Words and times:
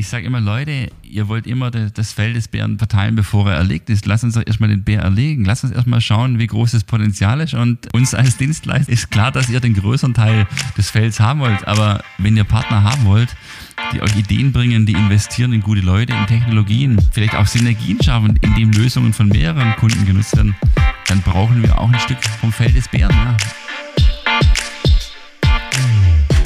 Ich 0.00 0.08
sage 0.08 0.24
immer, 0.24 0.40
Leute, 0.40 0.90
ihr 1.02 1.28
wollt 1.28 1.46
immer 1.46 1.70
das 1.70 2.12
Fell 2.14 2.32
des 2.32 2.48
Bären 2.48 2.78
verteilen, 2.78 3.16
bevor 3.16 3.50
er 3.50 3.58
erlegt 3.58 3.90
ist. 3.90 4.06
Lass 4.06 4.24
uns 4.24 4.32
doch 4.32 4.42
erstmal 4.46 4.70
den 4.70 4.82
Bär 4.82 5.02
erlegen. 5.02 5.44
Lass 5.44 5.62
uns 5.62 5.74
erstmal 5.74 6.00
schauen, 6.00 6.38
wie 6.38 6.46
groß 6.46 6.70
das 6.70 6.84
Potenzial 6.84 7.38
ist. 7.42 7.52
Und 7.52 7.92
uns 7.92 8.14
als 8.14 8.38
Dienstleister 8.38 8.90
ist 8.90 9.10
klar, 9.10 9.30
dass 9.30 9.50
ihr 9.50 9.60
den 9.60 9.74
größeren 9.74 10.14
Teil 10.14 10.46
des 10.78 10.88
Fells 10.88 11.20
haben 11.20 11.40
wollt. 11.40 11.68
Aber 11.68 12.02
wenn 12.16 12.34
ihr 12.34 12.44
Partner 12.44 12.82
haben 12.82 13.04
wollt, 13.04 13.36
die 13.92 14.00
euch 14.00 14.16
Ideen 14.16 14.52
bringen, 14.52 14.86
die 14.86 14.94
investieren 14.94 15.52
in 15.52 15.60
gute 15.60 15.82
Leute, 15.82 16.14
in 16.14 16.26
Technologien, 16.26 16.98
vielleicht 17.12 17.34
auch 17.34 17.46
Synergien 17.46 18.02
schaffen, 18.02 18.38
indem 18.40 18.72
Lösungen 18.72 19.12
von 19.12 19.28
mehreren 19.28 19.76
Kunden 19.76 20.06
genutzt 20.06 20.34
werden, 20.34 20.56
dann 21.08 21.20
brauchen 21.20 21.62
wir 21.62 21.78
auch 21.78 21.92
ein 21.92 22.00
Stück 22.00 22.24
vom 22.40 22.50
Feld 22.52 22.74
des 22.74 22.88
Bären. 22.88 23.14
Ja. 23.14 23.36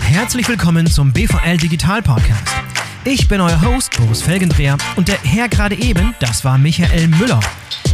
Herzlich 0.00 0.48
willkommen 0.48 0.88
zum 0.88 1.12
BVL 1.12 1.56
Digital 1.58 2.02
Podcast. 2.02 2.73
Ich 3.06 3.28
bin 3.28 3.38
euer 3.38 3.60
Host 3.60 3.94
Boris 3.98 4.22
Felgendreher 4.22 4.78
und 4.96 5.08
der 5.08 5.18
Herr 5.22 5.50
gerade 5.50 5.74
eben, 5.74 6.14
das 6.20 6.42
war 6.42 6.56
Michael 6.56 7.08
Müller, 7.08 7.38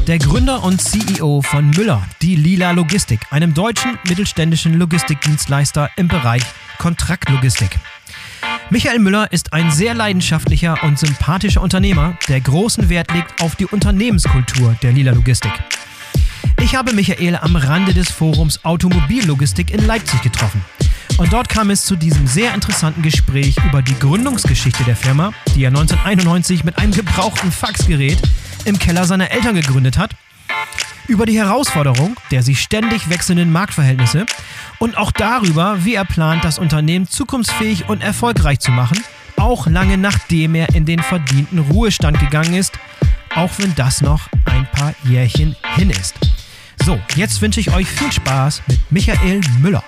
der 0.06 0.20
Gründer 0.20 0.62
und 0.62 0.80
CEO 0.80 1.42
von 1.42 1.70
Müller, 1.70 2.06
die 2.22 2.36
Lila 2.36 2.70
Logistik, 2.70 3.20
einem 3.30 3.52
deutschen 3.52 3.98
mittelständischen 4.08 4.74
Logistikdienstleister 4.74 5.90
im 5.96 6.06
Bereich 6.06 6.44
Kontraktlogistik. 6.78 7.80
Michael 8.70 9.00
Müller 9.00 9.32
ist 9.32 9.52
ein 9.52 9.72
sehr 9.72 9.94
leidenschaftlicher 9.94 10.78
und 10.84 10.96
sympathischer 10.96 11.60
Unternehmer, 11.60 12.16
der 12.28 12.40
großen 12.40 12.88
Wert 12.88 13.12
legt 13.12 13.42
auf 13.42 13.56
die 13.56 13.66
Unternehmenskultur 13.66 14.76
der 14.80 14.92
Lila 14.92 15.10
Logistik. 15.10 15.52
Ich 16.62 16.74
habe 16.74 16.92
Michael 16.92 17.36
am 17.36 17.56
Rande 17.56 17.94
des 17.94 18.10
Forums 18.10 18.64
Automobillogistik 18.64 19.70
in 19.70 19.86
Leipzig 19.86 20.20
getroffen. 20.20 20.62
Und 21.16 21.32
dort 21.32 21.48
kam 21.48 21.70
es 21.70 21.84
zu 21.84 21.96
diesem 21.96 22.26
sehr 22.26 22.54
interessanten 22.54 23.00
Gespräch 23.00 23.56
über 23.66 23.80
die 23.80 23.98
Gründungsgeschichte 23.98 24.84
der 24.84 24.94
Firma, 24.94 25.32
die 25.54 25.64
er 25.64 25.68
1991 25.68 26.64
mit 26.64 26.76
einem 26.78 26.92
gebrauchten 26.92 27.50
Faxgerät 27.50 28.18
im 28.66 28.78
Keller 28.78 29.06
seiner 29.06 29.30
Eltern 29.30 29.54
gegründet 29.54 29.96
hat, 29.96 30.12
über 31.08 31.26
die 31.26 31.38
Herausforderung 31.38 32.16
der 32.30 32.42
sich 32.42 32.60
ständig 32.60 33.08
wechselnden 33.08 33.50
Marktverhältnisse 33.50 34.26
und 34.78 34.96
auch 34.96 35.12
darüber, 35.12 35.84
wie 35.84 35.94
er 35.94 36.04
plant, 36.04 36.44
das 36.44 36.58
Unternehmen 36.58 37.08
zukunftsfähig 37.08 37.88
und 37.88 38.02
erfolgreich 38.02 38.60
zu 38.60 38.70
machen, 38.70 39.02
auch 39.36 39.66
lange 39.66 39.96
nachdem 39.96 40.54
er 40.54 40.74
in 40.74 40.84
den 40.84 41.00
verdienten 41.00 41.58
Ruhestand 41.58 42.20
gegangen 42.20 42.54
ist, 42.54 42.78
auch 43.34 43.50
wenn 43.56 43.74
das 43.74 44.02
noch 44.02 44.28
ein 44.44 44.66
paar 44.70 44.94
Jährchen 45.04 45.56
hin 45.76 45.90
ist. 45.90 46.14
So, 46.84 46.98
jetzt 47.14 47.40
wünsche 47.42 47.60
ich 47.60 47.72
euch 47.72 47.86
viel 47.86 48.10
Spaß 48.10 48.62
mit 48.66 48.78
Michael 48.90 49.40
Müller. 49.60 49.84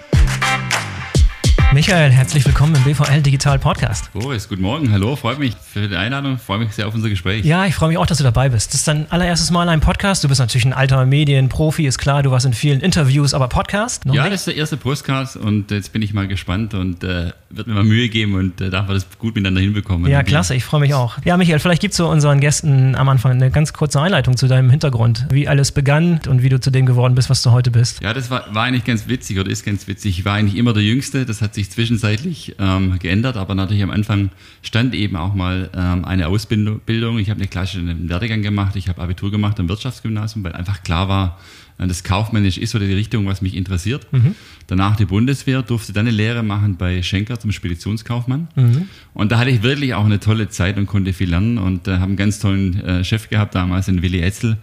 Michael, 1.72 2.10
herzlich 2.10 2.44
willkommen 2.44 2.74
im 2.74 2.84
BVL 2.84 3.22
Digital 3.22 3.58
Podcast. 3.58 4.12
Boris, 4.12 4.46
guten 4.46 4.60
Morgen, 4.60 4.92
hallo, 4.92 5.16
freut 5.16 5.38
mich 5.38 5.54
für 5.54 5.88
die 5.88 5.96
Einladung, 5.96 6.36
freue 6.36 6.58
mich 6.58 6.72
sehr 6.72 6.86
auf 6.86 6.94
unser 6.94 7.08
Gespräch. 7.08 7.46
Ja, 7.46 7.64
ich 7.64 7.74
freue 7.74 7.88
mich 7.88 7.96
auch, 7.96 8.04
dass 8.04 8.18
du 8.18 8.24
dabei 8.24 8.50
bist. 8.50 8.74
Das 8.74 8.80
ist 8.80 8.88
dein 8.88 9.10
allererstes 9.10 9.50
Mal 9.50 9.70
ein 9.70 9.80
Podcast. 9.80 10.22
Du 10.22 10.28
bist 10.28 10.38
natürlich 10.38 10.66
ein 10.66 10.74
alter 10.74 11.06
Medienprofi, 11.06 11.86
ist 11.86 11.96
klar, 11.96 12.22
du 12.22 12.30
warst 12.30 12.44
in 12.44 12.52
vielen 12.52 12.80
Interviews, 12.80 13.32
aber 13.32 13.48
Podcast? 13.48 14.04
ja, 14.04 14.12
nicht? 14.12 14.34
das 14.34 14.40
ist 14.42 14.48
der 14.48 14.56
erste 14.56 14.76
Podcast 14.76 15.38
und 15.38 15.70
jetzt 15.70 15.94
bin 15.94 16.02
ich 16.02 16.12
mal 16.12 16.28
gespannt 16.28 16.74
und 16.74 17.04
äh, 17.04 17.32
wird 17.48 17.66
mir 17.66 17.74
mal 17.74 17.84
Mühe 17.84 18.08
geben 18.08 18.34
und 18.34 18.60
äh, 18.60 18.70
darf 18.70 18.88
wir 18.88 18.94
das 18.94 19.06
gut 19.18 19.34
miteinander 19.34 19.60
hinbekommen. 19.60 20.10
Ja, 20.10 20.22
klasse, 20.22 20.54
ich 20.54 20.64
freue 20.64 20.80
mich 20.80 20.92
auch. 20.92 21.16
Ja, 21.24 21.38
Michael, 21.38 21.58
vielleicht 21.58 21.80
gibst 21.80 21.98
du 21.98 22.06
unseren 22.06 22.40
Gästen 22.40 22.94
am 22.96 23.08
Anfang 23.08 23.32
eine 23.32 23.50
ganz 23.50 23.72
kurze 23.72 24.00
Einleitung 24.00 24.36
zu 24.36 24.46
deinem 24.46 24.70
Hintergrund, 24.70 25.26
wie 25.30 25.48
alles 25.48 25.72
begann 25.72 26.20
und 26.28 26.42
wie 26.42 26.48
du 26.50 26.60
zu 26.60 26.70
dem 26.70 26.84
geworden 26.84 27.14
bist, 27.14 27.30
was 27.30 27.42
du 27.42 27.50
heute 27.50 27.70
bist. 27.70 28.02
Ja, 28.02 28.12
das 28.12 28.30
war, 28.30 28.54
war 28.54 28.64
eigentlich 28.64 28.84
ganz 28.84 29.08
witzig 29.08 29.38
oder 29.38 29.50
ist 29.50 29.64
ganz 29.64 29.86
witzig. 29.88 30.18
Ich 30.18 30.24
war 30.24 30.34
eigentlich 30.34 30.56
immer 30.56 30.74
der 30.74 30.82
Jüngste, 30.82 31.24
das 31.24 31.40
hat 31.40 31.54
sich 31.54 31.61
zwischenzeitlich 31.70 32.54
ähm, 32.58 32.98
geändert, 32.98 33.36
aber 33.36 33.54
natürlich 33.54 33.82
am 33.82 33.90
Anfang 33.90 34.30
stand 34.62 34.94
eben 34.94 35.16
auch 35.16 35.34
mal 35.34 35.70
ähm, 35.74 36.04
eine 36.04 36.28
Ausbildung. 36.28 37.18
Ich 37.18 37.30
habe 37.30 37.40
eine 37.40 37.48
klassische 37.48 37.84
Werdegang 38.08 38.42
gemacht, 38.42 38.76
ich 38.76 38.88
habe 38.88 39.00
Abitur 39.02 39.30
gemacht 39.30 39.58
am 39.60 39.68
Wirtschaftsgymnasium, 39.68 40.44
weil 40.44 40.52
einfach 40.52 40.82
klar 40.82 41.08
war, 41.08 41.38
äh, 41.78 41.86
das 41.86 42.04
kaufmännisch 42.04 42.58
ist 42.58 42.74
oder 42.74 42.86
die 42.86 42.94
Richtung, 42.94 43.26
was 43.26 43.42
mich 43.42 43.54
interessiert. 43.54 44.06
Mhm. 44.12 44.34
Danach 44.66 44.96
die 44.96 45.04
Bundeswehr, 45.04 45.62
durfte 45.62 45.92
dann 45.92 46.06
eine 46.06 46.16
Lehre 46.16 46.42
machen 46.42 46.76
bei 46.76 47.02
Schenker 47.02 47.38
zum 47.38 47.52
Speditionskaufmann. 47.52 48.48
Mhm. 48.54 48.88
Und 49.14 49.32
da 49.32 49.38
hatte 49.38 49.50
ich 49.50 49.62
wirklich 49.62 49.94
auch 49.94 50.04
eine 50.04 50.20
tolle 50.20 50.48
Zeit 50.48 50.76
und 50.76 50.86
konnte 50.86 51.12
viel 51.12 51.30
lernen 51.30 51.58
und 51.58 51.88
äh, 51.88 51.92
habe 51.92 52.04
einen 52.04 52.16
ganz 52.16 52.38
tollen 52.38 52.80
äh, 52.80 53.04
Chef 53.04 53.28
gehabt 53.28 53.54
damals, 53.54 53.86
den 53.86 54.02
Willi 54.02 54.20
Etzel, 54.20 54.56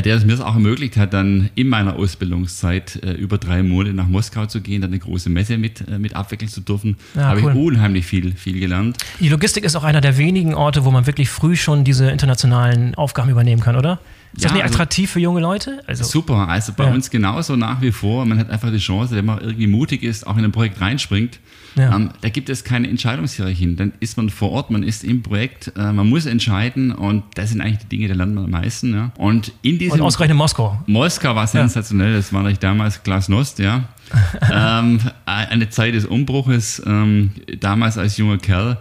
der 0.00 0.16
es 0.16 0.24
mir 0.24 0.34
auch 0.40 0.54
ermöglicht 0.54 0.96
hat, 0.96 1.12
dann 1.12 1.50
in 1.54 1.68
meiner 1.68 1.96
Ausbildungszeit 1.96 3.02
äh, 3.02 3.12
über 3.12 3.38
drei 3.38 3.62
Monate 3.62 3.94
nach 3.94 4.06
Moskau 4.06 4.46
zu 4.46 4.60
gehen, 4.60 4.80
dann 4.80 4.90
eine 4.90 4.98
große 4.98 5.28
Messe 5.28 5.58
mit, 5.58 5.86
äh, 5.86 5.98
mit 5.98 6.16
abwickeln 6.16 6.48
zu 6.50 6.60
dürfen. 6.60 6.96
Ja, 7.14 7.26
Habe 7.26 7.42
cool. 7.42 7.52
ich 7.52 7.58
unheimlich 7.58 8.06
viel, 8.06 8.32
viel 8.32 8.58
gelernt. 8.58 8.96
Die 9.20 9.28
Logistik 9.28 9.64
ist 9.64 9.76
auch 9.76 9.84
einer 9.84 10.00
der 10.00 10.16
wenigen 10.16 10.54
Orte, 10.54 10.84
wo 10.84 10.90
man 10.90 11.06
wirklich 11.06 11.28
früh 11.28 11.56
schon 11.56 11.84
diese 11.84 12.10
internationalen 12.10 12.94
Aufgaben 12.94 13.30
übernehmen 13.30 13.60
kann, 13.60 13.76
oder? 13.76 14.00
Ist 14.34 14.44
ja, 14.44 14.48
das 14.48 14.52
nicht 14.54 14.62
also 14.62 14.74
attraktiv 14.74 15.10
also, 15.10 15.12
für 15.12 15.20
junge 15.20 15.40
Leute? 15.40 15.82
Also, 15.86 16.04
super, 16.04 16.48
also 16.48 16.72
bei 16.74 16.84
ja. 16.84 16.92
uns 16.92 17.10
genauso 17.10 17.56
nach 17.56 17.82
wie 17.82 17.92
vor. 17.92 18.24
Man 18.24 18.38
hat 18.38 18.48
einfach 18.48 18.70
die 18.70 18.78
Chance, 18.78 19.14
wenn 19.14 19.26
man 19.26 19.40
irgendwie 19.40 19.66
mutig 19.66 20.02
ist, 20.02 20.26
auch 20.26 20.38
in 20.38 20.44
ein 20.44 20.52
Projekt 20.52 20.80
reinspringt. 20.80 21.38
Ja. 21.74 21.94
Ähm, 21.94 22.10
da 22.20 22.28
gibt 22.28 22.48
es 22.48 22.64
keine 22.64 22.88
Entscheidungshierarchien. 22.88 23.76
Dann 23.76 23.92
ist 24.00 24.16
man 24.16 24.30
vor 24.30 24.50
Ort, 24.52 24.70
man 24.70 24.82
ist 24.82 25.04
im 25.04 25.22
Projekt, 25.22 25.72
äh, 25.76 25.92
man 25.92 26.08
muss 26.08 26.26
entscheiden 26.26 26.92
und 26.92 27.24
das 27.34 27.50
sind 27.50 27.60
eigentlich 27.60 27.78
die 27.80 27.96
Dinge, 27.96 28.08
die 28.08 28.14
lernt 28.14 28.34
man 28.34 28.44
am 28.44 28.50
meisten. 28.50 28.94
Ja. 28.94 29.12
Und 29.16 29.52
in 29.62 29.78
diesem. 29.78 30.00
Und 30.00 30.06
ausgerechnet 30.06 30.36
Moskau. 30.36 30.78
Moskau 30.86 31.34
war 31.34 31.46
sensationell, 31.46 32.14
das 32.14 32.32
war 32.32 32.50
damals 32.52 33.02
Glasnost, 33.02 33.58
ja. 33.58 33.84
ähm, 34.52 35.00
eine 35.24 35.70
Zeit 35.70 35.94
des 35.94 36.04
Umbruches, 36.04 36.82
ähm, 36.84 37.30
damals 37.60 37.96
als 37.96 38.18
junger 38.18 38.38
Kerl 38.38 38.78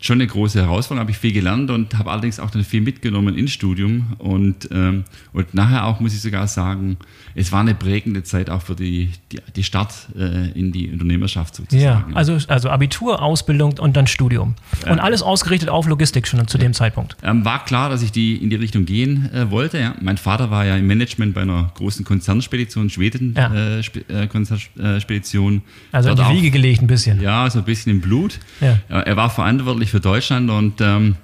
schon 0.00 0.18
eine 0.18 0.26
große 0.26 0.60
Herausforderung, 0.60 1.00
habe 1.00 1.10
ich 1.10 1.18
viel 1.18 1.32
gelernt 1.32 1.70
und 1.70 1.98
habe 1.98 2.10
allerdings 2.10 2.38
auch 2.38 2.50
dann 2.50 2.64
viel 2.64 2.80
mitgenommen 2.80 3.36
ins 3.36 3.50
Studium 3.50 4.14
und, 4.18 4.68
ähm, 4.70 5.04
und 5.32 5.54
nachher 5.54 5.86
auch, 5.86 6.00
muss 6.00 6.14
ich 6.14 6.20
sogar 6.20 6.46
sagen, 6.46 6.98
es 7.38 7.52
war 7.52 7.60
eine 7.60 7.74
prägende 7.74 8.24
Zeit 8.24 8.50
auch 8.50 8.62
für 8.62 8.74
die, 8.74 9.10
die, 9.30 9.38
die 9.54 9.62
Start 9.62 9.94
äh, 10.18 10.50
in 10.58 10.72
die 10.72 10.90
Unternehmerschaft 10.90 11.54
sozusagen. 11.54 12.10
Ja, 12.10 12.16
also, 12.16 12.36
also 12.48 12.68
Abitur, 12.68 13.22
Ausbildung 13.22 13.78
und 13.78 13.96
dann 13.96 14.08
Studium. 14.08 14.56
Und 14.88 14.98
alles 14.98 15.22
ausgerichtet 15.22 15.68
auf 15.68 15.86
Logistik 15.86 16.26
schon 16.26 16.46
zu 16.48 16.58
dem 16.58 16.74
Zeitpunkt. 16.74 17.16
Ähm, 17.22 17.44
war 17.44 17.64
klar, 17.64 17.90
dass 17.90 18.02
ich 18.02 18.10
die 18.10 18.36
in 18.36 18.50
die 18.50 18.56
Richtung 18.56 18.86
gehen 18.86 19.30
äh, 19.32 19.50
wollte. 19.50 19.78
Ja. 19.78 19.94
Mein 20.00 20.16
Vater 20.16 20.50
war 20.50 20.66
ja 20.66 20.76
im 20.76 20.86
Management 20.88 21.34
bei 21.34 21.42
einer 21.42 21.70
großen 21.74 22.04
Konzernspedition, 22.04 22.90
Schweden 22.90 23.34
ja. 23.36 23.54
äh, 23.54 23.78
äh 23.78 24.26
Konzernspedition. 24.26 25.62
Also 25.92 26.08
Dort 26.14 26.20
in 26.20 26.34
die 26.34 26.42
Wiege 26.42 26.50
gelegt 26.50 26.82
ein 26.82 26.88
bisschen. 26.88 27.20
Ja, 27.20 27.48
so 27.50 27.60
ein 27.60 27.64
bisschen 27.64 27.92
im 27.92 28.00
Blut. 28.00 28.40
Ja. 28.60 28.78
Er 28.88 29.16
war 29.16 29.30
verantwortlich 29.30 29.90
für 29.90 30.00
Deutschland 30.00 30.50
und 30.50 30.80
ähm, 30.80 31.14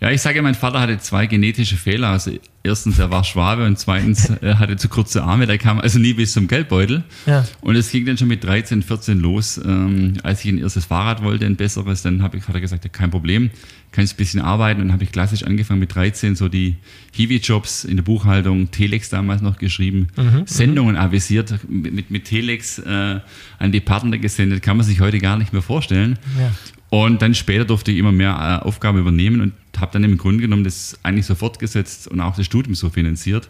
ja, 0.00 0.10
ich 0.10 0.20
sage, 0.20 0.42
mein 0.42 0.54
Vater 0.54 0.80
hatte 0.80 0.98
zwei 0.98 1.26
genetische 1.26 1.76
Fehler. 1.76 2.08
Also 2.08 2.32
erstens, 2.62 2.98
er 2.98 3.10
war 3.10 3.24
Schwabe 3.24 3.64
und 3.64 3.78
zweitens, 3.78 4.28
er 4.42 4.58
hatte 4.58 4.76
zu 4.76 4.88
kurze 4.88 5.22
Arme, 5.22 5.46
der 5.46 5.58
kam 5.58 5.78
also 5.80 5.98
nie 5.98 6.14
bis 6.14 6.32
zum 6.32 6.48
Geldbeutel. 6.48 7.04
Ja. 7.26 7.46
Und 7.60 7.76
es 7.76 7.90
ging 7.90 8.04
dann 8.04 8.18
schon 8.18 8.28
mit 8.28 8.44
13, 8.44 8.82
14 8.82 9.18
los. 9.20 9.60
Ähm, 9.64 10.14
als 10.22 10.44
ich 10.44 10.50
ein 10.50 10.58
erstes 10.58 10.86
Fahrrad 10.86 11.22
wollte, 11.22 11.46
ein 11.46 11.56
besseres, 11.56 12.02
dann 12.02 12.22
hab 12.22 12.34
ich, 12.34 12.46
hat 12.48 12.54
er 12.54 12.60
gesagt, 12.60 12.84
ja, 12.84 12.90
kein 12.90 13.10
Problem, 13.10 13.50
kannst 13.92 14.14
ein 14.14 14.16
bisschen 14.16 14.40
arbeiten. 14.40 14.80
Und 14.80 14.88
dann 14.88 14.94
habe 14.94 15.04
ich 15.04 15.12
klassisch 15.12 15.44
angefangen 15.44 15.80
mit 15.80 15.94
13, 15.94 16.36
so 16.36 16.48
die 16.48 16.76
Hiwi-Jobs 17.12 17.84
in 17.84 17.96
der 17.96 18.04
Buchhaltung, 18.04 18.70
Telex 18.70 19.10
damals 19.10 19.42
noch 19.42 19.58
geschrieben, 19.58 20.08
mhm, 20.16 20.24
mhm, 20.24 20.46
Sendungen 20.46 20.96
avisiert, 20.96 21.54
mit, 21.68 22.10
mit 22.10 22.24
Telex 22.24 22.78
äh, 22.78 23.20
an 23.58 23.72
die 23.72 23.80
Partner 23.80 24.18
gesendet, 24.18 24.62
kann 24.62 24.76
man 24.76 24.84
sich 24.84 25.00
heute 25.00 25.18
gar 25.18 25.38
nicht 25.38 25.52
mehr 25.52 25.62
vorstellen. 25.62 26.18
Ja. 26.38 26.52
Und 26.90 27.22
dann 27.22 27.34
später 27.34 27.64
durfte 27.64 27.90
ich 27.90 27.98
immer 27.98 28.12
mehr 28.12 28.60
äh, 28.62 28.64
Aufgaben 28.64 28.98
übernehmen 28.98 29.40
und 29.40 29.52
habe 29.80 29.92
dann 29.92 30.04
im 30.04 30.18
Grunde 30.18 30.42
genommen 30.42 30.64
das 30.64 30.98
eigentlich 31.02 31.26
so 31.26 31.34
fortgesetzt 31.34 32.08
und 32.08 32.20
auch 32.20 32.36
das 32.36 32.46
Studium 32.46 32.74
so 32.74 32.90
finanziert. 32.90 33.48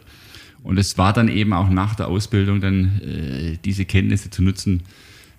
Und 0.63 0.79
es 0.79 0.97
war 0.97 1.13
dann 1.13 1.29
eben 1.29 1.53
auch 1.53 1.69
nach 1.69 1.95
der 1.95 2.09
Ausbildung 2.09 2.61
dann 2.61 3.01
äh, 3.03 3.59
diese 3.65 3.85
Kenntnisse 3.85 4.31
zu 4.31 4.43
nutzen, 4.43 4.83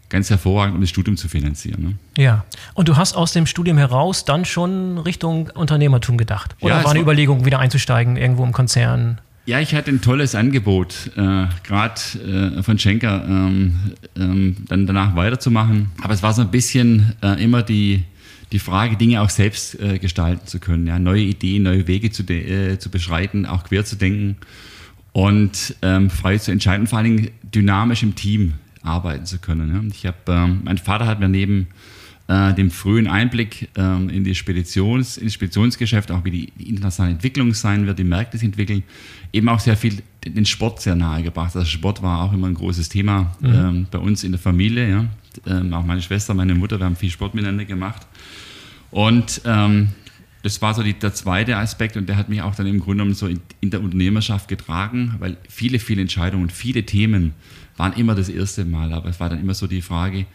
ganz 0.10 0.30
hervorragend, 0.30 0.76
um 0.76 0.82
das 0.82 0.90
Studium 0.90 1.18
zu 1.18 1.28
finanzieren. 1.28 1.82
Ne? 1.82 1.94
Ja, 2.24 2.46
und 2.76 2.88
du 2.88 2.96
hast 2.96 3.16
aus 3.16 3.34
dem 3.34 3.48
Studium 3.48 3.78
heraus 3.78 4.26
dann 4.26 4.46
schon 4.46 5.00
Richtung 5.00 5.50
Unternehmertum 5.50 6.18
gedacht? 6.18 6.56
Oder 6.62 6.78
ja, 6.78 6.84
war 6.84 6.92
eine 6.92 7.00
war 7.00 7.04
Überlegung, 7.04 7.46
wieder 7.46 7.60
einzusteigen, 7.60 8.18
irgendwo 8.18 8.44
im 8.44 8.52
Konzern? 8.52 9.20
Ja, 9.48 9.60
ich 9.60 9.76
hatte 9.76 9.92
ein 9.92 10.02
tolles 10.02 10.34
Angebot, 10.34 11.12
äh, 11.16 11.46
gerade 11.64 12.56
äh, 12.58 12.64
von 12.64 12.80
Schenker, 12.80 13.24
ähm, 13.28 13.94
ähm, 14.16 14.56
dann 14.68 14.88
danach 14.88 15.16
weiterzumachen. 15.16 15.92
Aber 16.02 16.14
es 16.14 16.24
war 16.24 16.34
so 16.34 16.42
ein 16.42 16.50
bisschen 16.50 17.14
äh, 17.22 17.44
immer 17.44 17.62
die, 17.62 18.04
die 18.56 18.60
Frage, 18.60 18.96
Dinge 18.96 19.22
auch 19.22 19.30
selbst 19.30 19.78
äh, 19.82 20.00
gestalten 20.00 20.48
zu 20.48 20.60
können, 20.60 20.88
ja, 20.88 20.98
neue 20.98 21.24
Ideen, 21.24 21.64
neue 21.64 21.88
Wege 21.88 22.10
zu, 22.10 22.24
äh, 22.24 22.80
zu 22.80 22.90
beschreiten, 22.90 23.46
auch 23.46 23.66
quer 23.66 23.84
zu 23.84 23.98
denken 23.98 24.38
und 25.12 25.76
ähm, 25.82 26.10
frei 26.10 26.38
zu 26.38 26.52
entscheiden, 26.52 26.88
vor 26.88 27.00
allen 27.00 27.18
Dingen 27.18 27.32
dynamisch 27.44 28.02
im 28.02 28.16
Team 28.16 28.54
arbeiten 28.82 29.26
zu 29.26 29.40
können. 29.40 29.74
Ja. 29.74 29.82
Ich 29.94 30.06
habe, 30.06 30.18
ähm, 30.30 30.62
mein 30.64 30.78
Vater 30.78 31.06
hat 31.06 31.20
mir 31.20 31.28
neben 31.28 31.68
äh, 32.28 32.54
dem 32.54 32.72
frühen 32.72 33.08
Einblick 33.08 33.68
ähm, 33.76 34.10
in 34.10 34.24
die 34.24 34.36
Speditions, 34.36 35.18
ins 35.18 35.34
Speditionsgeschäft, 35.34 36.10
auch 36.12 36.24
wie 36.24 36.32
die, 36.32 36.54
die, 36.58 36.70
internationale 36.70 37.16
Entwicklung 37.16 37.54
sein 37.54 37.88
wird, 37.88 38.00
die 38.00 38.06
Märkte 38.06 38.38
sich 38.38 38.46
entwickeln, 38.48 38.84
eben 39.34 39.50
auch 39.50 39.60
sehr 39.60 39.76
viel 39.76 40.02
den 40.26 40.46
Sport 40.46 40.82
sehr 40.82 40.96
nahe 40.96 41.24
gebracht. 41.24 41.56
Also 41.58 41.68
Sport 41.68 42.02
war 42.02 42.22
auch 42.22 42.32
immer 42.32 42.48
ein 42.48 42.54
großes 42.56 42.88
Thema 42.88 43.36
mhm. 43.42 43.54
ähm, 43.54 43.88
bei 43.92 43.98
uns 43.98 44.24
in 44.24 44.32
der 44.32 44.40
Familie. 44.40 44.90
Ja. 44.90 45.06
Ähm, 45.46 45.74
auch 45.74 45.86
meine 45.86 46.02
Schwester, 46.02 46.34
meine 46.34 46.56
Mutter, 46.56 46.80
wir 46.80 46.86
haben 46.86 46.96
viel 46.96 47.10
Sport 47.12 47.36
miteinander 47.36 47.66
gemacht. 47.66 48.08
Und 48.96 49.42
ähm, 49.44 49.90
das 50.42 50.62
war 50.62 50.74
so 50.74 50.82
die, 50.82 50.94
der 50.94 51.14
zweite 51.14 51.58
Aspekt 51.58 51.98
und 51.98 52.08
der 52.08 52.16
hat 52.16 52.30
mich 52.30 52.42
auch 52.42 52.56
dann 52.56 52.66
im 52.66 52.80
Grunde 52.80 53.04
genommen 53.04 53.14
so 53.14 53.28
in, 53.28 53.42
in, 53.60 53.70
der 53.70 53.82
Unternehmerschaft 53.82 54.48
getragen, 54.48 55.16
weil 55.20 55.36
viele, 55.50 55.80
viele 55.80 56.02
Entscheidungen, 56.02 56.50
viele 56.50 56.86
Themen 56.86 57.34
waren 57.76 57.92
immer 57.92 58.16
das 58.16 58.30
erste 58.30 58.64
Mal, 58.64 58.94
aber 58.94 59.10
es 59.10 59.20
war 59.20 59.28
dann 59.28 59.42
immer 59.42 59.54
so 59.54 59.68
die 59.68 59.82
Frage 59.82 60.28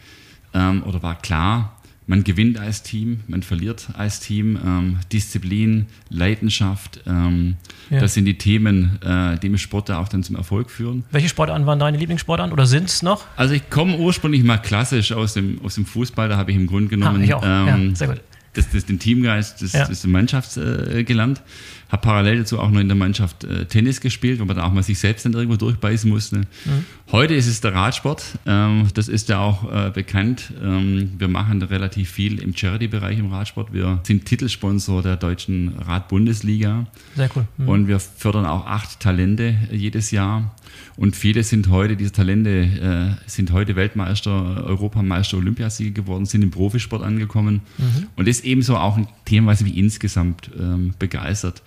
ähm, 0.53 0.83
oder 0.83 1.01
war 1.01 1.15
klar, 1.15 1.81
man 2.05 2.23
gewinnt 2.23 2.59
als 2.59 2.83
Team, 2.83 3.21
man 3.27 3.41
verliert 3.41 3.87
als 3.97 4.19
Team. 4.19 4.59
Ähm, 4.63 4.99
Disziplin, 5.11 5.87
Leidenschaft, 6.09 6.99
ähm, 7.07 7.55
ja. 7.89 7.99
das 7.99 8.13
sind 8.13 8.25
die 8.25 8.37
Themen, 8.37 9.01
äh, 9.01 9.39
die 9.39 9.47
im 9.47 9.57
Sport 9.57 9.89
da 9.89 9.97
auch 9.97 10.07
dann 10.07 10.21
zum 10.21 10.35
Erfolg 10.35 10.69
führen. 10.69 11.03
Welche 11.09 11.29
Sportarten 11.29 11.65
waren 11.65 11.79
deine 11.79 11.97
Lieblingssportarten 11.97 12.53
oder 12.53 12.67
sind 12.67 12.89
es 12.89 13.01
noch? 13.01 13.25
Also 13.37 13.55
ich 13.55 13.71
komme 13.71 13.97
ursprünglich 13.97 14.43
mal 14.43 14.59
klassisch 14.59 15.13
aus 15.13 15.33
dem, 15.33 15.59
aus 15.63 15.73
dem 15.73 15.87
Fußball, 15.87 16.29
da 16.29 16.37
habe 16.37 16.51
ich 16.51 16.57
im 16.57 16.67
Grunde 16.67 16.89
genommen 16.89 17.21
ah, 17.21 17.23
ich 17.23 17.33
auch. 17.33 17.43
Ähm, 17.43 17.89
ja, 17.89 17.95
sehr 17.95 18.07
gut 18.09 18.21
das, 18.53 18.69
das, 18.71 18.85
den 18.85 18.99
Teamgeist, 18.99 19.61
das, 19.61 19.73
ja. 19.73 19.87
das 19.87 20.05
Mannschaft 20.05 20.57
äh, 20.57 21.03
gelernt. 21.03 21.41
Habe 21.91 22.01
parallel 22.03 22.39
dazu 22.39 22.57
auch 22.57 22.71
noch 22.71 22.79
in 22.79 22.87
der 22.87 22.95
Mannschaft 22.95 23.43
äh, 23.43 23.65
Tennis 23.65 23.99
gespielt, 23.99 24.39
wo 24.39 24.45
man 24.45 24.55
da 24.55 24.63
auch 24.63 24.71
mal 24.71 24.81
sich 24.81 24.97
selbst 24.97 25.25
dann 25.25 25.33
irgendwo 25.33 25.57
durchbeißen 25.57 26.09
musste. 26.09 26.37
Mhm. 26.37 26.85
Heute 27.11 27.33
ist 27.33 27.47
es 27.47 27.59
der 27.59 27.73
Radsport. 27.73 28.23
Ähm, 28.45 28.87
das 28.93 29.09
ist 29.09 29.27
ja 29.27 29.39
auch 29.39 29.69
äh, 29.69 29.89
bekannt. 29.89 30.53
Ähm, 30.63 31.11
wir 31.17 31.27
machen 31.27 31.61
relativ 31.61 32.09
viel 32.09 32.39
im 32.39 32.55
Charity-Bereich 32.55 33.19
im 33.19 33.31
Radsport. 33.33 33.73
Wir 33.73 33.99
sind 34.03 34.23
Titelsponsor 34.25 35.01
der 35.01 35.17
deutschen 35.17 35.73
Radbundesliga. 35.79 36.87
Sehr 37.17 37.29
cool. 37.35 37.45
Mhm. 37.57 37.67
Und 37.67 37.87
wir 37.89 37.99
fördern 37.99 38.45
auch 38.45 38.65
acht 38.65 39.01
Talente 39.01 39.55
jedes 39.71 40.11
Jahr. 40.11 40.55
Und 40.95 41.17
viele 41.17 41.43
sind 41.43 41.69
heute, 41.69 41.97
diese 41.97 42.13
Talente 42.13 43.17
äh, 43.19 43.29
sind 43.29 43.51
heute 43.51 43.75
Weltmeister, 43.75 44.63
Europameister, 44.65 45.37
Olympiasieger 45.37 45.91
geworden, 45.91 46.25
sind 46.25 46.41
im 46.41 46.51
Profisport 46.51 47.03
angekommen. 47.03 47.61
Mhm. 47.77 48.07
Und 48.15 48.27
das 48.27 48.37
ist 48.37 48.45
ebenso 48.45 48.77
auch 48.77 48.97
ein 48.97 49.07
Thema, 49.31 49.51
was 49.51 49.61
mich 49.61 49.77
insgesamt 49.77 50.51
ähm, 50.59 50.93
begeistert 50.99 51.61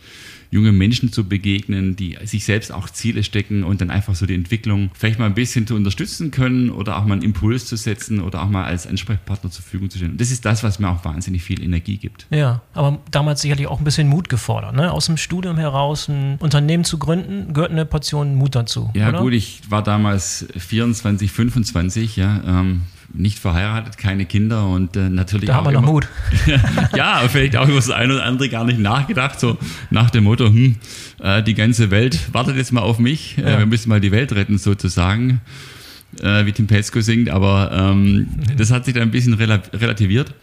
junge 0.54 0.70
Menschen 0.70 1.10
zu 1.10 1.24
begegnen, 1.24 1.96
die 1.96 2.16
sich 2.24 2.44
selbst 2.44 2.70
auch 2.70 2.88
Ziele 2.88 3.24
stecken 3.24 3.64
und 3.64 3.80
dann 3.80 3.90
einfach 3.90 4.14
so 4.14 4.24
die 4.24 4.36
Entwicklung 4.36 4.90
vielleicht 4.94 5.18
mal 5.18 5.26
ein 5.26 5.34
bisschen 5.34 5.66
zu 5.66 5.74
unterstützen 5.74 6.30
können 6.30 6.70
oder 6.70 6.96
auch 6.96 7.04
mal 7.06 7.14
einen 7.14 7.22
Impuls 7.22 7.66
zu 7.66 7.74
setzen 7.74 8.20
oder 8.20 8.40
auch 8.40 8.48
mal 8.48 8.64
als 8.64 8.86
Ansprechpartner 8.86 9.50
zur 9.50 9.62
Verfügung 9.62 9.90
zu 9.90 9.98
stellen. 9.98 10.16
das 10.16 10.30
ist 10.30 10.44
das, 10.44 10.62
was 10.62 10.78
mir 10.78 10.88
auch 10.90 11.04
wahnsinnig 11.04 11.42
viel 11.42 11.60
Energie 11.60 11.96
gibt. 11.96 12.28
Ja, 12.30 12.62
aber 12.72 13.00
damals 13.10 13.42
sicherlich 13.42 13.66
auch 13.66 13.80
ein 13.80 13.84
bisschen 13.84 14.06
Mut 14.06 14.28
gefordert. 14.28 14.76
Ne? 14.76 14.92
Aus 14.92 15.06
dem 15.06 15.16
Studium 15.16 15.58
heraus 15.58 16.08
ein 16.08 16.36
Unternehmen 16.38 16.84
zu 16.84 16.98
gründen, 16.98 17.52
gehört 17.52 17.72
eine 17.72 17.84
Portion 17.84 18.36
Mut 18.36 18.54
dazu. 18.54 18.90
Ja, 18.94 19.08
oder? 19.08 19.22
gut, 19.22 19.32
ich 19.32 19.62
war 19.68 19.82
damals 19.82 20.46
24, 20.56 21.32
25, 21.32 22.14
ja. 22.14 22.40
Ähm, 22.46 22.82
nicht 23.14 23.38
verheiratet, 23.38 23.96
keine 23.96 24.26
Kinder 24.26 24.66
und 24.66 24.96
äh, 24.96 25.08
natürlich 25.08 25.46
da 25.46 25.54
haben 25.54 25.66
wir 25.66 25.72
noch 25.72 25.82
Mut. 25.82 26.08
ja, 26.96 27.22
vielleicht 27.28 27.56
auch 27.56 27.66
über 27.66 27.76
das 27.76 27.90
eine 27.90 28.14
oder 28.14 28.24
andere 28.24 28.48
gar 28.48 28.64
nicht 28.64 28.78
nachgedacht, 28.78 29.38
so 29.38 29.56
nach 29.90 30.10
dem 30.10 30.24
Motto, 30.24 30.46
hm, 30.46 30.76
äh, 31.20 31.42
die 31.42 31.54
ganze 31.54 31.90
Welt 31.90 32.32
wartet 32.32 32.56
jetzt 32.56 32.72
mal 32.72 32.82
auf 32.82 32.98
mich, 32.98 33.38
äh, 33.38 33.42
ja. 33.42 33.48
äh, 33.48 33.58
wir 33.60 33.66
müssen 33.66 33.88
mal 33.88 34.00
die 34.00 34.12
Welt 34.12 34.32
retten 34.32 34.58
sozusagen, 34.58 35.40
äh, 36.20 36.44
wie 36.44 36.52
Tim 36.52 36.66
Petzko 36.66 37.00
singt, 37.00 37.30
aber 37.30 37.70
ähm, 37.72 38.28
das 38.56 38.70
hat 38.70 38.84
sich 38.84 38.94
dann 38.94 39.04
ein 39.04 39.10
bisschen 39.10 39.34
relativiert. 39.34 40.34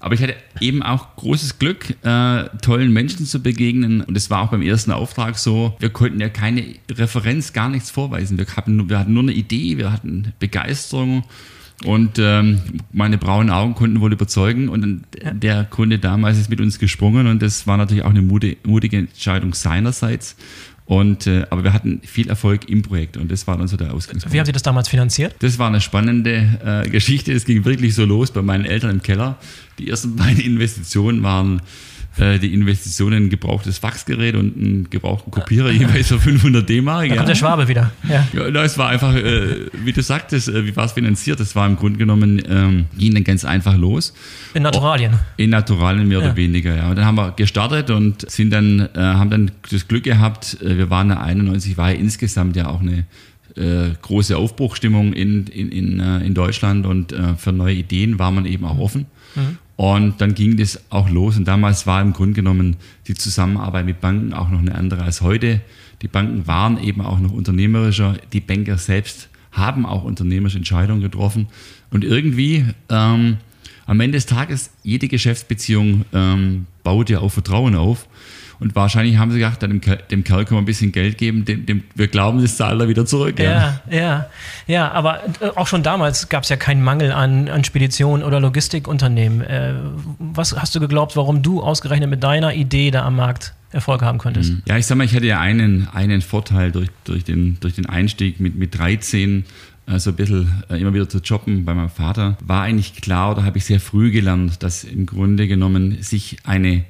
Aber 0.00 0.14
ich 0.14 0.22
hatte 0.22 0.34
eben 0.60 0.82
auch 0.82 1.16
großes 1.16 1.58
Glück, 1.58 1.96
äh, 2.04 2.44
tollen 2.60 2.92
Menschen 2.92 3.24
zu 3.24 3.42
begegnen. 3.42 4.02
Und 4.02 4.14
es 4.18 4.28
war 4.28 4.42
auch 4.42 4.50
beim 4.50 4.60
ersten 4.60 4.90
Auftrag 4.90 5.38
so, 5.38 5.78
wir 5.80 5.88
konnten 5.88 6.20
ja 6.20 6.28
keine 6.28 6.62
Referenz, 6.90 7.54
gar 7.54 7.70
nichts 7.70 7.90
vorweisen. 7.90 8.36
Wir 8.36 8.46
hatten, 8.54 8.90
wir 8.90 8.98
hatten 8.98 9.14
nur 9.14 9.22
eine 9.22 9.32
Idee, 9.32 9.78
wir 9.78 9.90
hatten 9.90 10.34
Begeisterung 10.40 11.24
und 11.82 12.18
ähm, 12.18 12.60
meine 12.92 13.18
braunen 13.18 13.50
Augen 13.50 13.74
konnten 13.74 14.00
wohl 14.00 14.12
überzeugen. 14.12 14.68
Und 14.68 15.02
der 15.32 15.64
Kunde 15.64 15.98
damals 15.98 16.38
ist 16.38 16.48
mit 16.48 16.60
uns 16.60 16.78
gesprungen 16.78 17.26
und 17.26 17.42
das 17.42 17.66
war 17.66 17.76
natürlich 17.76 18.04
auch 18.04 18.10
eine 18.10 18.22
mutige 18.22 18.96
Entscheidung 18.96 19.54
seinerseits. 19.54 20.36
Und, 20.86 21.26
äh, 21.26 21.46
aber 21.48 21.64
wir 21.64 21.72
hatten 21.72 22.00
viel 22.04 22.28
Erfolg 22.28 22.68
im 22.68 22.82
Projekt 22.82 23.16
und 23.16 23.32
das 23.32 23.46
war 23.46 23.56
dann 23.56 23.68
so 23.68 23.76
der 23.78 23.94
Ausgangspunkt. 23.94 24.34
Wie 24.34 24.38
haben 24.38 24.46
Sie 24.46 24.52
das 24.52 24.62
damals 24.62 24.88
finanziert? 24.88 25.34
Das 25.38 25.58
war 25.58 25.68
eine 25.68 25.80
spannende 25.80 26.84
äh, 26.84 26.88
Geschichte. 26.90 27.32
Es 27.32 27.46
ging 27.46 27.64
wirklich 27.64 27.94
so 27.94 28.04
los 28.04 28.30
bei 28.30 28.42
meinen 28.42 28.66
Eltern 28.66 28.90
im 28.90 29.02
Keller. 29.02 29.38
Die 29.78 29.88
ersten 29.88 30.14
beiden 30.16 30.40
Investitionen 30.40 31.22
waren 31.22 31.62
äh, 32.18 32.38
die 32.38 32.54
Investitionen 32.54 33.24
ein 33.24 33.30
gebrauchtes 33.30 33.78
Faxgerät 33.78 34.36
und 34.36 34.56
einen 34.56 34.90
gebrauchten 34.90 35.30
Kopierer 35.30 35.70
jeweils 35.70 36.08
für 36.08 36.20
500 36.20 36.68
D-Mark. 36.68 37.02
Da 37.02 37.06
ja. 37.06 37.16
kommt 37.16 37.28
der 37.28 37.34
Schwabe 37.34 37.68
wieder. 37.68 37.90
Ja, 38.08 38.26
ja 38.32 38.62
es 38.62 38.78
war 38.78 38.88
einfach, 38.88 39.14
äh, 39.14 39.66
wie 39.72 39.92
du 39.92 40.02
sagtest, 40.02 40.48
äh, 40.48 40.64
wie 40.64 40.76
war 40.76 40.84
es 40.84 40.92
finanziert? 40.92 41.40
Das 41.40 41.56
war 41.56 41.66
im 41.66 41.76
Grunde 41.76 41.98
genommen, 41.98 42.42
ähm, 42.48 42.86
ging 42.96 43.14
dann 43.14 43.24
ganz 43.24 43.44
einfach 43.44 43.76
los. 43.76 44.14
In 44.54 44.62
Naturalien? 44.62 45.14
In 45.36 45.50
Naturalien 45.50 46.06
mehr 46.06 46.20
ja. 46.20 46.26
oder 46.26 46.36
weniger, 46.36 46.76
ja. 46.76 46.90
Und 46.90 46.96
dann 46.96 47.04
haben 47.04 47.16
wir 47.16 47.32
gestartet 47.32 47.90
und 47.90 48.30
sind 48.30 48.50
dann, 48.50 48.88
äh, 48.94 48.98
haben 48.98 49.30
dann 49.30 49.50
das 49.70 49.88
Glück 49.88 50.04
gehabt, 50.04 50.58
äh, 50.62 50.78
wir 50.78 50.90
waren 50.90 51.10
ja 51.10 51.20
91, 51.20 51.76
war 51.76 51.90
ja 51.90 51.98
insgesamt 51.98 52.56
ja 52.56 52.68
auch 52.68 52.80
eine 52.80 53.06
äh, 53.56 53.90
große 54.02 54.36
Aufbruchstimmung 54.36 55.12
in, 55.12 55.46
in, 55.46 55.70
in, 55.70 56.00
äh, 56.00 56.18
in 56.24 56.34
Deutschland 56.34 56.86
und 56.86 57.12
äh, 57.12 57.34
für 57.36 57.52
neue 57.52 57.74
Ideen 57.74 58.18
war 58.18 58.30
man 58.30 58.46
eben 58.46 58.64
auch 58.64 58.78
offen. 58.78 59.06
Mhm. 59.34 59.58
Und 59.76 60.20
dann 60.20 60.34
ging 60.34 60.56
das 60.56 60.80
auch 60.90 61.08
los. 61.08 61.36
Und 61.36 61.46
damals 61.46 61.86
war 61.86 62.00
im 62.00 62.12
Grunde 62.12 62.34
genommen 62.34 62.76
die 63.08 63.14
Zusammenarbeit 63.14 63.84
mit 63.86 64.00
Banken 64.00 64.32
auch 64.32 64.48
noch 64.50 64.60
eine 64.60 64.74
andere 64.74 65.02
als 65.02 65.20
heute. 65.20 65.60
Die 66.02 66.08
Banken 66.08 66.46
waren 66.46 66.82
eben 66.82 67.00
auch 67.00 67.18
noch 67.18 67.32
unternehmerischer. 67.32 68.16
Die 68.32 68.40
Banker 68.40 68.78
selbst 68.78 69.28
haben 69.50 69.86
auch 69.86 70.04
unternehmerische 70.04 70.58
Entscheidungen 70.58 71.00
getroffen. 71.00 71.48
Und 71.90 72.04
irgendwie 72.04 72.66
ähm, 72.88 73.38
am 73.86 74.00
Ende 74.00 74.16
des 74.16 74.26
Tages, 74.26 74.70
jede 74.82 75.08
Geschäftsbeziehung 75.08 76.04
ähm, 76.12 76.66
baut 76.82 77.10
ja 77.10 77.18
auf 77.18 77.34
Vertrauen 77.34 77.74
auf. 77.74 78.08
Und 78.60 78.74
wahrscheinlich 78.74 79.18
haben 79.18 79.30
sie 79.30 79.38
gedacht, 79.38 79.62
dem, 79.62 79.80
dem 79.80 80.24
Kerl 80.24 80.44
können 80.44 80.58
wir 80.58 80.62
ein 80.62 80.66
bisschen 80.66 80.92
Geld 80.92 81.18
geben, 81.18 81.44
dem, 81.44 81.66
dem, 81.66 81.82
wir 81.94 82.08
glauben, 82.08 82.40
das 82.40 82.56
zahlt 82.56 82.80
er 82.80 82.88
wieder 82.88 83.06
zurück. 83.06 83.38
Ja, 83.38 83.80
ja, 83.90 83.98
ja. 83.98 84.26
ja 84.66 84.92
aber 84.92 85.20
äh, 85.40 85.48
auch 85.54 85.66
schon 85.66 85.82
damals 85.82 86.28
gab 86.28 86.44
es 86.44 86.48
ja 86.48 86.56
keinen 86.56 86.82
Mangel 86.82 87.12
an, 87.12 87.48
an 87.48 87.64
Speditionen 87.64 88.24
oder 88.24 88.40
Logistikunternehmen. 88.40 89.40
Äh, 89.42 89.74
was 90.18 90.56
hast 90.58 90.74
du 90.74 90.80
geglaubt, 90.80 91.16
warum 91.16 91.42
du 91.42 91.62
ausgerechnet 91.62 92.10
mit 92.10 92.22
deiner 92.22 92.54
Idee 92.54 92.90
da 92.90 93.04
am 93.04 93.16
Markt 93.16 93.54
Erfolg 93.72 94.02
haben 94.02 94.18
könntest? 94.18 94.52
Mhm. 94.52 94.62
Ja, 94.66 94.78
ich 94.78 94.86
sag 94.86 94.96
mal, 94.96 95.04
ich 95.04 95.14
hatte 95.14 95.26
ja 95.26 95.40
einen, 95.40 95.88
einen 95.92 96.22
Vorteil 96.22 96.70
durch, 96.70 96.88
durch, 97.04 97.24
den, 97.24 97.58
durch 97.60 97.74
den 97.74 97.86
Einstieg 97.86 98.40
mit, 98.40 98.54
mit 98.54 98.78
13 98.78 99.44
so 99.96 100.10
ein 100.10 100.16
bisschen 100.16 100.64
äh, 100.70 100.80
immer 100.80 100.94
wieder 100.94 101.08
zu 101.08 101.18
jobben 101.18 101.64
bei 101.64 101.74
meinem 101.74 101.90
Vater, 101.90 102.38
war 102.44 102.62
eigentlich 102.62 102.94
klar 102.94 103.32
oder 103.32 103.44
habe 103.44 103.58
ich 103.58 103.64
sehr 103.64 103.80
früh 103.80 104.10
gelernt, 104.10 104.62
dass 104.62 104.84
im 104.84 105.06
Grunde 105.06 105.46
genommen 105.46 106.02
sich 106.02 106.38
eine 106.44 106.84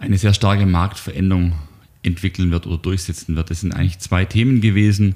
eine 0.00 0.18
sehr 0.18 0.34
starke 0.34 0.66
Marktveränderung 0.66 1.52
entwickeln 2.02 2.50
wird 2.50 2.66
oder 2.66 2.78
durchsetzen 2.78 3.36
wird. 3.36 3.50
Das 3.50 3.60
sind 3.60 3.72
eigentlich 3.72 3.98
zwei 3.98 4.24
Themen 4.24 4.60
gewesen. 4.60 5.14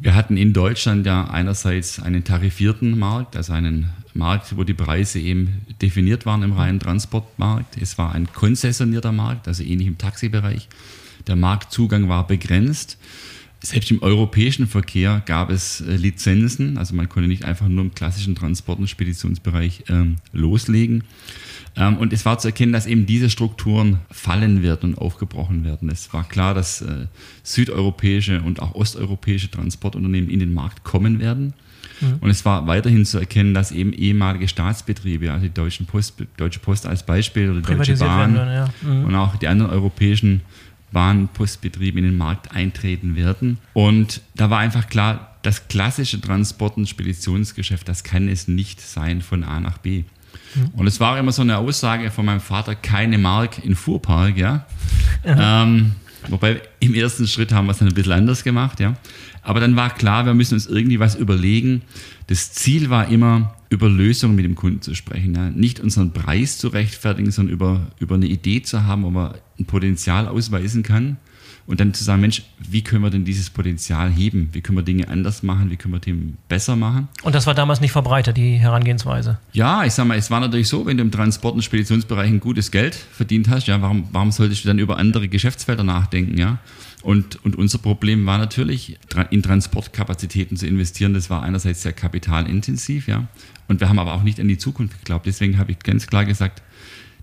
Wir 0.00 0.14
hatten 0.14 0.36
in 0.36 0.52
Deutschland 0.52 1.06
ja 1.06 1.28
einerseits 1.30 2.00
einen 2.00 2.24
tarifierten 2.24 2.98
Markt, 2.98 3.36
also 3.36 3.52
einen 3.52 3.90
Markt, 4.14 4.56
wo 4.56 4.64
die 4.64 4.74
Preise 4.74 5.20
eben 5.20 5.62
definiert 5.80 6.26
waren 6.26 6.42
im 6.42 6.52
reinen 6.52 6.80
Transportmarkt. 6.80 7.80
Es 7.80 7.98
war 7.98 8.12
ein 8.12 8.32
konzessionierter 8.32 9.12
Markt, 9.12 9.48
also 9.48 9.62
ähnlich 9.62 9.86
im 9.86 9.98
Taxibereich. 9.98 10.68
Der 11.26 11.36
Marktzugang 11.36 12.08
war 12.08 12.26
begrenzt. 12.26 12.98
Selbst 13.60 13.90
im 13.90 14.02
europäischen 14.02 14.68
Verkehr 14.68 15.22
gab 15.26 15.50
es 15.50 15.80
äh, 15.80 15.96
Lizenzen, 15.96 16.78
also 16.78 16.94
man 16.94 17.08
konnte 17.08 17.28
nicht 17.28 17.44
einfach 17.44 17.66
nur 17.66 17.84
im 17.84 17.94
klassischen 17.94 18.36
Transport- 18.36 18.78
und 18.78 18.88
Speditionsbereich 18.88 19.84
ähm, 19.88 20.16
loslegen. 20.32 21.02
Ähm, 21.78 21.96
und 21.96 22.12
es 22.12 22.24
war 22.24 22.38
zu 22.38 22.48
erkennen, 22.48 22.72
dass 22.72 22.86
eben 22.86 23.06
diese 23.06 23.30
Strukturen 23.30 24.00
fallen 24.10 24.62
werden 24.62 24.94
und 24.94 24.98
aufgebrochen 24.98 25.64
werden. 25.64 25.88
Es 25.88 26.12
war 26.12 26.28
klar, 26.28 26.54
dass 26.54 26.82
äh, 26.82 27.06
südeuropäische 27.42 28.42
und 28.42 28.60
auch 28.60 28.74
osteuropäische 28.74 29.50
Transportunternehmen 29.50 30.28
in 30.28 30.40
den 30.40 30.52
Markt 30.52 30.82
kommen 30.84 31.20
werden. 31.20 31.54
Mhm. 32.00 32.16
Und 32.20 32.30
es 32.30 32.44
war 32.44 32.66
weiterhin 32.66 33.06
zu 33.06 33.18
erkennen, 33.18 33.54
dass 33.54 33.70
eben 33.70 33.92
ehemalige 33.92 34.48
Staatsbetriebe, 34.48 35.32
also 35.32 35.46
die 35.46 35.54
Deutschen 35.54 35.86
Post, 35.86 36.14
Deutsche 36.36 36.58
Post 36.58 36.86
als 36.86 37.06
Beispiel 37.06 37.50
oder 37.50 37.60
die 37.60 37.74
Deutsche 37.74 37.96
Bahn 37.96 38.34
werden, 38.34 38.52
ja. 38.52 38.68
mhm. 38.82 39.04
und 39.04 39.14
auch 39.14 39.36
die 39.36 39.48
anderen 39.48 39.70
europäischen 39.70 40.42
Bahnpostbetriebe 40.92 41.98
in 41.98 42.04
den 42.04 42.16
Markt 42.16 42.52
eintreten 42.52 43.14
werden. 43.14 43.58
Und 43.72 44.22
da 44.34 44.50
war 44.50 44.58
einfach 44.58 44.88
klar, 44.88 45.36
das 45.42 45.68
klassische 45.68 46.20
Transport- 46.20 46.76
und 46.76 46.88
Speditionsgeschäft, 46.88 47.88
das 47.88 48.02
kann 48.02 48.28
es 48.28 48.48
nicht 48.48 48.80
sein 48.80 49.22
von 49.22 49.44
A 49.44 49.60
nach 49.60 49.78
B. 49.78 50.04
Und 50.74 50.86
es 50.86 51.00
war 51.00 51.18
immer 51.18 51.32
so 51.32 51.42
eine 51.42 51.58
Aussage 51.58 52.10
von 52.10 52.24
meinem 52.24 52.40
Vater, 52.40 52.74
keine 52.74 53.18
Mark 53.18 53.64
in 53.64 53.74
Fuhrpark, 53.74 54.36
ja. 54.36 54.66
Ähm, 55.24 55.92
wobei 56.28 56.62
im 56.80 56.94
ersten 56.94 57.26
Schritt 57.26 57.52
haben 57.52 57.66
wir 57.66 57.72
es 57.72 57.78
dann 57.78 57.88
ein 57.88 57.94
bisschen 57.94 58.12
anders 58.12 58.44
gemacht, 58.44 58.80
ja. 58.80 58.94
Aber 59.42 59.60
dann 59.60 59.76
war 59.76 59.90
klar, 59.90 60.26
wir 60.26 60.34
müssen 60.34 60.54
uns 60.54 60.66
irgendwie 60.66 61.00
was 61.00 61.14
überlegen. 61.14 61.82
Das 62.26 62.52
Ziel 62.52 62.90
war 62.90 63.08
immer, 63.08 63.54
über 63.70 63.88
Lösungen 63.88 64.36
mit 64.36 64.44
dem 64.44 64.54
Kunden 64.54 64.82
zu 64.82 64.94
sprechen. 64.94 65.34
Ja. 65.34 65.50
Nicht 65.50 65.80
unseren 65.80 66.12
Preis 66.12 66.58
zu 66.58 66.68
rechtfertigen, 66.68 67.30
sondern 67.30 67.54
über, 67.54 67.86
über 67.98 68.16
eine 68.16 68.26
Idee 68.26 68.62
zu 68.62 68.84
haben, 68.84 69.04
wo 69.04 69.10
man 69.10 69.34
ein 69.58 69.64
Potenzial 69.64 70.28
ausweisen 70.28 70.82
kann 70.82 71.16
Und 71.68 71.80
dann 71.80 71.92
zu 71.92 72.02
sagen, 72.02 72.22
Mensch, 72.22 72.44
wie 72.58 72.82
können 72.82 73.02
wir 73.02 73.10
denn 73.10 73.26
dieses 73.26 73.50
Potenzial 73.50 74.10
heben? 74.10 74.48
Wie 74.52 74.62
können 74.62 74.78
wir 74.78 74.82
Dinge 74.82 75.06
anders 75.06 75.42
machen? 75.42 75.70
Wie 75.70 75.76
können 75.76 75.92
wir 75.92 76.00
Themen 76.00 76.38
besser 76.48 76.76
machen? 76.76 77.08
Und 77.22 77.34
das 77.34 77.46
war 77.46 77.54
damals 77.54 77.82
nicht 77.82 77.92
verbreitet, 77.92 78.38
die 78.38 78.56
Herangehensweise? 78.56 79.38
Ja, 79.52 79.84
ich 79.84 79.92
sag 79.92 80.06
mal, 80.06 80.16
es 80.16 80.30
war 80.30 80.40
natürlich 80.40 80.66
so, 80.66 80.86
wenn 80.86 80.96
du 80.96 81.02
im 81.02 81.10
Transport- 81.10 81.54
und 81.54 81.62
Speditionsbereich 81.62 82.28
ein 82.28 82.40
gutes 82.40 82.70
Geld 82.70 82.94
verdient 82.94 83.50
hast, 83.50 83.66
ja, 83.66 83.82
warum, 83.82 84.08
warum 84.12 84.32
solltest 84.32 84.64
du 84.64 84.68
dann 84.68 84.78
über 84.78 84.96
andere 84.96 85.28
Geschäftsfelder 85.28 85.84
nachdenken, 85.84 86.38
ja? 86.38 86.58
Und, 87.02 87.44
und 87.44 87.54
unser 87.54 87.78
Problem 87.78 88.24
war 88.24 88.38
natürlich, 88.38 88.98
in 89.30 89.42
Transportkapazitäten 89.42 90.56
zu 90.56 90.66
investieren. 90.66 91.14
Das 91.14 91.28
war 91.28 91.42
einerseits 91.42 91.82
sehr 91.82 91.92
kapitalintensiv, 91.92 93.08
ja. 93.08 93.28
Und 93.68 93.80
wir 93.80 93.90
haben 93.90 93.98
aber 93.98 94.14
auch 94.14 94.22
nicht 94.22 94.40
an 94.40 94.48
die 94.48 94.58
Zukunft 94.58 94.98
geglaubt. 95.00 95.26
Deswegen 95.26 95.58
habe 95.58 95.70
ich 95.72 95.78
ganz 95.80 96.06
klar 96.06 96.24
gesagt, 96.24 96.62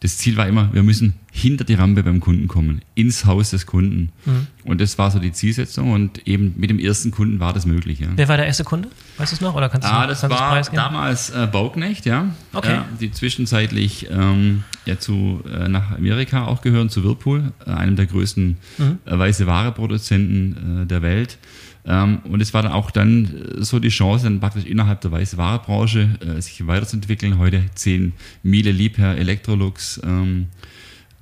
das 0.05 0.19
Ziel 0.19 0.37
war 0.37 0.47
immer, 0.47 0.71
wir 0.71 0.83
müssen 0.83 1.15
hinter 1.31 1.63
die 1.63 1.73
Rampe 1.73 2.03
beim 2.03 2.19
Kunden 2.19 2.47
kommen, 2.47 2.81
ins 2.93 3.25
Haus 3.25 3.49
des 3.49 3.65
Kunden. 3.65 4.11
Mhm. 4.25 4.45
Und 4.63 4.79
das 4.79 4.99
war 4.99 5.09
so 5.09 5.17
die 5.17 5.31
Zielsetzung 5.31 5.91
und 5.93 6.27
eben 6.27 6.53
mit 6.57 6.69
dem 6.69 6.77
ersten 6.77 7.09
Kunden 7.09 7.39
war 7.39 7.53
das 7.53 7.65
möglich. 7.65 8.01
Ja. 8.01 8.09
Wer 8.15 8.27
war 8.27 8.37
der 8.37 8.45
erste 8.45 8.63
Kunde? 8.63 8.89
Weißt 9.17 9.31
du 9.31 9.35
es 9.37 9.41
noch? 9.41 9.55
Oder 9.55 9.67
kannst 9.67 9.87
ah, 9.87 10.05
das 10.05 10.21
kannst 10.21 10.39
war 10.39 10.63
damals 10.71 11.31
äh, 11.31 11.47
Bauknecht, 11.51 12.05
ja. 12.05 12.35
Okay. 12.53 12.75
Äh, 12.75 12.81
die 13.01 13.11
zwischenzeitlich 13.11 14.07
ähm, 14.11 14.63
ja, 14.85 14.99
zu, 14.99 15.41
äh, 15.51 15.67
nach 15.67 15.97
Amerika 15.97 16.45
auch 16.45 16.61
gehören, 16.61 16.89
zu 16.89 17.03
Whirlpool, 17.03 17.51
äh, 17.65 17.71
einem 17.71 17.95
der 17.95 18.05
größten 18.05 18.57
mhm. 18.77 18.99
Äh, 19.05 19.17
weiße 19.17 19.47
Ware-Produzenten 19.47 20.83
äh, 20.83 20.85
der 20.85 21.01
Welt. 21.01 21.39
Ähm, 21.87 22.19
und 22.23 22.41
es 22.41 22.53
war 22.53 22.63
dann 22.63 22.71
auch 22.71 22.91
dann 22.91 23.25
äh, 23.25 23.63
so 23.63 23.79
die 23.79 23.89
Chance, 23.89 24.25
dann 24.25 24.39
praktisch 24.39 24.65
innerhalb 24.65 25.01
der 25.01 25.11
Weißwarebranche 25.11 26.09
äh, 26.37 26.41
sich 26.41 26.65
weiterzuentwickeln. 26.65 27.37
Heute 27.37 27.63
zehn 27.75 28.13
Miele, 28.43 28.71
Liebherr, 28.71 29.17
Electrolux, 29.17 30.01
ähm, 30.03 30.47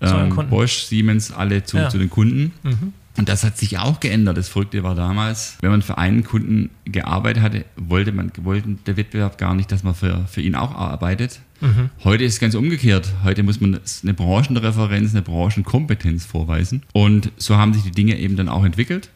ähm, 0.01 0.29
Bosch, 0.49 0.83
Siemens, 0.83 1.31
alle 1.31 1.63
zu, 1.63 1.77
ja. 1.77 1.89
zu 1.89 1.97
den 1.97 2.09
Kunden. 2.09 2.51
Mhm. 2.63 2.93
Und 3.15 3.29
das 3.29 3.43
hat 3.43 3.57
sich 3.57 3.77
auch 3.77 3.99
geändert. 3.99 4.37
Das 4.37 4.49
Verrückte 4.49 4.81
war 4.83 4.95
damals, 4.95 5.57
wenn 5.61 5.69
man 5.69 5.81
für 5.83 5.99
einen 5.99 6.23
Kunden 6.23 6.71
gearbeitet 6.85 7.43
hatte, 7.43 7.65
wollte 7.75 8.11
man 8.11 8.31
wollte 8.41 8.69
der 8.87 8.97
Wettbewerb 8.97 9.37
gar 9.37 9.53
nicht, 9.53 9.71
dass 9.71 9.83
man 9.83 9.93
für, 9.93 10.25
für 10.27 10.41
ihn 10.41 10.55
auch 10.55 10.73
arbeitet. 10.73 11.41
Mhm. 11.61 11.91
Heute 12.03 12.23
ist 12.23 12.33
es 12.33 12.39
ganz 12.39 12.55
umgekehrt. 12.55 13.13
Heute 13.23 13.43
muss 13.43 13.61
man 13.61 13.79
eine 14.01 14.13
Branchenreferenz, 14.13 15.11
eine 15.13 15.21
Branchenkompetenz 15.21 16.25
vorweisen. 16.25 16.81
Und 16.91 17.31
so 17.37 17.57
haben 17.57 17.73
sich 17.73 17.83
die 17.83 17.91
Dinge 17.91 18.17
eben 18.17 18.35
dann 18.35 18.49
auch 18.49 18.65
entwickelt. 18.65 19.09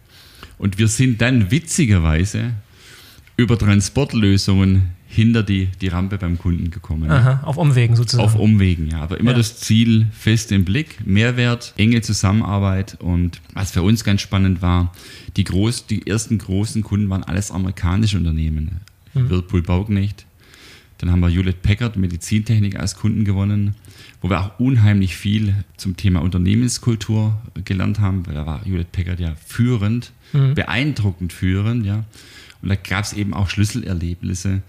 Und 0.57 0.77
wir 0.77 0.87
sind 0.87 1.21
dann 1.21 1.51
witzigerweise 1.51 2.53
über 3.35 3.57
Transportlösungen 3.57 4.97
hinter 5.07 5.41
die, 5.41 5.67
die 5.81 5.87
Rampe 5.87 6.17
beim 6.17 6.37
Kunden 6.37 6.69
gekommen. 6.69 7.09
Aha, 7.09 7.41
auf 7.43 7.57
Umwegen 7.57 7.95
sozusagen. 7.95 8.27
Auf 8.27 8.35
Umwegen, 8.35 8.89
ja. 8.89 9.01
Aber 9.01 9.19
immer 9.19 9.31
ja. 9.31 9.37
das 9.37 9.59
Ziel 9.59 10.07
fest 10.11 10.51
im 10.51 10.65
Blick, 10.65 11.05
Mehrwert, 11.05 11.73
enge 11.77 12.01
Zusammenarbeit 12.01 12.97
und 12.99 13.39
was 13.53 13.71
für 13.71 13.83
uns 13.83 14.03
ganz 14.03 14.21
spannend 14.21 14.61
war, 14.61 14.91
die, 15.37 15.43
groß, 15.43 15.87
die 15.87 16.05
ersten 16.05 16.37
großen 16.37 16.83
Kunden 16.83 17.09
waren 17.09 17.23
alles 17.23 17.51
amerikanische 17.51 18.17
Unternehmen. 18.17 18.81
Mhm. 19.13 19.29
Whirlpool 19.29 19.61
Bauknecht, 19.61 20.25
dann 20.97 21.11
haben 21.11 21.19
wir 21.19 21.29
Hewlett 21.29 21.61
Packard 21.61 21.95
Medizintechnik 21.95 22.77
als 22.77 22.95
Kunden 22.95 23.23
gewonnen, 23.23 23.75
wo 24.21 24.29
wir 24.29 24.41
auch 24.41 24.59
unheimlich 24.59 25.15
viel 25.15 25.53
zum 25.77 25.95
Thema 25.95 26.21
Unternehmenskultur 26.21 27.39
gelernt 27.63 27.99
haben. 27.99 28.23
Da 28.23 28.45
war 28.45 28.65
Hewlett 28.65 28.91
Packard 28.91 29.19
ja 29.19 29.35
führend, 29.45 30.11
mhm. 30.33 30.55
beeindruckend 30.55 31.33
führend, 31.33 31.85
ja. 31.85 32.05
Und 32.61 32.69
da 32.69 32.75
gab 32.75 33.03
es 33.03 33.13
eben 33.13 33.33
auch 33.33 33.49
Schlüsselerlebnisse, 33.49 34.61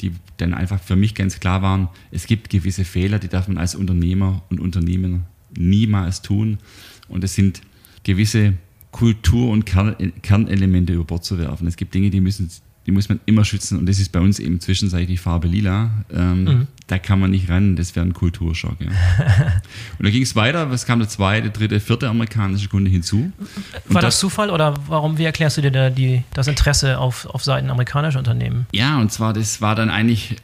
die 0.00 0.12
dann 0.38 0.54
einfach 0.54 0.80
für 0.80 0.96
mich 0.96 1.14
ganz 1.14 1.40
klar 1.40 1.62
waren, 1.62 1.88
es 2.10 2.26
gibt 2.26 2.50
gewisse 2.50 2.84
Fehler, 2.84 3.18
die 3.18 3.28
darf 3.28 3.48
man 3.48 3.58
als 3.58 3.74
Unternehmer 3.74 4.42
und 4.50 4.60
Unternehmer 4.60 5.20
niemals 5.56 6.22
tun. 6.22 6.58
Und 7.08 7.22
es 7.22 7.34
sind 7.34 7.60
gewisse 8.02 8.54
Kultur- 8.90 9.50
und 9.50 9.66
Kernelemente 9.66 10.92
über 10.92 11.04
Bord 11.04 11.24
zu 11.24 11.38
werfen. 11.38 11.66
Es 11.66 11.76
gibt 11.76 11.94
Dinge, 11.94 12.10
die 12.10 12.20
müssen 12.20 12.50
die 12.86 12.92
muss 12.92 13.08
man 13.08 13.20
immer 13.24 13.44
schützen 13.44 13.78
und 13.78 13.88
das 13.88 13.98
ist 13.98 14.12
bei 14.12 14.20
uns 14.20 14.38
eben 14.38 14.60
zwischenzeitlich 14.60 15.08
die 15.08 15.16
Farbe 15.16 15.48
lila. 15.48 15.90
Ähm, 16.14 16.44
mhm. 16.44 16.66
Da 16.86 16.98
kann 16.98 17.18
man 17.18 17.30
nicht 17.30 17.48
ran, 17.48 17.76
das 17.76 17.96
wäre 17.96 18.04
ein 18.04 18.12
Kulturschock. 18.12 18.76
Ja. 18.78 18.88
und 19.98 20.04
da 20.04 20.10
ging 20.10 20.22
es 20.22 20.36
weiter, 20.36 20.70
es 20.70 20.84
kam 20.84 20.98
der 20.98 21.08
zweite, 21.08 21.50
dritte, 21.50 21.80
vierte 21.80 22.08
amerikanische 22.08 22.68
Kunde 22.68 22.90
hinzu. 22.90 23.32
War 23.88 24.02
das, 24.02 24.14
das, 24.14 24.20
Zufall 24.20 24.50
oder 24.50 24.74
warum, 24.88 25.16
wie 25.16 25.24
erklärst 25.24 25.56
du 25.56 25.62
dir 25.62 25.70
da 25.70 25.88
die, 25.88 26.24
das 26.34 26.46
Interesse 26.46 26.98
auf, 26.98 27.24
auf 27.26 27.42
Seiten 27.42 27.70
amerikanischer 27.70 28.18
Unternehmen? 28.18 28.66
Ja, 28.72 29.00
und 29.00 29.10
zwar, 29.10 29.32
das 29.32 29.62
war 29.62 29.74
dann 29.74 29.88
eigentlich 29.88 30.36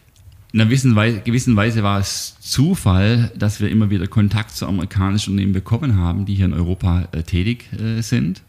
in 0.53 0.61
einer 0.61 0.69
gewissen 0.69 0.97
Weise, 0.97 1.21
gewissen 1.21 1.57
Weise 1.57 1.83
war 1.83 2.01
es 2.01 2.37
Zufall, 2.41 3.31
dass 3.37 3.61
wir 3.61 3.69
immer 3.69 3.91
wieder 3.91 4.07
Kontakt 4.07 4.57
zu 4.57 4.67
amerikanischen 4.67 5.33
Unternehmen 5.33 5.53
bekommen 5.53 5.97
haben, 5.97 6.25
die 6.25 6.35
hier 6.35 6.47
in 6.47 6.55
Europa 6.55 7.07
äh, 7.13 7.23
tätig 7.23 7.69
äh, 7.75 8.01
sind. 8.01 8.43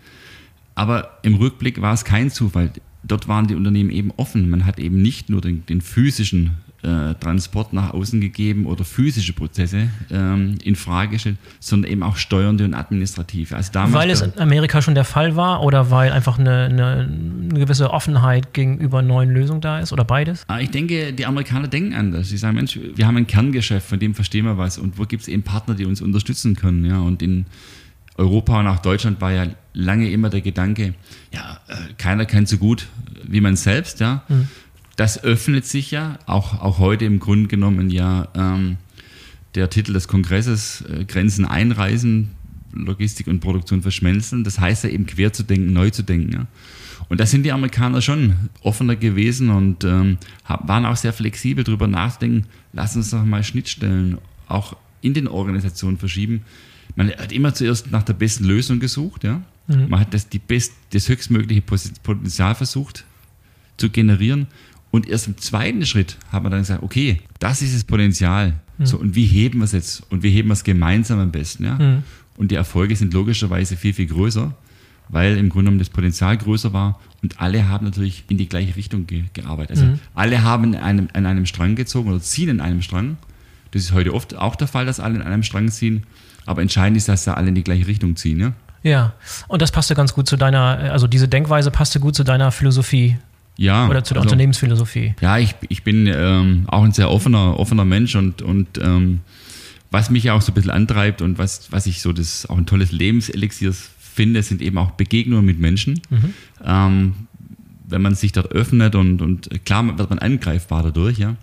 Aber 0.74 1.18
im 1.22 1.36
Rückblick 1.36 1.82
war 1.82 1.94
es 1.94 2.06
kein 2.06 2.32
Zufall 2.32 2.72
dort 3.04 3.28
waren 3.28 3.48
die 3.48 3.56
Unternehmen 3.56 3.90
eben 3.90 4.12
offen. 4.18 4.50
Man 4.50 4.66
hat 4.66 4.80
eben 4.80 5.02
nicht 5.02 5.30
nur 5.30 5.42
den, 5.42 5.66
den 5.66 5.82
physischen 5.82 6.52
äh, 6.84 7.14
Transport 7.20 7.74
nach 7.74 7.92
außen 7.94 8.20
gegeben 8.22 8.66
oder 8.66 8.84
physische 8.84 9.34
Prozesse 9.34 9.90
ähm, 10.10 10.58
in 10.64 10.76
Frage 10.76 11.12
gestellt, 11.12 11.38
sondern 11.60 11.92
eben 11.92 12.04
auch 12.04 12.16
steuernde 12.16 12.66
und 12.66 12.74
administrative. 12.74 13.56
Also 13.56 13.72
damals 13.72 13.94
weil 13.94 14.10
es 14.10 14.22
in 14.22 14.40
Amerika 14.40 14.82
schon 14.82 14.96
der 14.96 15.04
Fall 15.04 15.36
war 15.36 15.64
oder 15.64 15.92
weil 15.92 16.12
einfach 16.12 16.40
eine, 16.40 16.66
eine, 16.66 17.08
eine, 17.50 17.60
gewisse 17.60 17.92
Offenheit 17.92 18.54
gegenüber 18.54 19.02
neuen 19.02 19.30
Lösungen 19.30 19.62
da 19.62 19.80
ist 19.80 19.94
oder 19.94 20.04
beides? 20.04 20.44
Ah, 20.48 20.60
ich 20.60 20.72
denke, 20.72 21.14
die 21.14 21.26
Amerikaner 21.26 21.68
denken 21.68 21.94
anders. 21.94 22.30
Sie 22.30 22.38
sagen, 22.38 22.56
Mensch, 22.56 22.80
wir 22.96 23.06
haben 23.06 23.18
ein 23.18 23.28
Kerngeschäft, 23.28 23.88
von 23.88 24.00
dem 24.00 24.16
verstehen 24.16 24.46
wir 24.46 24.58
was 24.58 24.78
und 24.78 24.98
wo 24.98 25.04
gibt 25.04 25.22
es 25.22 25.28
eben 25.28 25.44
Partner, 25.44 25.76
die 25.76 25.86
uns 25.86 26.02
unterstützen 26.02 26.56
können. 26.56 26.86
Ja? 26.86 27.00
Und 27.00 27.22
in 27.22 27.46
Europa 28.22 28.60
und 28.60 28.68
auch 28.68 28.80
Deutschland 28.80 29.20
war 29.20 29.32
ja 29.32 29.48
lange 29.74 30.10
immer 30.10 30.30
der 30.30 30.42
Gedanke, 30.42 30.94
ja, 31.34 31.60
äh, 31.68 31.94
keiner 31.98 32.26
kennt 32.26 32.48
so 32.48 32.58
gut 32.58 32.88
wie 33.24 33.42
man 33.42 33.56
selbst, 33.56 34.00
ja. 34.00 34.24
Mhm. 34.30 34.48
Das 34.96 35.24
öffnet 35.24 35.66
sich 35.66 35.92
ja, 35.92 36.20
auch, 36.26 36.62
auch 36.62 36.78
heute 36.78 37.06
im 37.06 37.20
Grunde 37.20 37.48
genommen 37.48 37.90
ja 37.90 38.28
ähm, 38.36 38.78
der 39.56 39.70
Titel 39.70 39.94
des 39.94 40.08
Kongresses, 40.08 40.82
äh, 40.82 41.06
Grenzen 41.06 41.46
einreisen, 41.46 42.32
Logistik 42.74 43.28
und 43.28 43.40
Produktion 43.40 43.82
verschmelzen. 43.82 44.44
Das 44.44 44.60
heißt 44.60 44.84
ja 44.84 44.90
eben 44.90 45.06
quer 45.06 45.34
zu 45.34 45.44
denken, 45.44 45.74
neu 45.74 45.90
zu 45.90 46.04
denken. 46.04 46.32
Ja. 46.34 46.48
Und 47.10 47.20
da 47.20 47.26
sind 47.26 47.44
die 47.44 47.52
Amerikaner 47.52 48.02
schon 48.02 48.50
offener 48.62 48.96
gewesen 48.96 49.50
und 49.50 49.84
ähm, 49.84 50.18
waren 50.48 50.86
auch 50.86 50.96
sehr 50.96 51.14
flexibel 51.14 51.64
darüber 51.64 51.88
nachdenken, 51.88 52.46
lass 52.74 52.96
uns 52.96 53.10
doch 53.10 53.26
mal 53.26 53.44
Schnittstellen 53.44 54.20
auch 54.48 54.78
in 55.02 55.14
den 55.14 55.28
Organisationen 55.28 55.98
verschieben. 55.98 56.44
Man 56.96 57.10
hat 57.10 57.32
immer 57.32 57.54
zuerst 57.54 57.92
nach 57.92 58.04
der 58.04 58.14
besten 58.14 58.46
Lösung 58.46 58.80
gesucht, 58.80 59.24
ja. 59.24 59.42
Mhm. 59.68 59.90
Man 59.90 60.00
hat 60.00 60.14
das, 60.14 60.30
die 60.30 60.40
best, 60.40 60.74
das 60.92 61.08
höchstmögliche 61.08 61.62
Potenzial 61.62 62.56
versucht 62.56 63.06
zu 63.78 63.90
generieren. 63.90 64.48
Und 64.92 65.08
erst 65.08 65.28
im 65.28 65.38
zweiten 65.38 65.86
Schritt 65.86 66.18
hat 66.32 66.44
man 66.44 66.52
dann 66.52 66.62
gesagt, 66.62 66.84
okay, 66.84 67.22
das 67.40 67.62
ist 67.62 67.74
das 67.74 67.84
Potenzial. 67.84 68.54
Mhm. 68.78 68.86
So, 68.86 68.98
und 68.98 69.16
wie 69.16 69.26
heben 69.26 69.60
wir 69.60 69.66
es 69.66 69.72
jetzt? 69.72 70.04
Und 70.10 70.24
wie 70.24 70.32
heben 70.32 70.50
wir 70.50 70.54
es 70.54 70.64
gemeinsam 70.64 71.20
am 71.20 71.32
besten? 71.32 71.64
Ja? 71.64 71.76
Mhm. 71.76 72.04
Und 72.36 72.52
die 72.52 72.56
Erfolge 72.56 72.96
sind 72.96 73.14
logischerweise 73.14 73.78
viel, 73.78 73.94
viel 73.94 74.08
größer, 74.08 74.54
weil 75.10 75.38
im 75.38 75.50
Grunde 75.50 75.66
genommen 75.66 75.80
das 75.80 75.90
Potenzial 75.90 76.38
größer 76.38 76.74
war 76.74 77.00
und 77.22 77.40
alle 77.40 77.68
haben 77.68 77.86
natürlich 77.86 78.24
in 78.30 78.38
die 78.38 78.50
gleiche 78.50 78.76
Richtung 78.76 79.06
ge 79.08 79.26
gearbeitet. 79.34 79.78
Also 79.78 79.86
mhm. 79.86 80.00
alle 80.16 80.44
haben 80.44 80.76
an 80.76 80.82
einem, 80.82 81.08
an 81.14 81.26
einem 81.26 81.46
Strang 81.46 81.76
gezogen 81.76 82.10
oder 82.10 82.22
ziehen 82.22 82.50
in 82.50 82.60
einem 82.60 82.82
Strang. 82.82 83.18
Das 83.72 83.84
ist 83.84 83.94
heute 83.94 84.14
oft 84.14 84.36
auch 84.36 84.56
der 84.56 84.68
Fall, 84.68 84.86
dass 84.86 85.00
alle 85.00 85.16
in 85.16 85.22
einem 85.22 85.44
Strang 85.44 85.70
ziehen. 85.70 86.04
Aber 86.46 86.62
entscheidend 86.62 86.98
ist, 86.98 87.08
dass 87.08 87.24
da 87.24 87.34
alle 87.34 87.50
in 87.50 87.56
die 87.56 87.64
gleiche 87.64 87.88
Richtung 87.88 88.16
ziehen. 88.16 88.40
Ja? 88.40 88.54
Ja, 88.84 89.14
und 89.48 89.62
das 89.62 89.72
passte 89.72 89.94
ganz 89.94 90.14
gut 90.14 90.28
zu 90.28 90.38
deiner, 90.38 90.92
also 90.92 91.08
diese 91.08 91.28
Denkweise 91.28 91.70
passte 91.72 92.00
gut 92.00 92.16
zu 92.16 92.24
deiner 92.24 92.52
Philosophie. 92.52 93.18
Ja. 93.58 93.88
Oder 93.88 94.04
zu 94.04 94.14
der 94.14 94.22
also, 94.22 94.30
Unternehmensphilosophie. 94.30 95.14
Ja, 95.22 95.38
ich, 95.38 95.54
ich 95.70 95.84
bin 95.84 96.08
ähm, 96.08 96.64
auch 96.68 96.84
ein 96.84 96.94
sehr 96.94 97.12
offener, 97.12 97.60
offener 97.60 97.86
Mensch 97.86 98.16
und, 98.16 98.42
und 98.42 98.80
ähm, 98.82 99.20
was 99.92 100.10
mich 100.10 100.32
auch 100.32 100.42
so 100.42 100.52
ein 100.52 100.56
bisschen 100.56 100.72
antreibt 100.72 101.22
und 101.22 101.38
was, 101.38 101.72
was 101.72 101.86
ich 101.86 102.02
so 102.02 102.14
das 102.14 102.48
auch 102.48 102.58
ein 102.58 102.66
tolles 102.66 102.92
Lebenselixier 102.92 103.74
finde, 104.00 104.42
sind 104.42 104.62
eben 104.62 104.78
auch 104.78 104.92
Begegnungen 104.92 105.46
mit 105.46 105.60
Menschen. 105.60 106.02
Mhm. 106.10 106.34
Ähm, 106.66 107.14
wenn 107.88 108.02
man 108.02 108.16
sich 108.16 108.32
dort 108.32 108.52
öffnet 108.52 108.96
und, 108.96 109.22
und 109.22 109.50
klar 109.66 109.98
wird 109.98 110.10
man 110.10 110.20
angreifbar 110.20 110.82
dadurch, 110.82 111.18
ja. 111.18 111.36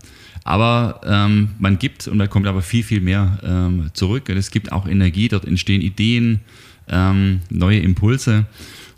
Aber 0.49 1.03
ähm, 1.05 1.51
man 1.59 1.79
gibt 1.79 2.09
und 2.09 2.19
da 2.19 2.27
kommt 2.27 2.47
aber 2.47 2.63
viel, 2.63 2.83
viel 2.83 3.03
mehr 3.03 3.39
ähm, 3.43 3.91
zurück. 3.93 4.31
Es 4.31 4.51
gibt 4.51 4.73
auch 4.73 4.89
Energie, 4.89 5.29
dort 5.29 5.45
entstehen 5.45 5.83
Ideen, 5.83 6.41
ähm, 6.89 7.41
neue 7.51 7.81
Impulse. 7.81 8.47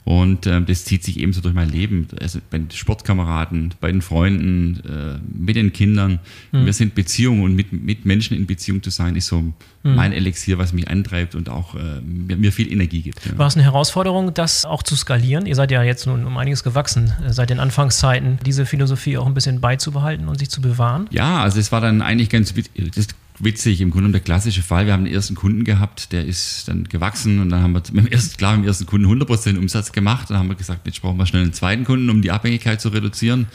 Und 0.04 0.46
äh, 0.46 0.62
das 0.62 0.84
zieht 0.84 1.04
sich 1.04 1.20
ebenso 1.20 1.40
durch 1.40 1.54
mein 1.54 1.68
Leben. 1.68 2.08
Also 2.20 2.40
bei 2.50 2.58
den 2.58 2.70
Sportkameraden, 2.70 3.74
bei 3.80 3.92
den 3.92 4.02
Freunden, 4.02 4.80
äh, 4.86 5.18
mit 5.32 5.56
den 5.56 5.72
Kindern. 5.72 6.20
Mhm. 6.52 6.66
Wir 6.66 6.72
sind 6.72 6.94
Beziehungen 6.94 7.42
und 7.42 7.54
mit, 7.54 7.72
mit 7.72 8.06
Menschen 8.06 8.36
in 8.36 8.46
Beziehung 8.46 8.82
zu 8.82 8.90
sein, 8.90 9.14
ist 9.14 9.26
so 9.26 9.40
mhm. 9.40 9.54
mein 9.82 10.12
Elixier, 10.12 10.58
was 10.58 10.72
mich 10.72 10.88
antreibt 10.88 11.34
und 11.34 11.48
auch 11.48 11.74
äh, 11.74 12.00
mir, 12.00 12.36
mir, 12.36 12.52
viel 12.52 12.72
Energie 12.72 13.02
gibt. 13.02 13.24
Ja. 13.26 13.36
War 13.36 13.46
es 13.46 13.54
eine 13.54 13.64
Herausforderung, 13.64 14.32
das 14.32 14.64
auch 14.64 14.82
zu 14.82 14.96
skalieren? 14.96 15.46
Ihr 15.46 15.54
seid 15.54 15.70
ja 15.70 15.82
jetzt 15.82 16.06
nun 16.06 16.24
um 16.24 16.36
einiges 16.36 16.64
gewachsen 16.64 17.12
äh, 17.24 17.32
seit 17.32 17.50
den 17.50 17.60
Anfangszeiten, 17.60 18.38
diese 18.44 18.66
Philosophie 18.66 19.18
auch 19.18 19.26
ein 19.26 19.34
bisschen 19.34 19.60
beizubehalten 19.60 20.28
und 20.28 20.38
sich 20.38 20.48
zu 20.48 20.60
bewahren? 20.62 21.08
Ja, 21.10 21.42
also 21.42 21.60
es 21.60 21.72
war 21.72 21.80
dann 21.80 22.00
eigentlich 22.00 22.30
ganz, 22.30 22.54
das 22.94 23.06
witzig, 23.42 23.80
im 23.80 23.90
Grunde 23.90 24.10
der 24.10 24.20
klassische 24.20 24.62
Fall. 24.62 24.86
Wir 24.86 24.92
haben 24.92 25.04
den 25.04 25.14
ersten 25.14 25.34
Kunden 25.34 25.64
gehabt, 25.64 26.12
der 26.12 26.24
ist 26.26 26.68
dann 26.68 26.84
gewachsen 26.84 27.40
und 27.40 27.50
dann 27.50 27.62
haben 27.62 27.72
wir 27.72 27.82
mit 27.92 28.04
dem 28.04 28.06
ersten, 28.06 28.36
klar, 28.36 28.52
mit 28.56 28.64
dem 28.64 28.68
ersten 28.68 28.86
Kunden 28.86 29.06
100% 29.06 29.58
Umsatz 29.58 29.92
gemacht. 29.92 30.30
Dann 30.30 30.38
haben 30.38 30.48
wir 30.48 30.56
gesagt, 30.56 30.86
jetzt 30.86 31.00
brauchen 31.00 31.18
wir 31.18 31.26
schnell 31.26 31.42
einen 31.42 31.52
zweiten 31.52 31.84
Kunden, 31.84 32.10
um 32.10 32.22
die 32.22 32.30
Abhängigkeit 32.30 32.80
zu 32.80 32.88
reduzieren. 32.88 33.46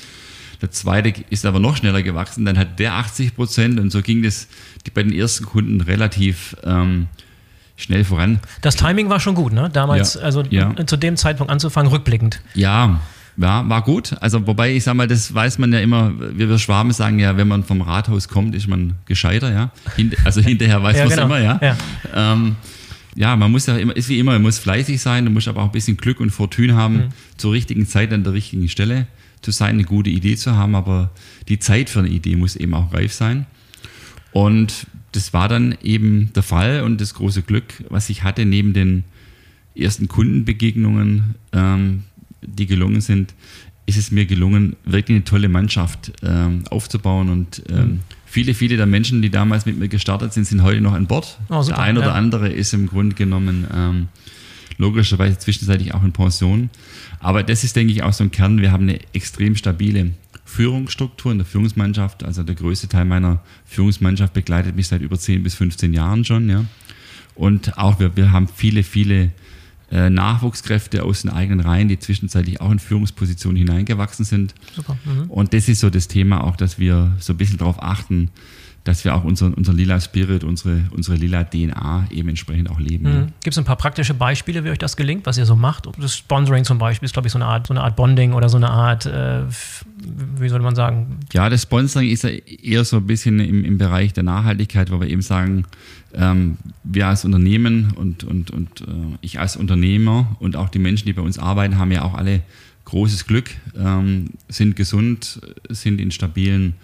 Der 0.62 0.72
zweite 0.72 1.13
ist 1.30 1.46
aber 1.46 1.60
noch 1.60 1.77
schneller 1.77 2.01
gewachsen, 2.01 2.46
dann 2.46 2.58
hat 2.58 2.80
der 2.80 2.94
80 2.94 3.36
Prozent 3.36 3.80
und 3.80 3.92
so 3.92 4.01
ging 4.01 4.24
das 4.24 4.48
bei 4.94 5.04
den 5.04 5.13
ersten 5.13 5.46
Kunden 5.46 5.82
relativ 5.82 6.56
ähm, 6.63 7.08
schnell 7.75 8.04
voran. 8.04 8.39
Das 8.62 8.75
Timing 8.75 9.10
war 9.10 9.20
schon 9.20 9.36
gut, 9.36 9.51
ne? 9.51 9.70
Damals, 9.72 10.15
ja, 10.15 10.22
also 10.22 10.44
ja. 10.44 10.74
zu 10.86 10.98
dem 10.98 11.18
Zeitpunkt 11.18 11.51
anzufangen, 11.51 11.92
rückblickend. 11.92 12.42
Ja, 12.54 13.01
ja, 13.38 13.68
war 13.68 13.82
gut. 13.84 14.15
Also 14.22 14.46
wobei 14.48 14.74
ich 14.75 14.84
sag 14.84 14.96
mal, 14.96 15.08
das 15.08 15.34
weiß 15.34 15.58
man 15.58 15.74
ja 15.74 15.80
immer, 15.80 16.13
wir, 16.20 16.50
wir 16.50 16.60
Schwaben 16.60 16.92
sagen 16.92 17.20
ja, 17.20 17.38
wenn 17.38 17.48
man 17.48 17.63
vom 17.63 17.82
Rathaus 17.82 18.27
kommt, 18.27 18.56
ist 18.56 18.68
man 18.68 18.94
gescheiter, 19.06 19.51
ja. 19.51 19.72
Hint, 19.96 20.15
also 20.25 20.42
hinterher 20.42 20.82
weiß 20.82 20.98
ja, 20.98 21.04
man 21.04 21.12
es 21.12 21.15
genau. 21.15 21.25
immer, 21.27 21.39
ja. 21.39 21.60
Ja. 21.62 21.77
Ähm, 22.13 22.56
ja, 23.15 23.36
man 23.36 23.51
muss 23.51 23.65
ja 23.65 23.77
immer, 23.77 23.96
ist 23.96 24.10
wie 24.10 24.20
immer, 24.20 24.34
man 24.34 24.42
muss 24.42 24.60
fleißig 24.60 25.01
sein, 25.01 25.25
du 25.25 25.32
musst 25.32 25.48
aber 25.48 25.62
auch 25.62 25.68
ein 25.68 25.72
bisschen 25.72 25.98
Glück 25.98 26.20
und 26.20 26.32
Fortune 26.32 26.75
haben, 26.75 26.96
mhm. 26.96 27.10
zur 27.38 27.54
richtigen 27.54 27.88
Zeit 27.88 28.12
an 28.12 28.24
der 28.24 28.34
richtigen 28.34 28.68
Stelle 28.68 29.08
zu 29.42 29.51
sein, 29.51 29.75
eine 29.75 29.84
gute 29.84 30.10
Idee 30.10 30.36
zu 30.36 30.56
haben, 30.56 30.75
aber 30.75 31.12
die 31.48 31.60
Zeit 31.60 31.89
für 31.89 32.00
eine 32.00 32.10
Idee 32.10 32.36
muss 32.36 32.56
eben 32.56 32.74
auch 32.74 32.94
reif 32.94 33.13
sein. 33.13 33.46
Und 34.32 34.88
das 35.13 35.34
war 35.34 35.48
dann 35.48 35.77
eben 35.82 36.32
der 36.36 36.44
Fall 36.44 36.82
und 36.82 37.00
das 37.00 37.13
große 37.13 37.42
Glück, 37.42 37.86
was 37.89 38.10
ich 38.10 38.24
hatte 38.24 38.46
neben 38.46 38.74
den 38.74 39.06
ersten 39.75 40.08
Kundenbegegnungen, 40.08 41.36
ähm, 41.54 42.04
die 42.48 42.66
gelungen 42.66 43.02
sind, 43.02 43.34
ist 43.86 43.98
es 43.98 44.12
mir 44.12 44.25
gelungen, 44.25 44.75
wirklich 44.84 45.16
eine 45.16 45.24
tolle 45.24 45.48
Mannschaft 45.48 46.12
ähm, 46.24 46.64
aufzubauen 46.70 47.30
und 47.30 47.62
ähm, 47.70 47.78
mhm. 47.78 48.00
viele, 48.25 48.54
viele 48.54 48.78
der 48.78 48.88
Menschen, 48.88 49.22
die 49.22 49.30
damals 49.30 49.66
mit 49.66 49.78
mir 49.78 49.88
gestartet 49.88 50.34
sind, 50.34 50.46
sind 50.46 50.64
heute 50.64 50.82
noch 50.82 50.94
an 50.94 51.06
Bord. 51.08 51.38
Oh, 51.50 51.62
super, 51.62 51.78
der 51.78 51.84
ein 51.84 51.98
oder 51.98 52.08
ja. 52.08 52.14
andere 52.14 52.50
ist 52.50 52.74
im 52.74 52.88
Grunde 52.88 53.16
genommen 53.16 53.68
ähm, 53.74 54.08
logischerweise 54.78 55.38
zwischenzeitlich 55.38 55.94
auch 55.94 56.04
in 56.04 56.12
Pension. 56.12 56.70
Aber 57.20 57.44
das 57.44 57.64
ist, 57.64 57.75
denke 57.75 57.94
ich, 57.94 58.04
auch 58.04 58.14
so 58.14 58.24
ein 58.24 58.32
Kern. 58.32 58.62
Wir 58.62 58.72
haben 58.72 58.84
eine 58.84 59.00
extrem 59.14 59.56
stabile 59.56 60.12
Führungsstruktur 60.46 61.32
in 61.32 61.38
der 61.40 61.48
Führungsmannschaft. 61.48 62.24
Also 62.24 62.44
der 62.44 62.56
größte 62.56 62.88
Teil 62.88 63.06
meiner 63.06 63.42
Führungsmannschaft 63.66 64.34
begleitet 64.34 64.75
mich 64.75 64.88
seit 64.88 65.02
über 65.02 65.18
10 65.18 65.44
bis 65.44 65.56
15 65.56 65.94
Jahren 65.94 66.25
schon. 66.25 66.50
Ja. 66.50 66.66
Und 67.36 67.78
auch 67.78 68.00
wir, 68.00 68.16
wir 68.16 68.32
haben 68.32 68.48
viele, 68.48 68.84
viele 68.84 69.32
Nachwuchskräfte 69.92 71.04
aus 71.04 71.22
den 71.22 71.32
eigenen 71.32 71.60
Reihen, 71.60 71.88
die 71.88 72.00
zwischenzeitlich 72.00 72.60
auch 72.60 72.72
in 72.72 72.80
Führungspositionen 72.80 73.58
hineingewachsen 73.58 74.25
sind. 74.25 74.56
Super. 74.75 74.98
Mhm. 75.06 75.30
Und 75.30 75.54
das 75.54 75.70
ist 75.70 75.80
so 75.80 75.89
das 75.89 76.08
Thema 76.08 76.44
auch, 76.44 76.56
dass 76.56 76.80
wir 76.80 77.15
so 77.20 77.34
ein 77.34 77.38
bisschen 77.38 77.58
darauf 77.58 77.82
achten, 77.82 78.32
dass 78.86 79.04
wir 79.04 79.15
auch 79.15 79.24
unseren, 79.24 79.56
unseren 79.56 79.77
lila 79.77 80.00
Spirit, 80.00 80.44
unsere, 80.44 80.86
unsere 80.92 81.18
lila 81.18 81.44
DNA 81.44 82.08
eben 82.12 82.30
entsprechend 82.30 82.70
auch 82.70 82.80
leben. 82.80 83.04
Mhm. 83.04 83.27
Gibt 83.44 83.54
es 83.54 83.58
ein 83.58 83.65
paar 83.65 83.77
praktische 83.77 84.13
Beispiele, 84.13 84.63
wie 84.63 84.70
euch 84.70 84.77
das 84.77 84.96
gelingt, 84.96 85.25
was 85.25 85.39
ihr 85.39 85.48
so 85.48 85.56
macht? 85.56 85.89
Das 86.00 86.15
Sponsoring 86.15 86.63
zum 86.65 86.77
Beispiel 86.77 87.08
ist, 87.08 87.13
glaube 87.13 87.27
ich, 87.27 87.32
so 87.32 87.39
eine 87.39 87.48
Art, 87.48 87.65
so 87.65 87.74
eine 87.74 87.82
Art 87.82 87.96
Bonding 87.96 88.34
oder 88.34 88.48
so 88.48 88.58
eine 88.58 88.70
Art, 88.70 89.08
äh, 89.08 89.42
wie 90.39 90.50
soll 90.50 90.62
man 90.62 90.75
sagen? 90.75 91.20
Ja, 91.34 91.50
das 91.50 91.63
Sponsoring 91.63 92.10
ist 92.10 92.24
ja 92.24 92.30
eher 92.30 92.86
so 92.86 92.98
ein 92.98 93.08
bisschen 93.08 93.39
im, 93.39 93.65
im 93.65 93.80
Bereich 93.80 94.13
der 94.13 94.24
Nachhaltigkeit, 94.24 94.92
wo 94.92 95.01
wir 95.01 95.10
eben 95.10 95.24
sagen, 95.24 95.65
ähm, 96.13 96.60
wir 96.84 97.08
als 97.08 97.25
Unternehmen 97.25 97.92
und, 97.96 98.24
und, 98.24 98.51
und 98.51 98.82
äh, 98.82 99.18
ich 99.22 99.39
als 99.39 99.56
Unternehmer 99.56 100.36
und 100.39 100.56
auch 100.56 100.70
die 100.70 100.80
Menschen, 100.80 101.08
die 101.08 101.13
bei 101.13 101.24
uns 101.24 101.39
arbeiten, 101.39 101.80
haben 101.80 101.92
ja 101.92 102.04
auch 102.04 102.13
alle 102.13 102.44
großes 102.86 103.25
Glück, 103.25 103.50
ähm, 103.75 104.30
sind 104.48 104.75
gesund, 104.75 105.42
sind 105.70 106.00
in 106.00 106.12
stabilen 106.12 106.75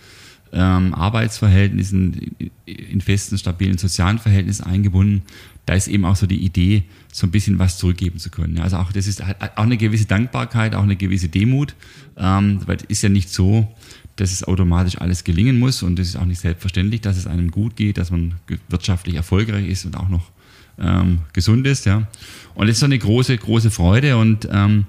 ähm, 0.54 0.94
Arbeitsverhältnissen, 0.94 2.36
in 2.66 3.02
festen, 3.02 3.38
stabilen 3.38 3.78
sozialen 3.78 4.20
Verhältnissen 4.20 4.64
eingebunden. 4.64 5.24
Da 5.66 5.76
ist 5.76 5.88
eben 5.88 6.06
auch 6.06 6.16
so 6.16 6.28
die 6.28 6.44
Idee, 6.44 6.84
so 7.12 7.28
ein 7.28 7.32
bisschen 7.32 7.60
was 7.60 7.78
zurückgeben 7.78 8.20
zu 8.20 8.30
können. 8.30 8.60
Also 8.60 8.78
auch 8.78 8.92
das 8.92 9.08
ist 9.08 9.24
auch 9.24 9.50
eine 9.56 9.78
gewisse 9.78 10.06
Dankbarkeit, 10.06 10.76
auch 10.76 10.84
eine 10.84 10.96
gewisse 10.96 11.30
Demut, 11.30 11.76
ähm, 12.18 12.62
weil 12.66 12.78
es 12.78 12.84
ist 12.84 13.04
ja 13.04 13.10
nicht 13.10 13.30
so, 13.30 13.74
dass 14.16 14.32
es 14.32 14.44
automatisch 14.44 15.00
alles 15.00 15.24
gelingen 15.24 15.58
muss 15.60 15.84
und 15.84 15.98
es 16.00 16.10
ist 16.10 16.16
auch 16.16 16.26
nicht 16.26 16.42
selbstverständlich, 16.42 17.02
dass 17.02 17.18
es 17.18 17.28
einem 17.28 17.52
gut 17.52 17.76
geht, 17.76 17.98
dass 17.98 18.12
man 18.12 18.36
wirtschaftlich 18.70 19.16
erfolgreich 19.16 19.68
ist 19.68 19.86
und 19.86 19.96
auch 19.96 20.10
noch 20.10 20.32
ähm, 20.80 21.20
gesund 21.34 21.66
ist. 21.68 21.86
Ja. 21.86 22.08
Und 22.56 22.68
das 22.68 22.76
ist 22.76 22.80
so 22.80 22.86
eine 22.86 23.00
große, 23.00 23.38
große 23.38 23.72
Freude 23.72 24.18
und 24.18 24.48
ähm, 24.52 24.86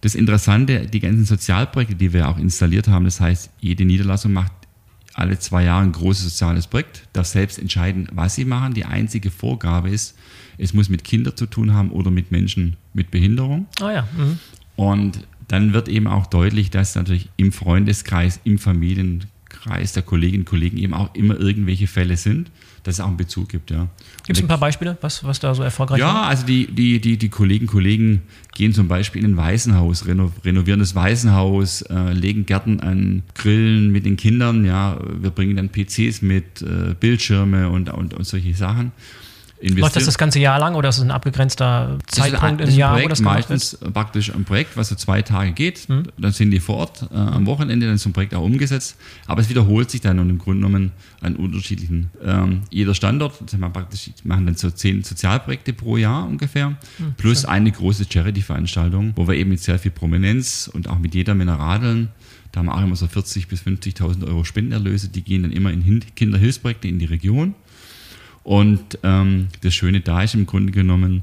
das 0.00 0.14
Interessante, 0.14 0.86
die 0.86 1.00
ganzen 1.00 1.24
Sozialprojekte, 1.24 1.94
die 1.94 2.12
wir 2.12 2.28
auch 2.28 2.38
installiert 2.38 2.88
haben, 2.88 3.04
das 3.04 3.20
heißt, 3.20 3.50
jede 3.60 3.84
Niederlassung 3.84 4.32
macht 4.32 4.52
alle 5.14 5.38
zwei 5.38 5.64
Jahre 5.64 5.84
ein 5.84 5.92
großes 5.92 6.24
soziales 6.24 6.66
Projekt, 6.66 7.06
darf 7.12 7.26
selbst 7.26 7.58
entscheiden, 7.58 8.08
was 8.12 8.34
sie 8.34 8.44
machen. 8.44 8.74
Die 8.74 8.84
einzige 8.84 9.30
Vorgabe 9.30 9.90
ist, 9.90 10.16
es 10.58 10.74
muss 10.74 10.88
mit 10.88 11.04
Kindern 11.04 11.36
zu 11.36 11.46
tun 11.46 11.74
haben 11.74 11.90
oder 11.90 12.10
mit 12.10 12.30
Menschen 12.30 12.76
mit 12.94 13.10
Behinderung. 13.10 13.66
Oh 13.80 13.88
ja. 13.88 14.08
Mhm. 14.16 14.38
Und 14.76 15.26
dann 15.48 15.72
wird 15.72 15.88
eben 15.88 16.06
auch 16.06 16.26
deutlich, 16.26 16.70
dass 16.70 16.94
natürlich 16.94 17.28
im 17.36 17.52
Freundeskreis, 17.52 18.40
im 18.44 18.58
Familienkreis 18.58 19.92
der 19.92 20.02
Kolleginnen 20.02 20.42
und 20.42 20.48
Kollegen 20.48 20.78
eben 20.78 20.94
auch 20.94 21.14
immer 21.14 21.38
irgendwelche 21.38 21.86
Fälle 21.86 22.16
sind 22.16 22.50
dass 22.82 22.96
es 22.96 23.00
auch 23.00 23.06
einen 23.06 23.16
Bezug 23.16 23.48
gibt, 23.48 23.70
ja. 23.70 23.88
Gibt 24.24 24.38
es 24.38 24.42
ein 24.42 24.48
paar 24.48 24.58
Beispiele, 24.58 24.98
was, 25.00 25.22
was 25.24 25.38
da 25.38 25.54
so 25.54 25.62
erfolgreich 25.62 26.00
ja, 26.00 26.06
war? 26.06 26.14
Ja, 26.14 26.22
also 26.28 26.46
die, 26.46 26.66
die, 26.66 27.00
die, 27.00 27.16
die 27.16 27.28
Kollegen 27.28 27.66
Kollegen 27.66 28.22
gehen 28.54 28.72
zum 28.72 28.88
Beispiel 28.88 29.24
in 29.24 29.32
ein 29.32 29.36
Waisenhaus, 29.36 30.06
reno, 30.06 30.32
renovieren 30.44 30.80
das 30.80 30.94
Waisenhaus, 30.94 31.82
äh, 31.82 32.12
legen 32.12 32.46
Gärten 32.46 32.80
an, 32.80 33.22
grillen 33.34 33.92
mit 33.92 34.04
den 34.04 34.16
Kindern, 34.16 34.64
ja, 34.64 34.98
wir 35.20 35.30
bringen 35.30 35.56
dann 35.56 35.68
PCs 35.68 36.22
mit, 36.22 36.62
äh, 36.62 36.94
Bildschirme 36.98 37.68
und, 37.68 37.88
und, 37.90 38.14
und 38.14 38.24
solche 38.24 38.54
Sachen 38.54 38.92
investieren. 39.62 39.80
Läuft 39.80 39.96
das 39.96 40.04
das 40.06 40.18
ganze 40.18 40.40
Jahr 40.40 40.58
lang 40.58 40.74
oder 40.74 40.88
ist 40.88 40.98
es 40.98 41.02
ein 41.02 41.10
abgegrenzter 41.10 41.98
Zeitpunkt 42.06 42.60
ein, 42.60 42.68
im 42.68 42.74
Jahr, 42.74 42.92
Projekt, 42.92 43.06
wo 43.06 43.10
das 43.10 43.20
meistens 43.20 43.80
wird? 43.80 43.94
praktisch 43.94 44.34
ein 44.34 44.44
Projekt, 44.44 44.76
was 44.76 44.88
so 44.88 44.96
zwei 44.96 45.22
Tage 45.22 45.52
geht. 45.52 45.88
Mhm. 45.88 46.04
Dann 46.18 46.32
sind 46.32 46.50
die 46.50 46.60
vor 46.60 46.76
Ort 46.76 47.08
äh, 47.12 47.16
am 47.16 47.46
Wochenende 47.46 47.86
dann 47.86 47.98
zum 47.98 48.12
Projekt 48.12 48.34
auch 48.34 48.42
umgesetzt. 48.42 48.96
Aber 49.26 49.40
es 49.40 49.48
wiederholt 49.48 49.90
sich 49.90 50.00
dann 50.00 50.18
und 50.18 50.30
im 50.30 50.38
Grunde 50.38 50.66
genommen 50.66 50.92
an 51.20 51.36
unterschiedlichen, 51.36 52.10
ähm, 52.24 52.62
jeder 52.70 52.94
Standort, 52.94 53.34
das 53.40 53.58
wir 53.58 53.70
praktisch, 53.70 54.10
machen 54.24 54.46
dann 54.46 54.56
so 54.56 54.70
zehn 54.70 55.04
Sozialprojekte 55.04 55.72
pro 55.72 55.96
Jahr 55.96 56.26
ungefähr, 56.26 56.70
mhm, 56.70 57.14
plus 57.16 57.42
schön. 57.42 57.50
eine 57.50 57.70
große 57.70 58.06
Charity-Veranstaltung, 58.10 59.12
wo 59.14 59.28
wir 59.28 59.34
eben 59.34 59.50
mit 59.50 59.60
sehr 59.60 59.78
viel 59.78 59.92
Prominenz 59.92 60.68
und 60.72 60.88
auch 60.88 60.98
mit 60.98 61.14
jeder 61.14 61.34
Mineralin 61.34 62.08
da 62.52 62.58
haben 62.58 62.66
wir 62.66 62.74
auch 62.74 62.82
immer 62.82 62.96
so 62.96 63.06
40.000 63.06 63.48
bis 63.48 63.62
50.000 63.62 64.26
Euro 64.26 64.44
Spendenerlöse, 64.44 65.08
die 65.08 65.22
gehen 65.22 65.42
dann 65.42 65.52
immer 65.52 65.72
in 65.72 66.04
Kinderhilfsprojekte 66.14 66.86
in 66.86 66.98
die 66.98 67.06
Region. 67.06 67.54
Und 68.44 68.98
ähm, 69.02 69.48
das 69.62 69.74
Schöne 69.74 70.00
da 70.00 70.22
ist 70.22 70.34
im 70.34 70.46
Grunde 70.46 70.72
genommen, 70.72 71.22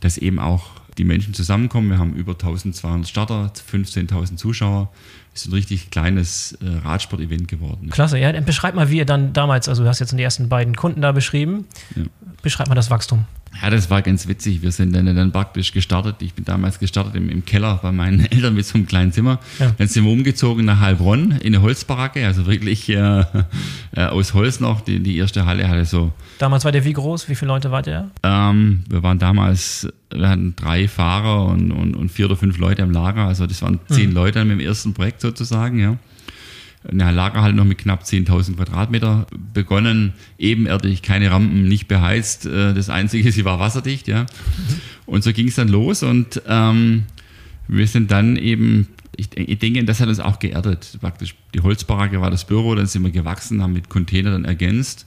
dass 0.00 0.18
eben 0.18 0.38
auch 0.38 0.70
die 0.98 1.04
Menschen 1.04 1.34
zusammenkommen. 1.34 1.88
Wir 1.90 1.98
haben 1.98 2.14
über 2.14 2.32
1200 2.32 3.08
Starter, 3.08 3.52
15.000 3.72 4.36
Zuschauer. 4.36 4.90
Es 5.34 5.42
ist 5.42 5.48
ein 5.48 5.54
richtig 5.54 5.90
kleines 5.90 6.52
äh, 6.60 6.66
Radsport-Event 6.84 7.48
geworden. 7.48 7.88
Klasse, 7.90 8.18
ja. 8.18 8.32
Dann 8.32 8.44
beschreib 8.44 8.74
mal, 8.74 8.90
wie 8.90 8.98
ihr 8.98 9.06
dann 9.06 9.32
damals, 9.32 9.68
also 9.68 9.82
du 9.82 9.88
hast 9.88 10.00
jetzt 10.00 10.16
die 10.16 10.22
ersten 10.22 10.48
beiden 10.48 10.76
Kunden 10.76 11.00
da 11.00 11.12
beschrieben. 11.12 11.66
Ja. 11.94 12.02
Beschreib 12.42 12.68
mal 12.68 12.74
das 12.74 12.90
Wachstum. 12.90 13.24
Ja, 13.62 13.68
das 13.68 13.90
war 13.90 14.00
ganz 14.00 14.26
witzig. 14.26 14.62
Wir 14.62 14.72
sind 14.72 14.94
dann, 14.94 15.04
dann 15.14 15.32
praktisch 15.32 15.72
gestartet. 15.72 16.16
Ich 16.20 16.34
bin 16.34 16.44
damals 16.44 16.78
gestartet 16.78 17.14
im, 17.16 17.28
im 17.28 17.44
Keller 17.44 17.78
bei 17.82 17.92
meinen 17.92 18.20
Eltern 18.30 18.54
mit 18.54 18.64
so 18.64 18.74
einem 18.76 18.86
kleinen 18.86 19.12
Zimmer. 19.12 19.38
Ja. 19.58 19.74
Dann 19.76 19.88
sind 19.88 20.04
wir 20.04 20.12
umgezogen 20.12 20.64
nach 20.64 20.80
Heilbronn 20.80 21.32
in 21.32 21.54
eine 21.54 21.62
Holzbaracke, 21.62 22.24
also 22.24 22.46
wirklich 22.46 22.88
äh, 22.88 23.24
äh, 23.96 24.04
aus 24.04 24.34
Holz 24.34 24.60
noch. 24.60 24.80
Die, 24.80 25.00
die 25.00 25.18
erste 25.18 25.46
Halle 25.46 25.68
hatte 25.68 25.84
so. 25.84 26.12
Damals 26.38 26.64
war 26.64 26.72
der 26.72 26.84
wie 26.84 26.92
groß? 26.92 27.28
Wie 27.28 27.34
viele 27.34 27.48
Leute 27.48 27.70
wart 27.70 27.86
ihr? 27.86 28.10
Ähm, 28.22 28.84
wir 28.88 29.02
waren 29.02 29.18
damals, 29.18 29.88
wir 30.10 30.28
hatten 30.28 30.54
drei 30.56 30.88
Fahrer 30.88 31.46
und, 31.46 31.72
und, 31.72 31.94
und 31.94 32.08
vier 32.10 32.26
oder 32.26 32.36
fünf 32.36 32.56
Leute 32.58 32.82
im 32.82 32.92
Lager. 32.92 33.26
Also 33.26 33.46
das 33.46 33.60
waren 33.62 33.80
zehn 33.88 34.10
mhm. 34.10 34.14
Leute 34.14 34.44
mit 34.44 34.58
dem 34.58 34.66
ersten 34.66 34.94
Projekt 34.94 35.20
sozusagen, 35.20 35.78
ja 35.78 35.98
eine 36.88 37.10
Lagerhalle 37.10 37.52
noch 37.52 37.64
mit 37.64 37.78
knapp 37.78 38.04
10.000 38.04 38.56
Quadratmeter 38.56 39.26
begonnen, 39.52 40.14
ebenerdig, 40.38 41.02
keine 41.02 41.30
Rampen, 41.30 41.68
nicht 41.68 41.88
beheizt. 41.88 42.46
Äh, 42.46 42.72
das 42.74 42.88
Einzige, 42.88 43.30
sie 43.32 43.44
war 43.44 43.58
wasserdicht, 43.58 44.08
ja. 44.08 44.26
Und 45.06 45.22
so 45.24 45.32
ging 45.32 45.48
es 45.48 45.56
dann 45.56 45.68
los 45.68 46.02
und 46.02 46.40
ähm, 46.46 47.04
wir 47.68 47.86
sind 47.86 48.10
dann 48.10 48.36
eben, 48.36 48.88
ich, 49.16 49.28
ich, 49.36 49.58
denke, 49.58 49.84
das 49.84 50.00
hat 50.00 50.08
uns 50.08 50.20
auch 50.20 50.38
geerdet. 50.38 50.98
Praktisch 51.00 51.34
die 51.54 51.60
Holzbaracke 51.60 52.20
war 52.20 52.30
das 52.30 52.46
Büro, 52.46 52.74
dann 52.74 52.86
sind 52.86 53.02
wir 53.02 53.10
gewachsen, 53.10 53.62
haben 53.62 53.74
mit 53.74 53.88
Container 53.88 54.30
dann 54.30 54.44
ergänzt 54.44 55.06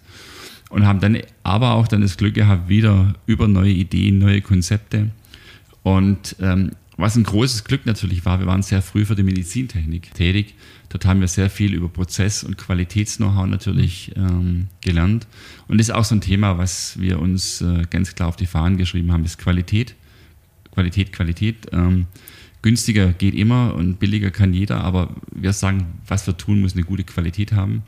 und 0.69 0.85
haben 0.85 0.99
dann 0.99 1.17
aber 1.43 1.73
auch 1.73 1.87
dann 1.87 2.01
das 2.01 2.17
Glück 2.17 2.35
gehabt, 2.35 2.69
wieder 2.69 3.15
über 3.25 3.47
neue 3.47 3.71
Ideen, 3.71 4.19
neue 4.19 4.41
Konzepte. 4.41 5.09
Und 5.81 6.35
ähm, 6.39 6.71
was 6.97 7.15
ein 7.15 7.23
großes 7.23 7.63
Glück 7.63 7.85
natürlich 7.85 8.25
war, 8.25 8.39
wir 8.39 8.45
waren 8.45 8.61
sehr 8.61 8.81
früh 8.81 9.05
für 9.05 9.15
die 9.15 9.23
Medizintechnik 9.23 10.13
tätig. 10.13 10.55
Dort 10.93 11.07
haben 11.07 11.21
wir 11.21 11.27
sehr 11.27 11.49
viel 11.49 11.73
über 11.73 11.89
Prozess- 11.89 12.43
und 12.43 12.55
Qualitäts-Know-how 12.55 13.47
natürlich 13.47 14.11
ähm, 14.15 14.67
gelernt. 14.81 15.25
Und 15.67 15.79
das 15.79 15.89
ist 15.89 15.95
auch 15.95 16.03
so 16.03 16.13
ein 16.13 16.21
Thema, 16.21 16.59
was 16.59 16.99
wir 16.99 17.19
uns 17.19 17.61
äh, 17.61 17.85
ganz 17.89 18.13
klar 18.13 18.29
auf 18.29 18.35
die 18.35 18.45
Fahnen 18.45 18.77
geschrieben 18.77 19.11
haben, 19.11 19.25
ist 19.25 19.39
Qualität. 19.39 19.95
Qualität, 20.71 21.11
Qualität. 21.11 21.65
Ähm, 21.71 22.05
günstiger 22.61 23.11
geht 23.11 23.33
immer 23.33 23.73
und 23.73 23.97
billiger 23.97 24.29
kann 24.29 24.53
jeder, 24.53 24.83
aber 24.83 25.15
wir 25.33 25.51
sagen, 25.51 25.87
was 26.07 26.27
wir 26.27 26.37
tun, 26.37 26.61
muss 26.61 26.73
eine 26.73 26.83
gute 26.83 27.03
Qualität 27.03 27.53
haben. 27.53 27.81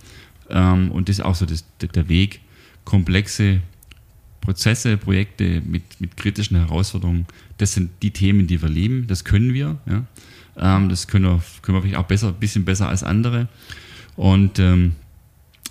Ähm, 0.50 0.90
und 0.90 1.08
das 1.08 1.20
ist 1.20 1.26
auch 1.26 1.36
so 1.36 1.46
das, 1.46 1.64
der 1.80 2.10
Weg, 2.10 2.42
komplexe 2.86 3.62
Prozesse, 4.42 4.98
Projekte 4.98 5.62
mit, 5.64 6.02
mit 6.02 6.18
kritischen 6.18 6.58
Herausforderungen, 6.58 7.28
das 7.60 7.76
sind 7.76 7.92
die 8.02 8.12
Themen, 8.12 8.48
die 8.48 8.64
wir 8.64 8.70
lieben, 8.70 9.06
das 9.06 9.24
können 9.26 9.54
wir. 9.54 9.78
Ja. 9.86 10.06
Ähm, 10.58 10.90
das 10.90 11.08
können 11.08 11.26
wir, 11.26 11.42
können 11.62 11.78
wir 11.78 11.82
vielleicht 11.82 11.98
auch 11.98 12.08
besser, 12.08 12.30
ein 12.30 12.36
bisschen 12.36 12.66
besser 12.66 12.88
als 12.90 13.04
andere. 13.04 13.48
Und 14.16 14.60
ähm, 14.60 14.94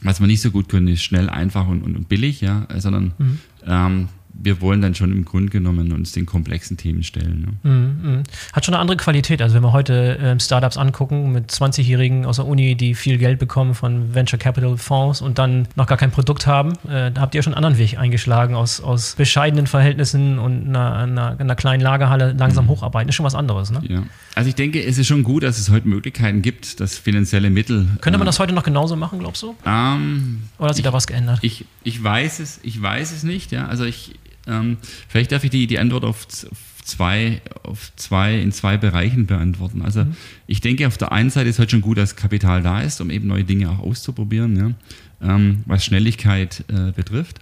was 0.02 0.20
wir 0.20 0.26
nicht 0.26 0.42
so 0.42 0.50
gut 0.50 0.68
können, 0.68 0.88
ist 0.88 1.02
schnell, 1.02 1.30
einfach 1.30 1.66
und, 1.66 1.82
und, 1.82 1.96
und 1.96 2.08
billig, 2.08 2.40
ja, 2.40 2.66
sondern 2.76 3.12
mhm. 3.18 3.38
ähm, 3.66 4.08
wir 4.36 4.60
wollen 4.60 4.82
dann 4.82 4.94
schon 4.94 5.12
im 5.12 5.24
Grunde 5.24 5.50
genommen 5.50 5.92
uns 5.92 6.12
den 6.12 6.26
komplexen 6.26 6.76
Themen 6.76 7.02
stellen. 7.02 7.56
Ne? 7.62 7.70
Mm, 7.70 8.16
mm. 8.18 8.22
Hat 8.52 8.64
schon 8.64 8.74
eine 8.74 8.80
andere 8.80 8.96
Qualität. 8.96 9.40
Also 9.40 9.54
wenn 9.54 9.62
wir 9.62 9.72
heute 9.72 10.18
äh, 10.18 10.40
Startups 10.40 10.76
angucken 10.76 11.32
mit 11.32 11.50
20-Jährigen 11.50 12.26
aus 12.26 12.36
der 12.36 12.46
Uni, 12.46 12.74
die 12.74 12.94
viel 12.94 13.18
Geld 13.18 13.38
bekommen 13.38 13.74
von 13.74 14.14
Venture 14.14 14.38
Capital 14.38 14.76
Fonds 14.76 15.20
und 15.20 15.38
dann 15.38 15.68
noch 15.76 15.86
gar 15.86 15.98
kein 15.98 16.10
Produkt 16.10 16.46
haben, 16.46 16.72
äh, 16.88 17.12
da 17.12 17.20
habt 17.20 17.34
ihr 17.34 17.42
schon 17.42 17.54
einen 17.54 17.64
anderen 17.64 17.78
Weg 17.78 17.98
eingeschlagen, 17.98 18.54
aus, 18.54 18.80
aus 18.80 19.14
bescheidenen 19.14 19.66
Verhältnissen 19.66 20.38
und 20.38 20.68
einer, 20.68 20.94
einer, 20.96 21.36
einer 21.38 21.54
kleinen 21.54 21.80
Lagerhalle 21.80 22.34
langsam 22.36 22.66
mm. 22.66 22.68
hocharbeiten. 22.68 23.08
Ist 23.08 23.14
schon 23.14 23.26
was 23.26 23.34
anderes, 23.34 23.70
ne? 23.70 23.82
Ja. 23.88 24.02
Also 24.34 24.48
ich 24.48 24.56
denke, 24.56 24.82
es 24.82 24.98
ist 24.98 25.06
schon 25.06 25.22
gut, 25.22 25.44
dass 25.44 25.58
es 25.58 25.70
heute 25.70 25.86
Möglichkeiten 25.88 26.42
gibt, 26.42 26.80
dass 26.80 26.98
finanzielle 26.98 27.50
Mittel. 27.50 27.88
Könnte 28.00 28.18
man 28.18 28.26
äh, 28.26 28.30
das 28.30 28.40
heute 28.40 28.52
noch 28.52 28.64
genauso 28.64 28.96
machen, 28.96 29.20
glaubst 29.20 29.42
du? 29.42 29.54
Ähm, 29.64 30.42
Oder 30.58 30.68
hat 30.68 30.76
sich 30.76 30.84
ich, 30.84 30.90
da 30.90 30.92
was 30.92 31.06
geändert? 31.06 31.38
Ich, 31.42 31.64
ich 31.84 32.02
weiß 32.02 32.40
es, 32.40 32.58
ich 32.62 32.80
weiß 32.80 33.12
es 33.12 33.22
nicht, 33.22 33.52
ja. 33.52 33.68
Also 33.68 33.84
ich, 33.84 34.14
ähm, 34.46 34.76
vielleicht 35.08 35.32
darf 35.32 35.44
ich 35.44 35.50
die, 35.50 35.66
die 35.66 35.78
Antwort 35.78 36.04
auf, 36.04 36.26
zwei, 36.28 37.40
auf 37.62 37.92
zwei, 37.96 38.38
in 38.38 38.52
zwei 38.52 38.76
Bereichen 38.76 39.26
beantworten. 39.26 39.82
Also 39.82 40.04
mhm. 40.04 40.16
ich 40.46 40.60
denke, 40.60 40.86
auf 40.86 40.98
der 40.98 41.12
einen 41.12 41.30
Seite 41.30 41.48
ist 41.48 41.58
heute 41.58 41.72
schon 41.72 41.80
gut, 41.80 41.98
dass 41.98 42.16
Kapital 42.16 42.62
da 42.62 42.82
ist, 42.82 43.00
um 43.00 43.10
eben 43.10 43.26
neue 43.26 43.44
Dinge 43.44 43.70
auch 43.70 43.78
auszuprobieren, 43.78 44.56
ja, 44.56 45.34
ähm, 45.34 45.62
was 45.66 45.84
Schnelligkeit 45.84 46.64
äh, 46.68 46.92
betrifft. 46.92 47.40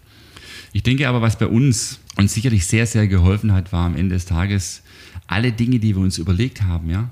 Ich 0.72 0.82
denke 0.82 1.08
aber, 1.08 1.20
was 1.20 1.38
bei 1.38 1.46
uns 1.46 1.98
uns 2.16 2.34
sicherlich 2.34 2.66
sehr, 2.66 2.86
sehr 2.86 3.06
geholfen 3.08 3.52
hat, 3.52 3.72
war 3.72 3.86
am 3.86 3.96
Ende 3.96 4.14
des 4.14 4.26
Tages 4.26 4.82
alle 5.26 5.52
Dinge, 5.52 5.78
die 5.78 5.96
wir 5.96 6.02
uns 6.02 6.18
überlegt 6.18 6.62
haben, 6.62 6.90
ja, 6.90 7.10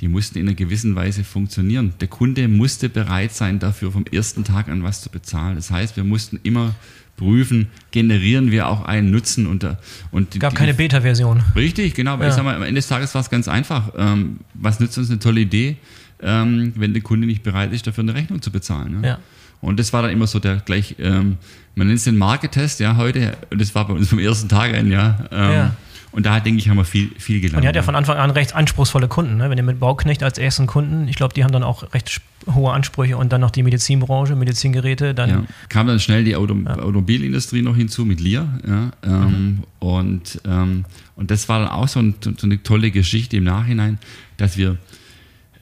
die 0.00 0.08
mussten 0.08 0.38
in 0.38 0.48
einer 0.48 0.56
gewissen 0.56 0.94
Weise 0.94 1.22
funktionieren. 1.24 1.94
Der 2.00 2.08
Kunde 2.08 2.48
musste 2.48 2.88
bereit 2.88 3.32
sein, 3.32 3.58
dafür 3.58 3.92
vom 3.92 4.04
ersten 4.06 4.44
Tag 4.44 4.68
an 4.68 4.82
was 4.82 5.00
zu 5.00 5.10
bezahlen. 5.10 5.56
Das 5.56 5.70
heißt, 5.70 5.96
wir 5.96 6.04
mussten 6.04 6.40
immer 6.42 6.74
prüfen, 7.16 7.68
generieren 7.90 8.50
wir 8.50 8.68
auch 8.68 8.84
einen 8.84 9.10
Nutzen. 9.10 9.46
Und, 9.46 9.66
und 10.10 10.38
Gab 10.40 10.52
die, 10.52 10.56
keine 10.56 10.74
Beta-Version. 10.74 11.42
Richtig, 11.54 11.94
genau. 11.94 12.18
Weil 12.18 12.24
ja. 12.24 12.28
ich 12.30 12.34
sag 12.34 12.44
mal, 12.44 12.56
am 12.56 12.62
Ende 12.62 12.80
des 12.80 12.88
Tages 12.88 13.14
war 13.14 13.20
es 13.20 13.30
ganz 13.30 13.48
einfach. 13.48 13.92
Ähm, 13.96 14.40
was 14.54 14.80
nützt 14.80 14.98
uns 14.98 15.10
eine 15.10 15.18
tolle 15.18 15.40
Idee, 15.40 15.76
ähm, 16.22 16.72
wenn 16.76 16.92
der 16.92 17.02
Kunde 17.02 17.26
nicht 17.26 17.42
bereit 17.42 17.72
ist, 17.72 17.86
dafür 17.86 18.02
eine 18.02 18.14
Rechnung 18.14 18.42
zu 18.42 18.50
bezahlen? 18.50 19.00
Ne? 19.00 19.06
Ja. 19.06 19.18
Und 19.60 19.78
das 19.78 19.92
war 19.92 20.02
dann 20.02 20.10
immer 20.10 20.26
so 20.26 20.40
der 20.40 20.56
gleich, 20.56 20.96
ähm, 20.98 21.38
man 21.76 21.86
nennt 21.86 21.98
es 21.98 22.04
den 22.04 22.18
Marketest, 22.18 22.80
ja, 22.80 22.96
heute. 22.96 23.36
Das 23.50 23.74
war 23.74 23.86
bei 23.86 23.94
uns 23.94 24.08
vom 24.08 24.18
ersten 24.18 24.48
Tag 24.48 24.74
ein, 24.74 24.90
ja. 24.90 25.28
Ähm, 25.30 25.52
ja. 25.52 25.76
Und 26.12 26.26
da, 26.26 26.40
denke 26.40 26.60
ich, 26.60 26.68
haben 26.68 26.76
wir 26.76 26.84
viel, 26.84 27.10
viel 27.18 27.40
gelernt. 27.40 27.56
Und 27.56 27.62
ihr 27.62 27.68
hat 27.70 27.76
ja 27.76 27.82
von 27.82 27.96
Anfang 27.96 28.18
an 28.18 28.30
recht 28.30 28.54
anspruchsvolle 28.54 29.08
Kunden. 29.08 29.38
Ne? 29.38 29.48
Wenn 29.48 29.56
ihr 29.56 29.64
mit 29.64 29.80
Bauknecht 29.80 30.22
als 30.22 30.36
ersten 30.36 30.66
Kunden, 30.66 31.08
ich 31.08 31.16
glaube, 31.16 31.32
die 31.32 31.42
haben 31.42 31.52
dann 31.52 31.62
auch 31.62 31.94
recht 31.94 32.20
hohe 32.52 32.72
Ansprüche 32.72 33.16
und 33.16 33.32
dann 33.32 33.40
noch 33.40 33.50
die 33.50 33.62
Medizinbranche, 33.62 34.36
Medizingeräte. 34.36 35.14
Dann 35.14 35.30
ja. 35.30 35.44
Kam 35.70 35.86
dann 35.86 36.00
schnell 36.00 36.24
die 36.24 36.36
Auto 36.36 36.54
ja. 36.54 36.78
Automobilindustrie 36.78 37.62
noch 37.62 37.76
hinzu 37.76 38.04
mit 38.04 38.20
Lear. 38.20 38.46
Ja, 38.66 38.90
ähm, 39.02 39.30
mhm. 39.30 39.62
und, 39.78 40.40
ähm, 40.44 40.84
und 41.16 41.30
das 41.30 41.48
war 41.48 41.60
dann 41.60 41.68
auch 41.68 41.88
so, 41.88 42.00
ein, 42.00 42.14
so 42.22 42.46
eine 42.46 42.62
tolle 42.62 42.90
Geschichte 42.90 43.38
im 43.38 43.44
Nachhinein, 43.44 43.98
dass 44.36 44.58
wir 44.58 44.76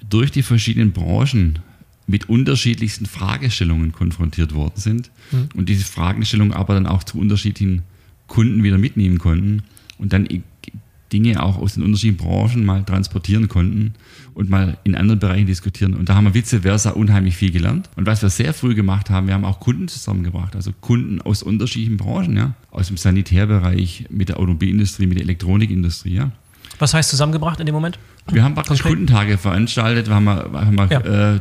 durch 0.08 0.32
die 0.32 0.42
verschiedenen 0.42 0.90
Branchen 0.90 1.60
mit 2.08 2.28
unterschiedlichsten 2.28 3.06
Fragestellungen 3.06 3.92
konfrontiert 3.92 4.52
worden 4.52 4.74
sind 4.74 5.12
mhm. 5.30 5.48
und 5.54 5.68
diese 5.68 5.84
Fragestellungen 5.84 6.52
aber 6.52 6.74
dann 6.74 6.88
auch 6.88 7.04
zu 7.04 7.18
unterschiedlichen 7.18 7.82
Kunden 8.26 8.64
wieder 8.64 8.78
mitnehmen 8.78 9.18
konnten 9.18 9.62
und 10.00 10.12
dann 10.12 10.26
Dinge 11.12 11.42
auch 11.42 11.58
aus 11.58 11.74
den 11.74 11.82
unterschiedlichen 11.82 12.24
Branchen 12.24 12.64
mal 12.64 12.84
transportieren 12.84 13.48
konnten 13.48 13.94
und 14.34 14.48
mal 14.48 14.78
in 14.84 14.94
anderen 14.94 15.18
Bereichen 15.18 15.46
diskutieren. 15.46 15.94
Und 15.94 16.08
da 16.08 16.14
haben 16.14 16.24
wir 16.24 16.34
vice 16.34 16.60
versa 16.62 16.90
unheimlich 16.90 17.36
viel 17.36 17.50
gelernt. 17.50 17.90
Und 17.96 18.06
was 18.06 18.22
wir 18.22 18.30
sehr 18.30 18.54
früh 18.54 18.74
gemacht 18.74 19.10
haben, 19.10 19.26
wir 19.26 19.34
haben 19.34 19.44
auch 19.44 19.60
Kunden 19.60 19.88
zusammengebracht, 19.88 20.54
also 20.56 20.72
Kunden 20.80 21.20
aus 21.20 21.42
unterschiedlichen 21.42 21.96
Branchen, 21.96 22.36
ja, 22.36 22.54
aus 22.70 22.88
dem 22.88 22.96
Sanitärbereich, 22.96 24.06
mit 24.10 24.28
der 24.28 24.38
Automobilindustrie, 24.38 25.06
mit 25.06 25.18
der 25.18 25.24
Elektronikindustrie, 25.24 26.14
ja. 26.14 26.30
Was 26.78 26.94
heißt 26.94 27.10
zusammengebracht 27.10 27.60
in 27.60 27.66
dem 27.66 27.74
Moment? 27.74 27.98
Wir 28.30 28.42
haben 28.42 28.54
praktisch 28.54 28.80
Konkret? 28.80 28.98
Kundentage 28.98 29.38
veranstaltet, 29.38 30.08
wir 30.08 30.14
haben, 30.14 30.28
haben 30.28 30.76
wir, 30.76 30.88
ja. 30.90 31.34
äh, 31.34 31.40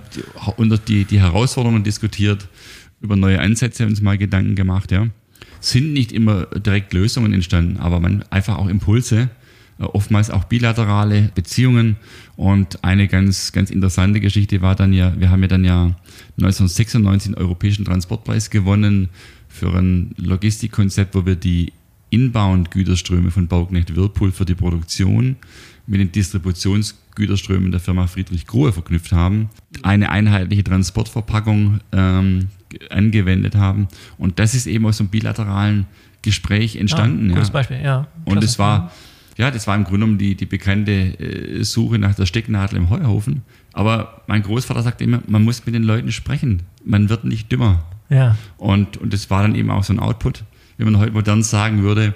die, 0.58 0.80
die, 0.88 1.06
die 1.06 1.20
Herausforderungen 1.20 1.84
diskutiert, 1.84 2.48
über 3.02 3.16
neue 3.16 3.40
Ansätze 3.40 3.86
uns 3.86 4.02
mal 4.02 4.18
Gedanken 4.18 4.56
gemacht, 4.56 4.92
ja 4.92 5.08
sind 5.60 5.94
nicht 5.94 6.12
immer 6.12 6.46
direkt 6.46 6.94
Lösungen 6.94 7.34
entstanden, 7.34 7.78
aber 7.78 8.00
man 8.00 8.24
einfach 8.30 8.58
auch 8.58 8.68
Impulse, 8.68 9.30
äh, 9.80 9.84
oftmals 9.84 10.30
auch 10.30 10.46
bilaterale 10.46 11.32
Beziehungen. 11.36 11.96
Und 12.36 12.84
eine 12.84 13.08
ganz, 13.08 13.52
ganz 13.52 13.70
interessante 13.70 14.20
Geschichte 14.20 14.62
war 14.62 14.76
dann 14.76 14.94
ja, 14.94 15.14
wir 15.20 15.30
haben 15.30 15.42
ja 15.42 15.48
dann 15.48 15.66
ja 15.66 15.96
1996 16.38 17.34
den 17.34 17.42
Europäischen 17.42 17.86
Transportpreis 17.86 18.50
gewonnen 18.50 19.10
für 19.48 19.74
ein 19.74 20.14
Logistikkonzept, 20.18 21.16
wo 21.16 21.26
wir 21.26 21.36
die 21.36 21.74
Inbound-Güterströme 22.12 23.32
von 23.32 23.48
Bauknecht 23.48 23.96
Whirlpool 23.96 24.32
für 24.32 24.46
die 24.46 24.56
Produktion 24.56 25.36
mit 25.88 26.00
den 26.00 26.12
Distributionsgüterströmen 26.12 27.72
der 27.72 27.80
Firma 27.80 28.08
Friedrich 28.08 28.46
Grohe 28.46 28.72
verknüpft 28.72 29.12
haben, 29.12 29.50
eine 29.82 30.10
einheitliche 30.10 30.64
Transportverpackung 30.64 31.80
ähm, 31.92 32.48
angewendet 32.90 33.56
haben. 33.56 33.88
Und 34.18 34.40
das 34.40 34.54
ist 34.54 34.68
eben 34.68 34.86
aus 34.86 35.00
einem 35.00 35.10
bilateralen 35.10 35.86
Gespräch 36.22 36.76
entstanden. 36.76 37.30
Ja, 37.30 37.34
cooles 37.36 37.48
ja. 37.48 37.54
Beispiel, 37.54 37.82
ja. 37.82 38.08
Und 38.26 38.44
es 38.44 38.60
war, 38.60 38.92
ja, 39.38 39.52
das 39.52 39.68
war 39.68 39.76
im 39.76 39.84
Grunde 39.84 40.00
genommen 40.02 40.18
die, 40.18 40.36
die 40.36 40.46
bekannte 40.46 40.92
äh, 40.92 41.64
Suche 41.64 41.98
nach 41.98 42.16
der 42.16 42.26
Stecknadel 42.26 42.78
im 42.78 42.90
Heuhaufen. 42.90 43.42
Aber 43.74 44.24
mein 44.28 44.44
Großvater 44.44 44.84
sagte 44.84 45.04
immer, 45.04 45.22
man 45.28 45.44
muss 45.44 45.66
mit 45.66 45.76
den 45.76 45.84
Leuten 45.84 46.12
sprechen. 46.12 46.64
Man 46.84 47.10
wird 47.10 47.24
nicht 47.24 47.52
dümmer. 47.52 47.84
Ja. 48.10 48.36
Und, 48.58 48.98
und 48.98 49.14
das 49.14 49.30
war 49.30 49.44
dann 49.44 49.56
eben 49.56 49.70
auch 49.70 49.84
so 49.84 49.94
ein 49.94 50.00
Output, 50.00 50.44
wie 50.78 50.86
man 50.86 50.98
heute 50.98 51.12
modern 51.12 51.44
sagen 51.44 51.84
würde, 51.84 52.16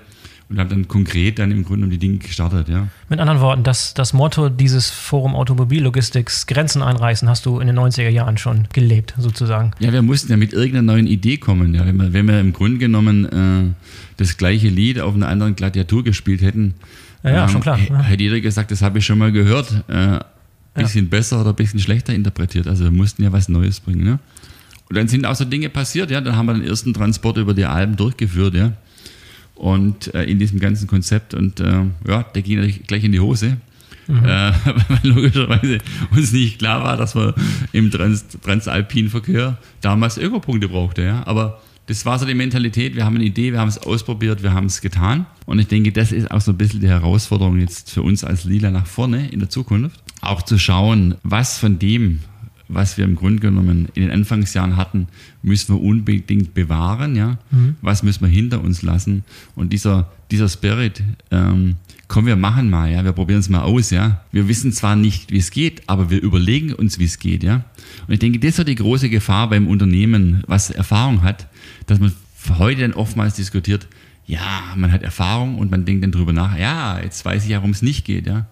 und 0.53 0.59
haben 0.59 0.69
dann 0.69 0.87
konkret 0.87 1.39
dann 1.39 1.51
im 1.51 1.65
Grunde 1.65 1.85
um 1.85 1.89
die 1.89 1.97
Dinge 1.97 2.19
gestartet, 2.19 2.69
ja. 2.69 2.87
Mit 3.09 3.19
anderen 3.19 3.41
Worten, 3.41 3.63
das, 3.63 3.95
das 3.95 4.13
Motto 4.13 4.49
dieses 4.49 4.91
Forum 4.91 5.35
Automobillogistics, 5.35 6.45
Grenzen 6.45 6.83
einreißen, 6.83 7.27
hast 7.27 7.47
du 7.47 7.59
in 7.59 7.65
den 7.65 7.77
90er 7.77 8.09
Jahren 8.09 8.37
schon 8.37 8.67
gelebt, 8.71 9.15
sozusagen. 9.17 9.71
Ja, 9.79 9.91
wir 9.91 10.03
mussten 10.03 10.31
ja 10.31 10.37
mit 10.37 10.53
irgendeiner 10.53 10.93
neuen 10.93 11.07
Idee 11.07 11.37
kommen. 11.37 11.73
Ja. 11.73 11.87
Wenn, 11.87 11.97
wir, 11.97 12.13
wenn 12.13 12.27
wir 12.27 12.39
im 12.39 12.53
Grunde 12.53 12.77
genommen 12.77 13.25
äh, 13.25 13.73
das 14.17 14.37
gleiche 14.37 14.67
Lied 14.67 14.99
auf 14.99 15.15
einer 15.15 15.27
anderen 15.27 15.55
Gladiatur 15.55 16.03
gespielt 16.03 16.43
hätten, 16.43 16.75
ja, 17.23 17.31
ja 17.31 17.43
ähm, 17.45 17.49
schon 17.49 17.61
klar. 17.61 17.79
Ja. 17.79 18.03
hätte 18.03 18.21
jeder 18.21 18.39
gesagt, 18.39 18.69
das 18.69 18.83
habe 18.83 18.99
ich 18.99 19.05
schon 19.05 19.17
mal 19.17 19.31
gehört. 19.31 19.83
Äh, 19.87 20.19
bisschen 20.75 21.05
ja. 21.05 21.09
besser 21.09 21.41
oder 21.41 21.49
ein 21.49 21.55
bisschen 21.55 21.79
schlechter 21.79 22.13
interpretiert. 22.13 22.67
Also 22.67 22.83
wir 22.83 22.91
mussten 22.91 23.23
ja 23.23 23.31
was 23.31 23.49
Neues 23.49 23.79
bringen. 23.79 24.03
Ne? 24.03 24.19
Und 24.89 24.97
dann 24.97 25.07
sind 25.07 25.25
auch 25.25 25.35
so 25.35 25.45
Dinge 25.45 25.69
passiert, 25.69 26.11
ja. 26.11 26.19
Dann 26.21 26.35
haben 26.35 26.45
wir 26.47 26.53
den 26.53 26.65
ersten 26.65 26.93
Transport 26.93 27.37
über 27.37 27.53
die 27.53 27.65
Alpen 27.65 27.95
durchgeführt, 27.95 28.53
ja 28.53 28.73
und 29.63 30.13
äh, 30.13 30.25
in 30.25 30.39
diesem 30.39 30.59
ganzen 30.59 30.87
Konzept 30.87 31.33
und 31.33 31.61
äh, 31.61 31.85
ja, 32.05 32.23
der 32.23 32.41
ging 32.41 32.57
natürlich 32.57 32.85
gleich 32.85 33.05
in 33.05 33.13
die 33.13 33.21
Hose. 33.21 33.55
Mhm. 34.07 34.17
Äh, 34.17 34.51
weil 34.89 34.99
logischerweise 35.03 35.77
uns 36.11 36.33
nicht 36.33 36.59
klar 36.59 36.83
war, 36.83 36.97
dass 36.97 37.15
man 37.15 37.33
im 37.71 37.89
Trans 37.89 38.25
transalpinen 38.43 39.09
Verkehr 39.09 39.57
damals 39.79 40.17
Ökopunkte 40.17 40.67
brauchte. 40.67 41.03
Ja? 41.03 41.25
Aber 41.25 41.61
das 41.85 42.05
war 42.05 42.19
so 42.19 42.25
die 42.25 42.33
Mentalität, 42.33 42.97
wir 42.97 43.05
haben 43.05 43.15
eine 43.15 43.23
Idee, 43.23 43.53
wir 43.53 43.61
haben 43.61 43.69
es 43.69 43.77
ausprobiert, 43.77 44.43
wir 44.43 44.51
haben 44.51 44.65
es 44.65 44.81
getan. 44.81 45.27
Und 45.45 45.59
ich 45.59 45.67
denke, 45.67 45.93
das 45.93 46.11
ist 46.11 46.29
auch 46.29 46.41
so 46.41 46.51
ein 46.51 46.57
bisschen 46.57 46.81
die 46.81 46.89
Herausforderung 46.89 47.57
jetzt 47.61 47.89
für 47.89 48.01
uns 48.01 48.25
als 48.25 48.43
Lila 48.43 48.69
nach 48.69 48.85
vorne 48.85 49.29
in 49.29 49.39
der 49.39 49.49
Zukunft. 49.49 49.97
Auch 50.19 50.41
zu 50.41 50.59
schauen, 50.59 51.15
was 51.23 51.57
von 51.57 51.79
dem, 51.79 52.19
was 52.73 52.97
wir 52.97 53.05
im 53.05 53.15
Grunde 53.15 53.39
genommen 53.39 53.87
in 53.93 54.03
den 54.03 54.11
Anfangsjahren 54.11 54.77
hatten, 54.77 55.07
müssen 55.41 55.75
wir 55.75 55.81
unbedingt 55.81 56.53
bewahren. 56.53 57.15
Ja? 57.15 57.37
Mhm. 57.51 57.75
Was 57.81 58.03
müssen 58.03 58.21
wir 58.21 58.29
hinter 58.29 58.61
uns 58.61 58.81
lassen? 58.81 59.23
Und 59.55 59.73
dieser, 59.73 60.11
dieser 60.31 60.49
Spirit, 60.49 61.03
ähm, 61.31 61.75
komm, 62.07 62.25
wir 62.25 62.35
machen 62.35 62.69
mal, 62.69 62.91
ja, 62.91 63.03
wir 63.03 63.11
probieren 63.13 63.39
es 63.39 63.49
mal 63.49 63.61
aus, 63.61 63.89
ja. 63.89 64.21
Wir 64.31 64.47
wissen 64.47 64.71
zwar 64.71 64.95
nicht, 64.95 65.31
wie 65.31 65.37
es 65.37 65.51
geht, 65.51 65.81
aber 65.87 66.09
wir 66.09 66.21
überlegen 66.21 66.73
uns, 66.73 66.99
wie 66.99 67.05
es 67.05 67.19
geht, 67.19 67.43
ja. 67.43 67.63
Und 68.07 68.13
ich 68.13 68.19
denke, 68.19 68.39
das 68.39 68.59
ist 68.59 68.67
die 68.67 68.75
große 68.75 69.09
Gefahr 69.09 69.49
beim 69.49 69.67
Unternehmen, 69.67 70.43
was 70.47 70.69
Erfahrung 70.69 71.23
hat, 71.23 71.47
dass 71.87 71.99
man 71.99 72.11
heute 72.57 72.81
dann 72.81 72.93
oftmals 72.93 73.35
diskutiert, 73.35 73.87
ja, 74.25 74.63
man 74.75 74.91
hat 74.91 75.03
Erfahrung 75.03 75.57
und 75.57 75.71
man 75.71 75.85
denkt 75.85 76.03
dann 76.03 76.11
drüber 76.11 76.33
nach, 76.33 76.57
ja, 76.57 76.99
jetzt 76.99 77.25
weiß 77.25 77.43
ich 77.43 77.49
ja, 77.49 77.57
warum 77.57 77.71
es 77.71 77.81
nicht 77.81 78.05
geht, 78.05 78.27
ja. 78.27 78.45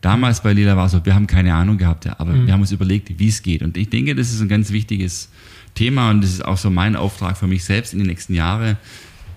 Damals 0.00 0.42
bei 0.42 0.52
Lila 0.52 0.76
war 0.76 0.86
es 0.86 0.92
so, 0.92 1.04
wir 1.04 1.14
haben 1.14 1.26
keine 1.26 1.54
Ahnung 1.54 1.76
gehabt, 1.76 2.04
ja, 2.04 2.14
aber 2.18 2.32
mhm. 2.32 2.46
wir 2.46 2.52
haben 2.52 2.60
uns 2.60 2.70
überlegt, 2.70 3.18
wie 3.18 3.28
es 3.28 3.42
geht. 3.42 3.62
Und 3.62 3.76
ich 3.76 3.90
denke, 3.90 4.14
das 4.14 4.32
ist 4.32 4.40
ein 4.40 4.48
ganz 4.48 4.70
wichtiges 4.70 5.28
Thema 5.74 6.10
und 6.10 6.22
das 6.22 6.30
ist 6.30 6.44
auch 6.44 6.56
so 6.56 6.70
mein 6.70 6.94
Auftrag 6.94 7.36
für 7.36 7.46
mich 7.46 7.64
selbst 7.64 7.92
in 7.92 7.98
den 7.98 8.06
nächsten 8.06 8.34
Jahren, 8.34 8.76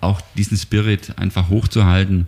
auch 0.02 0.22
diesen 0.38 0.58
Spirit 0.58 1.18
einfach 1.18 1.50
hochzuhalten. 1.50 2.28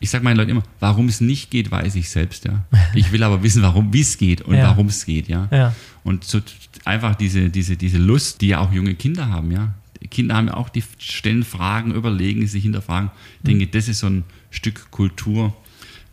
Ich 0.00 0.10
sage 0.10 0.22
meinen 0.22 0.36
Leuten 0.36 0.50
immer, 0.50 0.62
warum 0.78 1.08
es 1.08 1.20
nicht 1.20 1.50
geht, 1.50 1.72
weiß 1.72 1.96
ich 1.96 2.08
selbst, 2.08 2.44
ja. 2.44 2.64
Ich 2.94 3.10
will 3.10 3.22
aber 3.24 3.42
wissen, 3.42 3.62
warum, 3.62 3.92
wie 3.92 4.00
es 4.00 4.16
geht 4.16 4.42
und 4.42 4.54
ja. 4.54 4.68
warum 4.68 4.86
es 4.86 5.04
geht, 5.04 5.28
ja. 5.28 5.48
ja. 5.50 5.74
Und 6.04 6.22
so 6.22 6.40
einfach 6.84 7.16
diese, 7.16 7.50
diese, 7.50 7.76
diese 7.76 7.98
Lust, 7.98 8.40
die 8.40 8.48
ja 8.48 8.60
auch 8.60 8.72
junge 8.72 8.94
Kinder 8.94 9.28
haben, 9.28 9.50
ja. 9.50 9.74
Kinder 10.10 10.36
haben 10.36 10.46
ja 10.46 10.54
auch 10.54 10.68
die 10.68 10.84
stellen 10.98 11.42
Fragen, 11.42 11.92
überlegen, 11.92 12.46
sich 12.46 12.62
hinterfragen. 12.62 13.10
Ich 13.38 13.46
denke, 13.46 13.66
mhm. 13.66 13.70
das 13.72 13.88
ist 13.88 13.98
so 13.98 14.06
ein 14.06 14.24
Stück 14.50 14.92
Kultur, 14.92 15.56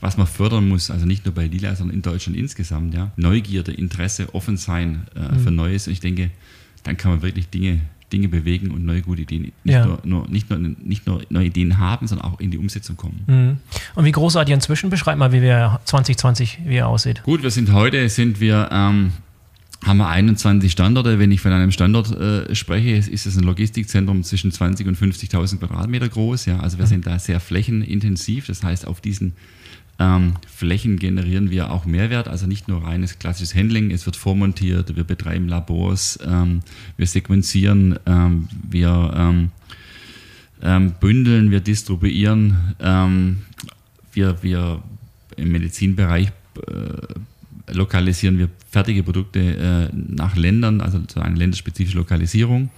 was 0.05 0.17
man 0.17 0.27
fördern 0.27 0.67
muss, 0.67 0.91
also 0.91 1.07
nicht 1.07 1.25
nur 1.25 1.33
bei 1.33 1.47
Lila, 1.47 1.75
sondern 1.75 1.95
in 1.95 2.01
Deutschland 2.03 2.37
insgesamt, 2.37 2.93
ja. 2.93 3.11
Neugierde, 3.15 3.71
Interesse, 3.71 4.33
offen 4.35 4.55
sein 4.55 5.07
äh, 5.15 5.33
mhm. 5.33 5.39
für 5.39 5.51
Neues. 5.51 5.87
Und 5.87 5.93
ich 5.93 5.99
denke, 5.99 6.29
dann 6.83 6.95
kann 6.95 7.11
man 7.11 7.21
wirklich 7.23 7.49
Dinge, 7.49 7.81
Dinge 8.13 8.27
bewegen 8.27 8.69
und 8.69 8.85
neue 8.85 9.01
gute 9.01 9.23
Ideen, 9.23 9.51
nicht, 9.63 9.73
ja. 9.73 9.83
nur, 9.83 9.99
nur, 10.03 10.29
nicht, 10.29 10.47
nur, 10.51 10.59
nicht 10.59 11.07
nur 11.07 11.23
neue 11.29 11.47
Ideen 11.47 11.79
haben, 11.79 12.05
sondern 12.05 12.31
auch 12.31 12.39
in 12.39 12.51
die 12.51 12.59
Umsetzung 12.59 12.95
kommen. 12.97 13.23
Mhm. 13.25 13.57
Und 13.95 14.05
wie 14.05 14.11
groß 14.11 14.33
seid 14.33 14.47
ihr 14.47 14.53
inzwischen? 14.53 14.91
Beschreib 14.91 15.17
mal, 15.17 15.31
wie 15.31 15.41
wir 15.41 15.79
2020, 15.85 16.59
wie 16.65 16.75
er 16.75 16.87
aussieht. 16.87 17.23
Gut, 17.23 17.41
wir 17.41 17.49
sind 17.49 17.71
heute, 17.71 18.07
sind 18.09 18.39
wir 18.39 18.69
ähm, 18.71 19.11
haben 19.83 19.97
wir 19.97 20.07
21 20.07 20.71
Standorte. 20.71 21.17
Wenn 21.17 21.31
ich 21.31 21.41
von 21.41 21.51
einem 21.51 21.71
Standort 21.71 22.11
äh, 22.11 22.53
spreche, 22.53 22.91
ist 22.91 23.25
es 23.25 23.35
ein 23.37 23.43
Logistikzentrum 23.43 24.23
zwischen 24.23 24.51
20 24.51 24.87
und 24.87 24.97
50.000 24.97 25.57
Quadratmeter 25.57 26.09
groß. 26.09 26.45
Ja, 26.45 26.59
also 26.59 26.77
wir 26.77 26.85
mhm. 26.85 26.89
sind 26.89 27.07
da 27.07 27.17
sehr 27.17 27.39
flächenintensiv. 27.39 28.45
Das 28.45 28.63
heißt, 28.63 28.85
auf 28.85 29.01
diesen 29.01 29.33
ähm, 29.97 30.33
Flächen 30.47 30.97
generieren 30.99 31.49
wir 31.49 31.71
auch 31.71 31.85
Mehrwert, 31.85 32.27
also 32.27 32.47
nicht 32.47 32.67
nur 32.67 32.83
reines 32.83 33.17
klassisches 33.19 33.55
Handling, 33.55 33.91
es 33.91 34.05
wird 34.05 34.15
vormontiert, 34.15 34.95
wir 34.95 35.03
betreiben 35.05 35.47
Labors, 35.47 36.19
ähm, 36.25 36.61
wir 36.97 37.07
sequenzieren, 37.07 37.97
ähm, 38.05 38.47
wir 38.69 39.13
ähm, 39.15 39.51
ähm, 40.61 40.93
bündeln, 40.99 41.51
wir 41.51 41.61
distribuieren, 41.61 42.75
ähm, 42.79 43.43
wir, 44.11 44.41
wir 44.43 44.81
im 45.37 45.51
Medizinbereich 45.51 46.31
äh, 46.67 47.73
lokalisieren 47.73 48.37
wir 48.37 48.49
fertige 48.69 49.03
Produkte 49.03 49.39
äh, 49.39 49.95
nach 49.95 50.35
Ländern, 50.35 50.81
also 50.81 50.99
zu 50.99 51.21
einer 51.21 51.35
länderspezifischen 51.35 51.97
Lokalisierung. 51.97 52.69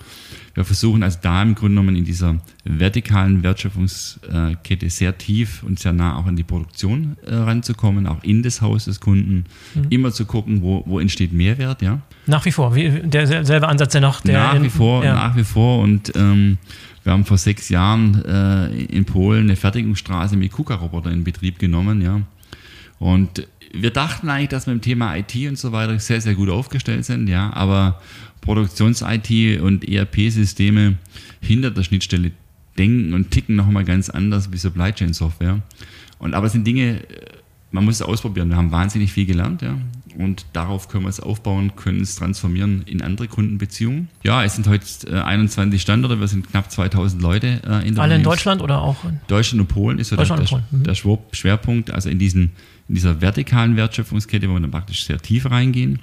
Wir 0.58 0.65
versuchen 0.65 1.04
also 1.04 1.20
da 1.22 1.43
im 1.43 1.54
Grunde 1.54 1.76
genommen 1.76 1.96
in 1.96 2.04
dieser 2.04 2.38
vertikalen 2.63 3.43
Wertschöpfungskette 3.43 4.89
sehr 4.89 5.15
tief 5.15 5.62
und 5.62 5.78
sehr 5.78 5.93
nah 5.93 6.17
auch 6.17 6.26
an 6.26 6.36
die 6.36 6.43
Produktion 6.43 7.15
äh, 7.28 7.36
ranzukommen, 7.36 8.08
auch 8.08 8.24
in 8.24 8.41
das 8.41 8.60
Haus 8.63 8.86
des 8.86 9.00
Kunden, 9.00 9.46
mhm. 9.76 9.86
immer 9.91 10.12
zu 10.12 10.26
gucken, 10.26 10.63
wo, 10.63 10.82
wo 10.88 11.00
entsteht 11.00 11.32
Mehrwert, 11.32 11.84
ja. 11.84 12.00
Nach 12.26 12.43
wie 12.43 12.52
vor, 12.52 12.74
wie, 12.74 12.89
derselbe 12.89 13.67
Ansatz 13.67 13.91
der 13.91 14.02
noch 14.02 14.22
der 14.22 14.39
Nach 14.39 14.56
in, 14.56 14.63
wie 14.63 14.70
vor, 14.72 15.06
ja. 15.06 15.13
nach 15.13 15.36
wie 15.36 15.43
vor 15.43 15.78
und 15.78 16.13
ähm, 16.15 16.58
wir 17.04 17.13
haben 17.13 17.24
vor 17.24 17.38
sechs 17.38 17.70
Jahren 17.70 18.26
äh, 18.26 18.70
in 18.86 19.06
Polen 19.06 19.43
eine 19.43 19.56
Fertigungsstraße 19.56 20.38
mit 20.38 20.52
KUKA-Roboter 20.54 21.12
in 21.12 21.24
Betrieb 21.24 21.60
genommen, 21.60 22.02
ja. 22.02 22.22
Und 22.98 23.48
wir 23.73 23.91
dachten 23.91 24.30
eigentlich, 24.30 24.49
dass 24.49 24.67
wir 24.67 24.73
im 24.73 24.82
Thema 24.82 25.15
IT 25.17 25.36
und 25.47 25.58
so 25.58 25.71
weiter 25.71 25.99
sehr, 25.99 26.21
sehr 26.21 26.36
gut 26.36 26.49
aufgestellt 26.49 27.06
sind, 27.06 27.27
ja, 27.27 27.51
aber 27.53 28.01
Produktions-IT 28.41 29.62
und 29.62 29.88
ERP-Systeme 29.88 30.97
hinter 31.41 31.71
der 31.71 31.84
Schnittstelle 31.84 32.32
denken 32.77 33.13
und 33.13 33.32
ticken 33.32 33.56
nochmal 33.56 33.84
ganz 33.84 34.10
anders 34.10 34.51
wie 34.51 34.58
Supply 34.58 34.91
Chain 34.93 35.13
Software. 35.13 35.62
Und 36.19 36.34
aber 36.34 36.47
es 36.47 36.53
sind 36.53 36.65
Dinge, 36.65 37.01
man 37.71 37.86
muss 37.86 37.95
es 37.95 38.01
ausprobieren. 38.01 38.49
Wir 38.49 38.56
haben 38.56 38.71
wahnsinnig 38.71 39.12
viel 39.12 39.25
gelernt, 39.25 39.62
ja. 39.62 39.77
Und 40.17 40.47
darauf 40.53 40.89
können 40.89 41.03
wir 41.03 41.10
es 41.10 41.19
aufbauen, 41.19 41.75
können 41.75 42.01
es 42.01 42.15
transformieren 42.15 42.82
in 42.88 43.03
andere 43.03 43.27
Kundenbeziehungen. 43.27 44.10
Ja, 44.23 44.43
es 44.43 44.56
sind 44.56 44.67
heute 44.67 44.84
äh, 45.08 45.21
21 45.21 45.80
Standorte, 45.80 46.19
wir 46.19 46.27
sind 46.27 46.49
knapp 46.49 46.71
2000 46.71 47.21
Leute 47.21 47.62
äh, 47.67 47.88
in 47.88 47.93
der 47.93 48.03
Alle 48.03 48.15
in 48.15 48.23
Deutschland 48.23 48.63
oder 48.63 48.82
auch? 48.82 49.03
In 49.03 49.19
Deutschland 49.27 49.62
und 49.62 49.67
Polen 49.67 49.99
ist 49.99 50.10
so 50.10 50.15
der, 50.15 50.25
der, 50.25 50.63
mhm. 50.71 50.84
der, 50.84 50.95
Schwerpunkt, 50.95 51.91
also 51.91 52.10
in, 52.10 52.17
diesen, 52.17 52.51
in 52.89 52.95
dieser 52.95 53.21
vertikalen 53.21 53.75
Wertschöpfungskette, 53.75 54.49
wo 54.49 54.53
wir 54.53 54.60
dann 54.60 54.71
praktisch 54.71 55.06
sehr 55.06 55.19
tief 55.19 55.51
reingehen. 55.51 55.99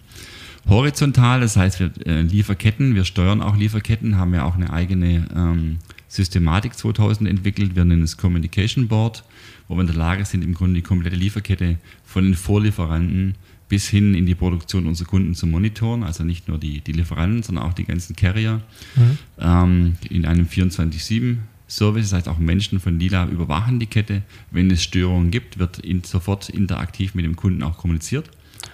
Horizontal, 0.68 1.40
das 1.40 1.56
heißt, 1.56 1.80
wir 1.80 1.90
äh, 2.06 2.22
Lieferketten, 2.22 2.94
wir 2.94 3.04
steuern 3.04 3.42
auch 3.42 3.56
Lieferketten, 3.56 4.16
haben 4.16 4.32
ja 4.32 4.44
auch 4.44 4.54
eine 4.54 4.72
eigene 4.72 5.26
ähm, 5.34 5.78
Systematik 6.06 6.74
2000 6.74 7.28
entwickelt. 7.28 7.74
Wir 7.74 7.84
nennen 7.84 8.04
es 8.04 8.16
Communication 8.16 8.86
Board, 8.86 9.24
wo 9.66 9.74
wir 9.74 9.80
in 9.80 9.88
der 9.88 9.96
Lage 9.96 10.24
sind, 10.24 10.44
im 10.44 10.54
Grunde 10.54 10.74
die 10.74 10.82
komplette 10.82 11.16
Lieferkette 11.16 11.78
von 12.04 12.22
den 12.22 12.34
Vorlieferanten 12.34 13.34
bis 13.74 13.88
hin 13.88 14.14
in 14.14 14.24
die 14.24 14.36
Produktion 14.36 14.86
unserer 14.86 15.08
Kunden 15.08 15.34
zu 15.34 15.48
monitoren, 15.48 16.04
also 16.04 16.22
nicht 16.22 16.46
nur 16.46 16.58
die, 16.58 16.80
die 16.80 16.92
Lieferanten, 16.92 17.42
sondern 17.42 17.64
auch 17.64 17.72
die 17.72 17.82
ganzen 17.82 18.14
Carrier 18.14 18.60
mhm. 18.94 19.18
ähm, 19.40 19.96
in 20.08 20.26
einem 20.26 20.46
24-7 20.46 21.38
Service, 21.66 22.10
das 22.10 22.18
heißt 22.18 22.28
auch 22.28 22.38
Menschen 22.38 22.78
von 22.78 23.00
Lila 23.00 23.26
überwachen 23.26 23.80
die 23.80 23.86
Kette. 23.86 24.22
Wenn 24.52 24.70
es 24.70 24.80
Störungen 24.84 25.32
gibt, 25.32 25.58
wird 25.58 25.80
in, 25.80 26.04
sofort 26.04 26.50
interaktiv 26.50 27.16
mit 27.16 27.24
dem 27.24 27.34
Kunden 27.34 27.64
auch 27.64 27.76
kommuniziert. 27.76 28.30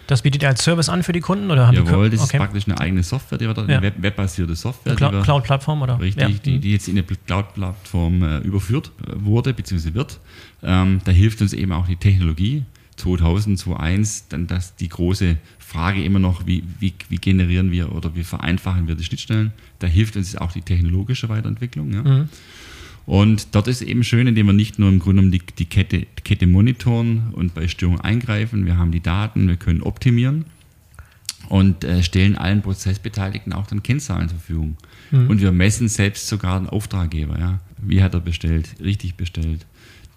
Das 0.07 0.21
bietet 0.21 0.43
ihr 0.43 0.51
als 0.51 0.63
Service 0.63 0.91
an 0.91 1.03
für 1.03 1.13
die 1.13 1.21
Kunden? 1.21 1.51
Oder 1.51 1.69
haben 1.69 1.77
Jawohl, 1.77 2.11
das 2.11 2.21
okay. 2.21 2.37
ist 2.37 2.41
praktisch 2.43 2.67
eine 2.67 2.79
eigene 2.79 3.03
Software, 3.03 3.39
die 3.39 3.47
wir 3.47 3.55
da, 3.55 3.63
eine 3.63 3.81
Web 3.81 3.95
webbasierte 4.03 4.55
Software. 4.55 4.99
Eine 5.01 5.23
Cloud-Plattform, 5.23 5.81
oder? 5.81 5.99
Richtig, 5.99 6.23
ja. 6.23 6.29
die, 6.29 6.59
die, 6.59 6.73
jetzt 6.73 6.89
in 6.89 6.99
eine 6.99 7.05
Cloud-Plattform 7.05 8.23
äh, 8.23 8.39
überführt 8.41 8.91
äh, 9.07 9.13
wurde, 9.15 9.55
bzw. 9.55 9.95
wird. 9.95 10.21
Ähm, 10.63 11.01
da 11.05 11.11
hilft 11.11 11.41
uns 11.41 11.55
eben 11.55 11.73
auch 11.73 11.87
die 11.87 11.97
Technologie. 11.97 12.65
2000, 13.01 13.59
2001, 13.59 14.29
dann 14.29 14.47
das 14.47 14.77
die 14.77 14.89
große 14.89 15.37
Frage 15.59 16.03
immer 16.05 16.19
noch, 16.19 16.47
wie, 16.47 16.65
wie, 16.79 16.95
wie 17.09 17.17
generieren 17.17 17.71
wir 17.71 17.93
oder 17.93 18.15
wie 18.15 18.25
vereinfachen 18.25 18.89
wir 18.89 18.95
die 18.95 19.05
Schnittstellen. 19.05 19.53
Da 19.79 19.87
hilft 19.87 20.17
uns 20.17 20.37
auch 20.37 20.53
die 20.53 20.63
technologische 20.63 21.29
Weiterentwicklung. 21.29 21.93
Ja. 21.93 22.03
Mhm. 22.03 22.29
Und 23.07 23.55
dort 23.55 23.67
ist 23.67 23.83
eben 23.83 24.05
schön, 24.05 24.27
indem 24.27 24.47
wir 24.47 24.53
nicht 24.53 24.79
nur 24.79 24.89
im 24.89 24.99
Grunde 24.99 25.31
die, 25.31 25.43
die 25.59 25.65
Kette, 25.65 26.07
Kette 26.23 26.47
monitoren 26.47 27.31
und 27.33 27.55
bei 27.55 27.67
Störungen 27.67 28.01
eingreifen, 28.01 28.67
wir 28.67 28.79
haben 28.79 28.93
die 28.93 29.01
Daten, 29.01 29.49
wir 29.49 29.57
können 29.57 29.83
optimieren 29.83 30.45
und 31.49 31.83
äh, 31.83 32.03
stellen 32.03 32.37
allen 32.37 32.63
Prozessbeteiligten 32.63 33.53
auch 33.53 33.67
dann 33.67 33.83
Kennzahlen 33.83 34.29
zur 34.29 34.39
Verfügung. 34.39 34.77
Mhm. 35.11 35.29
Und 35.29 35.41
wir 35.41 35.51
messen 35.51 35.89
selbst 35.89 36.29
sogar 36.29 36.61
den 36.61 36.69
Auftraggeber. 36.69 37.39
Ja? 37.39 37.61
Wie 37.79 38.03
hat 38.03 38.15
er 38.15 38.21
bestellt, 38.21 38.77
richtig 38.81 39.17
bestellt, 39.17 39.67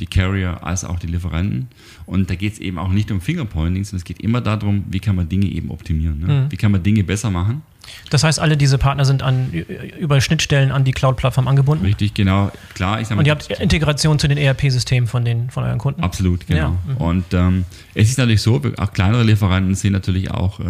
die 0.04 0.08
Carrier 0.08 0.62
als 0.64 0.84
auch 0.84 1.00
die 1.00 1.08
Lieferanten. 1.08 1.70
Und 2.06 2.30
da 2.30 2.36
geht 2.36 2.54
es 2.54 2.60
eben 2.60 2.78
auch 2.78 2.90
nicht 2.90 3.10
um 3.10 3.22
Fingerpointing, 3.22 3.86
sondern 3.86 4.00
es 4.00 4.04
geht 4.04 4.22
immer 4.22 4.42
darum, 4.42 4.84
wie 4.90 5.00
kann 5.00 5.16
man 5.16 5.30
Dinge 5.30 5.46
eben 5.46 5.72
optimieren. 5.72 6.20
Ne? 6.20 6.28
Mhm. 6.28 6.52
Wie 6.52 6.58
kann 6.58 6.74
man 6.74 6.84
Dinge 6.84 7.06
besser 7.06 7.32
machen. 7.32 7.62
Das 8.10 8.24
heißt, 8.24 8.40
alle 8.40 8.58
diese 8.58 8.78
Partner 8.78 9.06
sind 9.06 9.24
an, 9.24 9.52
über 10.00 10.20
Schnittstellen 10.20 10.72
an 10.72 10.84
die 10.84 10.92
Cloud-Plattform 10.92 11.48
angebunden? 11.48 11.86
Richtig, 11.86 12.14
genau. 12.14 12.52
Klar, 12.74 13.00
ich 13.00 13.08
sag 13.08 13.16
mal, 13.16 13.22
Und 13.22 13.28
ihr 13.28 13.32
habt 13.32 13.50
Integration 13.62 14.20
zu 14.20 14.28
den 14.28 14.38
ERP-Systemen 14.38 15.08
von, 15.08 15.26
von 15.50 15.64
euren 15.64 15.80
Kunden? 15.80 16.02
Absolut, 16.02 16.46
genau. 16.48 16.60
Ja. 16.60 16.70
Mhm. 16.70 16.98
Und 16.98 17.34
ähm, 17.34 17.66
es 17.94 18.10
ist 18.10 18.18
natürlich 18.18 18.42
so, 18.42 18.62
auch 18.78 18.92
kleinere 18.92 19.24
Lieferanten 19.24 19.76
sind 19.76 19.94
natürlich 19.94 20.32
auch 20.32 20.60
äh, 20.60 20.64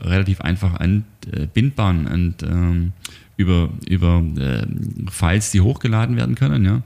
relativ 0.00 0.40
einfach 0.40 0.74
anbindbar 0.74 1.90
und 1.90 2.42
ähm, 2.42 2.92
über, 3.36 3.68
über 3.86 4.22
äh, 4.38 4.66
Files, 5.10 5.50
die 5.50 5.60
hochgeladen 5.60 6.16
werden 6.16 6.34
können. 6.34 6.64
Ja. 6.64 6.82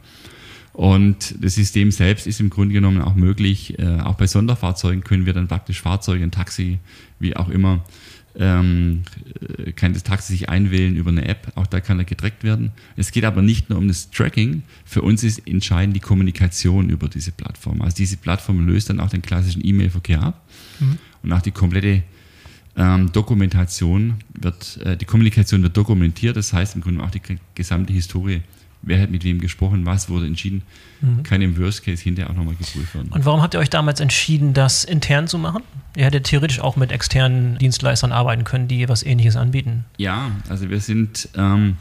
Und 0.73 1.35
das 1.39 1.55
System 1.55 1.91
selbst 1.91 2.27
ist 2.27 2.41
im 2.41 2.49
Grunde 2.49 2.73
genommen 2.73 3.03
auch 3.03 3.15
möglich, 3.15 3.79
äh, 3.79 4.01
auch 4.01 4.15
bei 4.15 4.27
Sonderfahrzeugen 4.27 5.05
können 5.05 5.27
wir 5.27 5.35
dann 5.35 5.49
praktisch 5.49 5.83
Fahrzeuge, 5.83 6.25
ein 6.25 6.31
Taxi, 6.31 6.79
wie 7.19 7.37
auch 7.37 7.51
immer, 7.51 7.85
ähm, 8.39 9.03
äh, 9.59 9.73
kann 9.73 9.93
das 9.93 10.03
Taxi 10.03 10.33
sich 10.33 10.49
einwählen 10.49 10.97
über 10.97 11.11
eine 11.11 11.27
App, 11.29 11.53
auch 11.57 11.67
da 11.67 11.81
kann 11.81 11.99
er 11.99 12.07
getrackt 12.07 12.43
werden. 12.43 12.73
Es 12.97 13.13
geht 13.13 13.25
aber 13.25 13.43
nicht 13.43 13.69
nur 13.69 13.79
um 13.79 13.89
das 13.89 14.11
Tracking, 14.11 14.63
für 14.87 15.03
uns 15.03 15.23
ist 15.23 15.47
entscheidend 15.47 15.95
die 15.95 16.01
Kommunikation 16.01 16.89
über 16.89 17.09
diese 17.09 17.33
Plattform. 17.33 17.83
Also 17.83 17.97
diese 17.97 18.17
Plattform 18.17 18.67
löst 18.67 18.89
dann 18.89 19.01
auch 19.01 19.11
den 19.11 19.21
klassischen 19.21 19.65
E-Mail-Verkehr 19.65 20.23
ab 20.23 20.43
mhm. 20.81 20.99
und 21.23 21.33
auch 21.35 21.43
die 21.43 21.51
komplette 21.51 22.03
ähm, 22.77 23.13
Dokumentation 23.13 24.15
wird, 24.41 24.79
äh, 24.79 24.97
die 24.97 25.05
Kommunikation 25.05 25.63
wird 25.63 25.77
dokumentiert, 25.77 26.37
das 26.39 26.55
heißt 26.55 26.77
im 26.77 26.81
Grunde 26.81 27.05
auch 27.05 27.11
die 27.11 27.21
gesamte 27.55 27.93
Historie 27.93 28.41
wer 28.83 29.01
hat 29.01 29.11
mit 29.11 29.25
wem 29.25 29.41
gesprochen, 29.41 29.87
was 29.87 30.09
wurde 30.09 30.27
entschieden, 30.27 30.63
mhm. 31.01 31.23
kann 31.23 31.41
im 31.41 31.57
Worst 31.59 31.85
Case 31.85 32.03
hinterher 32.03 32.31
auch 32.31 32.37
nochmal 32.37 32.55
geprüft 32.55 32.95
werden. 32.95 33.11
Und 33.11 33.25
warum 33.25 33.43
habt 33.43 33.55
ihr 33.55 33.61
euch 33.61 33.71
damals 33.71 34.01
entschieden, 34.01 34.55
das 34.55 34.85
intern 34.85 35.29
zu 35.29 35.39
machen? 35.39 35.63
Ihr 35.97 36.05
hättet 36.05 36.25
theoretisch 36.25 36.61
auch 36.61 36.77
mit 36.77 36.93
externen 36.93 37.59
Dienstleistern 37.59 38.13
arbeiten 38.13 38.45
können, 38.45 38.69
die 38.69 38.89
was 38.89 39.03
Ähnliches 39.03 39.37
anbieten. 39.37 39.85
Ja, 39.99 40.33
also 40.49 40.69
wir 40.71 40.81
sind 40.81 41.29
ähm, 41.37 41.77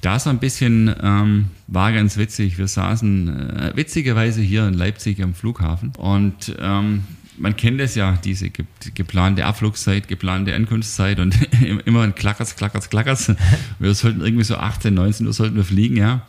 da 0.00 0.18
so 0.18 0.30
ein 0.30 0.38
bisschen, 0.38 0.94
ähm, 1.02 1.46
war 1.66 1.92
ganz 1.92 2.16
witzig. 2.16 2.58
Wir 2.58 2.68
saßen 2.68 3.58
äh, 3.58 3.72
witzigerweise 3.74 4.40
hier 4.40 4.66
in 4.68 4.74
Leipzig 4.74 5.22
am 5.22 5.34
Flughafen 5.34 5.92
und 5.98 6.54
ähm, 6.60 7.04
man 7.38 7.56
kennt 7.56 7.80
es 7.80 7.94
ja, 7.94 8.18
diese 8.24 8.50
geplante 8.94 9.44
Abflugszeit, 9.44 10.08
geplante 10.08 10.54
Ankunftszeit 10.54 11.18
und 11.18 11.36
immer 11.84 12.02
ein 12.02 12.14
Klackers, 12.14 12.56
Klackers, 12.56 12.90
Klackers. 12.90 13.32
Wir 13.78 13.94
sollten 13.94 14.20
irgendwie 14.20 14.44
so 14.44 14.56
18, 14.56 14.94
19 14.94 15.26
Uhr 15.26 15.32
sollten 15.32 15.56
wir 15.56 15.64
fliegen, 15.64 15.96
ja. 15.96 16.26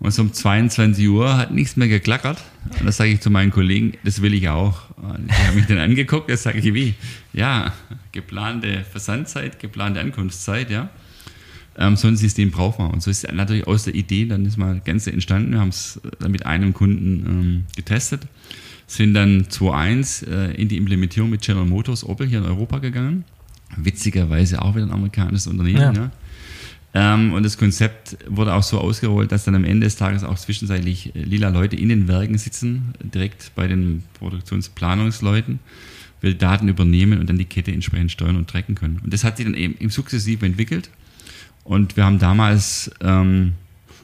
Und 0.00 0.10
so 0.12 0.22
um 0.22 0.32
22 0.32 1.08
Uhr 1.08 1.36
hat 1.36 1.52
nichts 1.52 1.76
mehr 1.76 1.88
geklackert. 1.88 2.42
Und 2.78 2.86
das 2.86 2.96
sage 2.96 3.10
ich 3.10 3.20
zu 3.20 3.30
meinen 3.30 3.50
Kollegen, 3.50 3.92
das 4.04 4.20
will 4.22 4.34
ich 4.34 4.48
auch. 4.48 4.90
Und 4.96 5.30
die 5.30 5.34
haben 5.34 5.56
mich 5.56 5.66
dann 5.66 5.78
angeguckt, 5.90 6.30
das 6.30 6.42
sage 6.42 6.58
ich, 6.58 6.74
wie? 6.74 6.94
Ja, 7.32 7.72
geplante 8.12 8.84
Versandzeit, 8.90 9.58
geplante 9.58 10.00
Ankunftszeit, 10.00 10.70
ja. 10.70 10.90
Ähm, 11.76 11.96
so 11.96 12.06
ein 12.06 12.16
System 12.16 12.50
braucht 12.50 12.78
man. 12.78 12.90
Und 12.90 13.02
so 13.02 13.10
ist 13.10 13.30
natürlich 13.32 13.66
aus 13.66 13.84
der 13.84 13.94
Idee 13.94 14.26
dann 14.26 14.44
ist 14.46 14.56
mal 14.56 14.80
Ganze 14.84 15.12
entstanden. 15.12 15.52
Wir 15.52 15.60
haben 15.60 15.70
es 15.70 16.00
dann 16.18 16.30
mit 16.30 16.46
einem 16.46 16.72
Kunden 16.74 17.26
ähm, 17.26 17.64
getestet 17.74 18.26
sind 18.86 19.14
dann 19.14 19.44
2.1 19.44 20.28
äh, 20.28 20.54
in 20.54 20.68
die 20.68 20.76
Implementierung 20.76 21.30
mit 21.30 21.42
General 21.42 21.66
Motors 21.66 22.04
Opel 22.04 22.26
hier 22.26 22.38
in 22.38 22.44
Europa 22.44 22.78
gegangen. 22.78 23.24
Witzigerweise 23.76 24.62
auch 24.62 24.74
wieder 24.74 24.86
ein 24.86 24.92
amerikanisches 24.92 25.46
Unternehmen. 25.46 25.80
Ja. 25.80 25.92
Ja. 25.92 26.10
Ähm, 26.96 27.32
und 27.32 27.42
das 27.42 27.58
Konzept 27.58 28.16
wurde 28.28 28.54
auch 28.54 28.62
so 28.62 28.78
ausgerollt, 28.78 29.32
dass 29.32 29.44
dann 29.44 29.56
am 29.56 29.64
Ende 29.64 29.86
des 29.86 29.96
Tages 29.96 30.22
auch 30.22 30.38
zwischenzeitlich 30.38 31.14
äh, 31.16 31.22
lila 31.22 31.48
Leute 31.48 31.74
in 31.74 31.88
den 31.88 32.06
Werken 32.06 32.38
sitzen, 32.38 32.94
direkt 33.02 33.52
bei 33.56 33.66
den 33.66 34.04
Produktionsplanungsleuten, 34.14 35.58
will 36.20 36.34
Daten 36.34 36.68
übernehmen 36.68 37.18
und 37.18 37.28
dann 37.28 37.36
die 37.36 37.46
Kette 37.46 37.72
entsprechend 37.72 38.12
steuern 38.12 38.36
und 38.36 38.48
tracken 38.48 38.76
können. 38.76 39.00
Und 39.02 39.12
das 39.12 39.24
hat 39.24 39.38
sich 39.38 39.46
dann 39.46 39.56
eben 39.56 39.74
im 39.78 39.90
sukzessive 39.90 40.46
entwickelt. 40.46 40.88
Und 41.64 41.96
wir 41.96 42.04
haben 42.04 42.20
damals 42.20 42.92
ähm, 43.00 43.54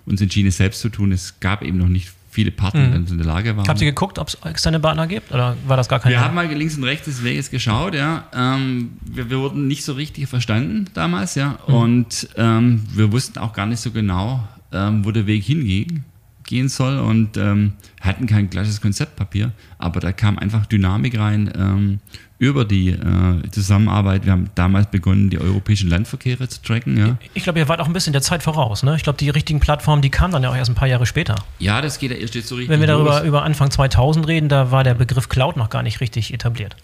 uns 0.05 0.21
entschieden, 0.21 0.49
es 0.49 0.57
selbst 0.57 0.81
zu 0.81 0.89
tun. 0.89 1.13
Es 1.13 1.39
gab 1.39 1.63
eben 1.63 1.79
noch 1.79 1.89
nicht 1.89 2.11
viele 2.31 2.53
Partner 2.53 2.89
mhm. 2.89 3.07
in 3.09 3.19
der 3.19 3.27
Lage 3.27 3.57
waren. 3.57 3.67
Habt 3.67 3.81
ihr 3.81 3.89
geguckt, 3.89 4.19
ob 4.19 4.29
es 4.29 4.39
externe 4.45 4.79
Partner 4.79 5.07
gibt 5.07 5.33
oder 5.33 5.57
war 5.67 5.77
das 5.77 5.89
gar 5.89 5.99
kein 5.99 6.13
Wir 6.13 6.21
haben 6.21 6.35
mal 6.35 6.47
links 6.47 6.77
und 6.77 6.85
rechts 6.85 7.07
des 7.07 7.25
Weges 7.25 7.51
geschaut, 7.51 7.95
ja. 7.95 8.25
Ähm, 8.33 8.93
wir, 9.05 9.29
wir, 9.31 9.41
wurden 9.41 9.67
nicht 9.67 9.85
so 9.85 9.95
richtig 9.95 10.29
verstanden 10.29 10.87
damals, 10.95 11.35
ja. 11.35 11.59
Mhm. 11.67 11.75
Und 11.75 12.29
ähm, 12.37 12.83
wir 12.95 13.11
wussten 13.11 13.39
auch 13.39 13.53
gar 13.53 13.67
nicht 13.67 13.81
so 13.81 13.91
genau, 13.91 14.47
ähm, 14.73 15.05
wo 15.05 15.11
der 15.11 15.27
Weg 15.27 15.43
hinging 15.45 16.05
gehen 16.45 16.69
soll 16.69 16.99
und 16.99 17.37
ähm, 17.37 17.73
hatten 18.01 18.27
kein 18.27 18.49
gleiches 18.49 18.81
Konzeptpapier, 18.81 19.53
aber 19.79 20.01
da 20.01 20.13
kam 20.13 20.39
einfach 20.39 20.67
Dynamik 20.67 21.19
rein 21.19 21.51
ähm, 21.57 22.01
über 22.41 22.65
die 22.65 22.89
äh, 22.89 23.51
Zusammenarbeit. 23.51 24.25
Wir 24.25 24.33
haben 24.33 24.49
damals 24.55 24.91
begonnen, 24.91 25.29
die 25.29 25.39
europäischen 25.39 25.91
Landverkehre 25.91 26.49
zu 26.49 26.63
tracken. 26.63 26.97
Ja. 26.97 27.19
Ich 27.35 27.43
glaube, 27.45 27.59
ihr 27.59 27.69
wart 27.69 27.81
auch 27.81 27.87
ein 27.87 27.93
bisschen 27.93 28.15
der 28.15 28.23
Zeit 28.23 28.43
voraus. 28.43 28.83
Ne? 28.83 28.97
Ich 28.97 29.03
glaube, 29.03 29.19
die 29.19 29.29
richtigen 29.29 29.61
Plattformen, 29.61 30.01
die 30.01 30.09
kamen 30.09 30.33
dann 30.33 30.43
ja 30.43 30.49
auch 30.49 30.57
erst 30.57 30.71
ein 30.71 30.75
paar 30.75 30.89
Jahre 30.89 31.05
später. 31.05 31.35
Ja, 31.59 31.83
das 31.83 31.99
geht 31.99 32.13
ja 32.13 32.17
erst 32.17 32.35
jetzt 32.35 32.49
so 32.49 32.55
richtig 32.55 32.71
Wenn 32.71 32.81
wir 32.81 32.87
darüber 32.87 33.19
los. 33.19 33.29
über 33.29 33.43
Anfang 33.43 33.71
2000 33.71 34.27
reden, 34.27 34.49
da 34.49 34.71
war 34.71 34.85
der 34.85 34.95
Begriff 34.95 35.29
Cloud 35.29 35.59
noch 35.59 35.69
gar 35.69 35.83
nicht 35.83 36.01
richtig 36.01 36.33
etabliert. 36.33 36.77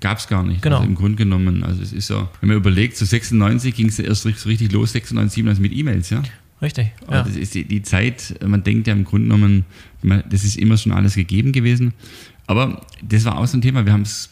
Gab 0.00 0.18
es 0.18 0.26
gar 0.26 0.42
nicht. 0.42 0.60
Genau. 0.60 0.78
Also 0.78 0.88
Im 0.88 0.96
Grunde 0.96 1.14
genommen, 1.14 1.62
also 1.62 1.80
es 1.80 1.92
ist 1.92 2.08
so, 2.08 2.28
wenn 2.40 2.48
man 2.48 2.56
überlegt, 2.56 2.96
so 2.96 3.04
96 3.04 3.72
ging 3.72 3.86
es 3.86 3.98
ja 3.98 4.06
erst 4.06 4.22
so 4.22 4.28
richtig 4.28 4.72
los, 4.72 4.90
96, 4.90 5.34
97 5.36 5.62
mit 5.62 5.72
E-Mails, 5.78 6.10
ja. 6.10 6.20
Richtig. 6.60 6.88
Ja. 7.08 7.22
Das 7.22 7.36
ist 7.36 7.54
die, 7.54 7.64
die, 7.64 7.82
Zeit, 7.82 8.34
man 8.44 8.64
denkt 8.64 8.88
ja 8.88 8.92
im 8.92 9.04
Grunde 9.04 9.28
genommen, 9.28 9.64
das 10.02 10.42
ist 10.42 10.58
immer 10.58 10.76
schon 10.76 10.90
alles 10.90 11.14
gegeben 11.14 11.52
gewesen. 11.52 11.94
Aber 12.50 12.80
das 13.00 13.24
war 13.24 13.38
auch 13.38 13.46
so 13.46 13.56
ein 13.56 13.62
Thema. 13.62 13.86
Wir 13.86 13.92
haben 13.92 14.02
es 14.02 14.28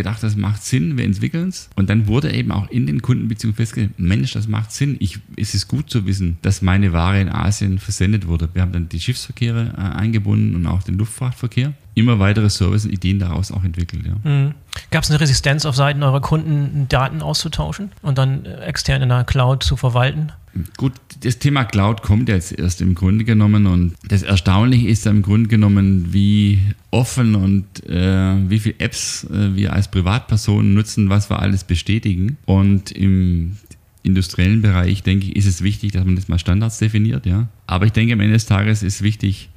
gedacht, 0.00 0.22
das 0.22 0.36
macht 0.36 0.64
Sinn, 0.64 0.96
wir 0.96 1.04
entwickeln 1.04 1.48
es. 1.48 1.70
Und 1.76 1.90
dann 1.90 2.06
wurde 2.06 2.32
eben 2.32 2.50
auch 2.50 2.68
in 2.70 2.86
den 2.86 3.02
Kundenbeziehungen 3.02 3.56
festgestellt, 3.56 3.98
Mensch, 3.98 4.32
das 4.32 4.48
macht 4.48 4.72
Sinn. 4.72 4.96
Ich, 5.00 5.18
es 5.36 5.54
ist 5.54 5.68
gut 5.68 5.90
zu 5.90 6.06
wissen, 6.06 6.38
dass 6.42 6.62
meine 6.62 6.92
Ware 6.92 7.20
in 7.20 7.28
Asien 7.28 7.78
versendet 7.78 8.26
wurde. 8.26 8.48
Wir 8.52 8.62
haben 8.62 8.72
dann 8.72 8.88
die 8.88 9.00
Schiffsverkehre 9.00 9.74
äh, 9.76 9.80
eingebunden 9.80 10.54
und 10.54 10.66
auch 10.66 10.82
den 10.82 10.98
Luftfrachtverkehr. 10.98 11.74
Immer 12.00 12.18
weitere 12.18 12.48
Services 12.48 12.86
und 12.86 12.92
Ideen 12.92 13.18
daraus 13.18 13.52
auch 13.52 13.62
entwickelt. 13.62 14.06
Ja. 14.06 14.30
Mhm. 14.30 14.54
Gab 14.90 15.04
es 15.04 15.10
eine 15.10 15.20
Resistenz 15.20 15.66
auf 15.66 15.76
Seiten 15.76 16.02
eurer 16.02 16.20
Kunden, 16.20 16.86
Daten 16.88 17.22
auszutauschen 17.22 17.92
und 18.02 18.18
dann 18.18 18.44
extern 18.46 19.02
in 19.02 19.08
der 19.10 19.24
Cloud 19.24 19.62
zu 19.62 19.76
verwalten? 19.76 20.32
Gut, 20.76 20.92
das 21.22 21.38
Thema 21.38 21.64
Cloud 21.64 22.02
kommt 22.02 22.28
jetzt 22.28 22.58
erst 22.58 22.80
im 22.80 22.94
Grunde 22.94 23.24
genommen 23.24 23.66
und 23.66 23.94
das 24.08 24.22
Erstaunliche 24.22 24.88
ist 24.88 25.06
im 25.06 25.22
Grunde 25.22 25.48
genommen, 25.48 26.12
wie 26.12 26.58
offen 26.90 27.36
und 27.36 27.88
äh, 27.88 28.50
wie 28.50 28.58
viele 28.58 28.74
Apps 28.78 29.24
äh, 29.24 29.54
wir 29.54 29.72
als 29.72 29.90
Privatpersonen 29.90 30.74
nutzen, 30.74 31.08
was 31.08 31.30
wir 31.30 31.38
alles 31.38 31.62
bestätigen. 31.62 32.36
Und 32.46 32.90
im 32.90 33.58
industriellen 34.02 34.62
Bereich, 34.62 35.02
denke 35.02 35.26
ich, 35.26 35.36
ist 35.36 35.46
es 35.46 35.62
wichtig, 35.62 35.92
dass 35.92 36.04
man 36.04 36.16
das 36.16 36.28
mal 36.28 36.38
Standards 36.38 36.78
definiert, 36.78 37.26
ja. 37.26 37.48
Aber 37.66 37.86
ich 37.86 37.92
denke, 37.92 38.14
am 38.14 38.20
Ende 38.20 38.32
des 38.32 38.46
Tages 38.46 38.82
ist 38.82 39.02
wichtig, 39.02 39.50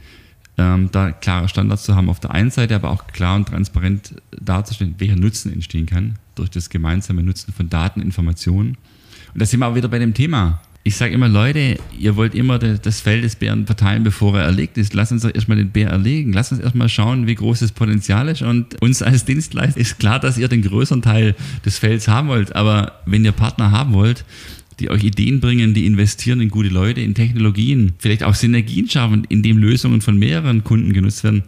ähm, 0.57 0.89
da 0.91 1.11
klare 1.11 1.49
Standards 1.49 1.83
zu 1.83 1.95
haben 1.95 2.09
auf 2.09 2.19
der 2.19 2.31
einen 2.31 2.51
Seite, 2.51 2.75
aber 2.75 2.91
auch 2.91 3.07
klar 3.07 3.35
und 3.35 3.47
transparent 3.47 4.15
darzustellen, 4.39 4.95
welcher 4.97 5.15
Nutzen 5.15 5.51
entstehen 5.51 5.85
kann 5.85 6.15
durch 6.35 6.49
das 6.49 6.69
gemeinsame 6.69 7.23
Nutzen 7.23 7.53
von 7.53 7.69
Daten, 7.69 8.01
Informationen. 8.01 8.77
Und 9.33 9.41
da 9.41 9.45
sind 9.45 9.59
wir 9.59 9.67
auch 9.67 9.75
wieder 9.75 9.87
bei 9.87 9.99
dem 9.99 10.13
Thema 10.13 10.61
ich 10.85 10.97
sage 10.97 11.13
immer, 11.13 11.29
Leute, 11.29 11.77
ihr 11.97 12.17
wollt 12.17 12.35
immer 12.35 12.59
das 12.59 12.99
Fell 12.99 13.21
des 13.21 13.37
Bären 13.37 13.65
verteilen, 13.65 14.03
bevor 14.03 14.37
er 14.37 14.43
erlegt 14.43 14.77
ist. 14.77 14.93
Lass 14.93 15.13
uns 15.13 15.21
doch 15.21 15.33
erstmal 15.33 15.57
den 15.57 15.69
Bär 15.69 15.89
erlegen. 15.89 16.33
Lass 16.33 16.51
uns 16.51 16.59
erstmal 16.59 16.89
schauen, 16.89 17.25
wie 17.25 17.35
groß 17.35 17.61
das 17.61 17.71
Potenzial 17.71 18.27
ist. 18.27 18.41
Und 18.41 18.81
uns 18.81 19.01
als 19.01 19.23
Dienstleister 19.23 19.79
ist 19.79 19.97
klar, 19.97 20.19
dass 20.19 20.37
ihr 20.37 20.49
den 20.49 20.61
größeren 20.61 21.01
Teil 21.01 21.35
des 21.65 21.79
Felds 21.79 22.09
haben 22.09 22.27
wollt. 22.27 22.53
Aber 22.57 22.99
wenn 23.05 23.23
ihr 23.23 23.31
Partner 23.31 23.71
haben 23.71 23.93
wollt, 23.93 24.25
die 24.79 24.89
euch 24.89 25.03
Ideen 25.03 25.39
bringen, 25.39 25.73
die 25.73 25.85
investieren 25.85 26.41
in 26.41 26.49
gute 26.49 26.69
Leute, 26.69 27.01
in 27.01 27.13
Technologien, 27.13 27.93
vielleicht 27.99 28.23
auch 28.23 28.35
Synergien 28.35 28.89
schaffen, 28.89 29.25
indem 29.29 29.57
Lösungen 29.57 30.01
von 30.01 30.17
mehreren 30.17 30.63
Kunden 30.63 30.93
genutzt 30.93 31.23
werden, 31.23 31.43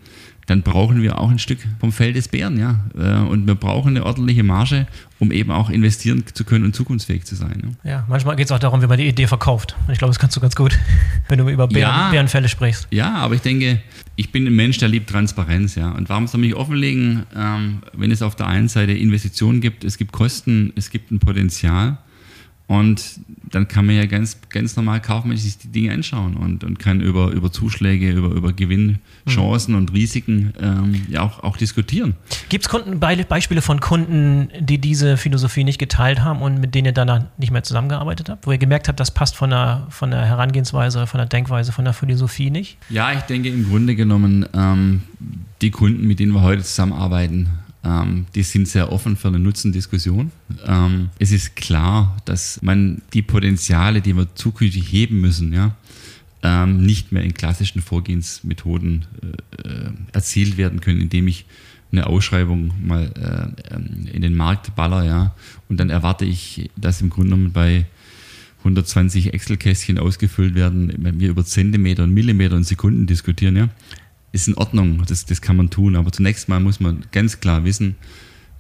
dann 0.46 0.62
brauchen 0.62 1.02
wir 1.02 1.20
auch 1.20 1.30
ein 1.30 1.40
Stück 1.40 1.60
vom 1.80 1.92
Feld 1.92 2.16
des 2.16 2.28
Bären, 2.28 2.60
ja. 2.60 2.86
Äh, 2.98 3.28
und 3.28 3.48
wir 3.48 3.56
brauchen 3.56 3.90
eine 3.90 4.06
ordentliche 4.06 4.44
Marge, 4.44 4.86
um 5.18 5.32
eben 5.32 5.50
auch 5.52 5.70
investieren 5.70 6.24
zu 6.32 6.44
können 6.44 6.66
und 6.66 6.76
zukunftsfähig 6.76 7.26
zu 7.26 7.36
sein. 7.36 7.76
Ja, 7.84 7.92
ja 7.92 8.06
manchmal 8.08 8.36
geht 8.36 8.46
es 8.46 8.52
auch 8.52 8.60
darum, 8.60 8.82
wie 8.82 8.88
man 8.88 8.98
die 8.98 9.08
Idee 9.08 9.28
verkauft. 9.28 9.76
Und 9.88 9.94
ich 9.94 9.98
glaube, 9.98 10.12
das 10.12 10.20
kannst 10.20 10.36
du 10.36 10.42
ganz 10.42 10.56
gut, 10.56 10.78
wenn 11.30 11.40
du 11.40 11.50
über 11.50 11.68
Bären, 11.68 11.90
ja, 11.90 12.10
Bärenfälle 12.12 12.48
sprichst. 12.48 12.88
Ja, 12.92 13.16
aber 13.16 13.36
ich 13.36 13.42
denke, 13.42 13.82
ich 14.16 14.32
bin 14.32 14.46
ein 14.46 14.56
Mensch, 14.56 14.78
der 14.78 14.90
liebt 14.90 15.10
Transparenz, 15.10 15.76
ja. 15.76 15.90
Und 15.92 16.10
warum 16.10 16.28
soll 16.28 16.42
mich 16.42 16.56
offenlegen, 16.56 17.24
ähm, 17.36 17.80
wenn 17.94 18.12
es 18.12 18.22
auf 18.22 18.36
der 18.36 18.48
einen 18.48 18.68
Seite 18.68 18.92
Investitionen 18.92 19.62
gibt, 19.62 19.84
es 19.84 19.98
gibt 19.98 20.12
Kosten, 20.12 20.74
es 20.76 20.92
gibt 20.92 21.12
ein 21.12 21.20
Potenzial 21.20 21.98
und 22.68 23.20
dann 23.52 23.68
kann 23.68 23.86
man 23.86 23.96
ja 23.96 24.06
ganz, 24.06 24.38
ganz 24.50 24.76
normal 24.76 25.00
kaufmännisch 25.00 25.44
sich 25.44 25.58
die 25.58 25.68
Dinge 25.68 25.94
anschauen 25.94 26.36
und, 26.36 26.64
und 26.64 26.80
kann 26.80 27.00
über, 27.00 27.32
über 27.32 27.52
Zuschläge, 27.52 28.12
über, 28.12 28.30
über 28.30 28.54
Gewinnchancen 28.54 29.74
mhm. 29.74 29.80
und 29.80 29.94
Risiken 29.94 30.54
ähm, 30.60 31.06
ja 31.08 31.22
auch, 31.22 31.44
auch 31.44 31.58
diskutieren. 31.58 32.16
Gibt 32.50 32.66
es 32.66 33.28
Beispiele 33.28 33.62
von 33.62 33.80
Kunden, 33.80 34.50
die 34.60 34.80
diese 34.80 35.18
Philosophie 35.18 35.64
nicht 35.64 35.78
geteilt 35.78 36.22
haben 36.22 36.42
und 36.42 36.60
mit 36.60 36.74
denen 36.74 36.88
ihr 36.88 36.92
danach 36.92 37.26
nicht 37.38 37.52
mehr 37.52 37.64
zusammengearbeitet 37.64 38.30
habt? 38.30 38.48
Wo 38.48 38.52
ihr 38.52 38.58
gemerkt 38.58 38.88
habt, 38.88 39.00
das 39.00 39.12
passt 39.12 39.36
von 39.36 39.52
der, 39.52 39.86
von 39.90 40.10
der 40.10 40.26
Herangehensweise, 40.26 41.06
von 41.06 41.20
der 41.20 41.28
Denkweise, 41.28 41.72
von 41.72 41.86
der 41.86 41.94
Philosophie 41.94 42.50
nicht? 42.50 42.78
Ja, 42.90 43.14
ich 43.14 43.22
denke 43.22 43.50
im 43.50 43.70
Grunde 43.70 43.96
genommen, 43.96 44.48
ähm, 44.54 45.04
die 45.62 45.70
Kunden, 45.70 46.08
mit 46.08 46.20
denen 46.20 46.34
wir 46.34 46.42
heute 46.42 46.64
zusammenarbeiten, 46.64 47.50
ähm, 47.86 48.26
die 48.34 48.44
sind 48.44 48.68
sehr 48.68 48.92
offen 48.92 49.16
für 49.16 49.28
eine 49.28 49.40
Nutzendiskussion. 49.40 50.32
Ähm, 50.66 51.10
es 51.20 51.32
ist 51.32 51.56
klar, 51.56 52.18
dass 52.26 52.62
man 52.62 53.02
die 53.14 53.22
Potenziale, 53.22 54.02
die 54.02 54.16
wir 54.16 54.34
zukünftig 54.36 54.92
heben 54.92 55.22
müssen, 55.22 55.54
ja, 55.54 55.76
ähm, 56.42 56.84
nicht 56.86 57.12
mehr 57.12 57.24
in 57.24 57.34
klassischen 57.34 57.82
Vorgehensmethoden 57.82 59.06
äh, 59.22 59.68
äh 59.68 59.90
erzielt 60.14 60.58
werden 60.58 60.82
können, 60.82 61.02
indem 61.02 61.28
ich 61.28 61.46
eine 61.92 62.08
Ausschreibung 62.08 62.74
mal 62.84 63.12
äh, 63.16 63.74
ähm, 63.76 64.08
in 64.12 64.22
den 64.22 64.36
Markt 64.36 64.76
baller, 64.76 65.06
ja, 65.06 65.36
und 65.70 65.80
dann 65.80 65.90
erwarte 65.90 66.26
ich, 66.26 66.70
dass 66.76 67.02
im 67.02 67.10
Grunde 67.10 67.32
genommen 67.32 67.52
bei 67.52 67.86
120 68.60 69.34
Excel-Kästchen 69.34 70.00
ausgefüllt 70.00 70.56
werden, 70.56 70.92
wenn 70.98 71.20
wir 71.20 71.30
über 71.30 71.46
Zentimeter 71.46 72.04
und 72.04 72.14
Millimeter 72.14 72.56
und 72.56 72.64
Sekunden 72.64 73.06
diskutieren, 73.06 73.56
ja 73.56 73.70
ist 74.36 74.50
in 74.50 74.56
Ordnung, 74.56 75.02
das, 75.08 75.26
das 75.26 75.42
kann 75.42 75.56
man 75.56 75.70
tun. 75.70 75.96
Aber 75.96 76.12
zunächst 76.12 76.50
mal 76.50 76.60
muss 76.60 76.80
man 76.80 77.06
ganz 77.12 77.40
klar 77.40 77.64
wissen, 77.64 77.96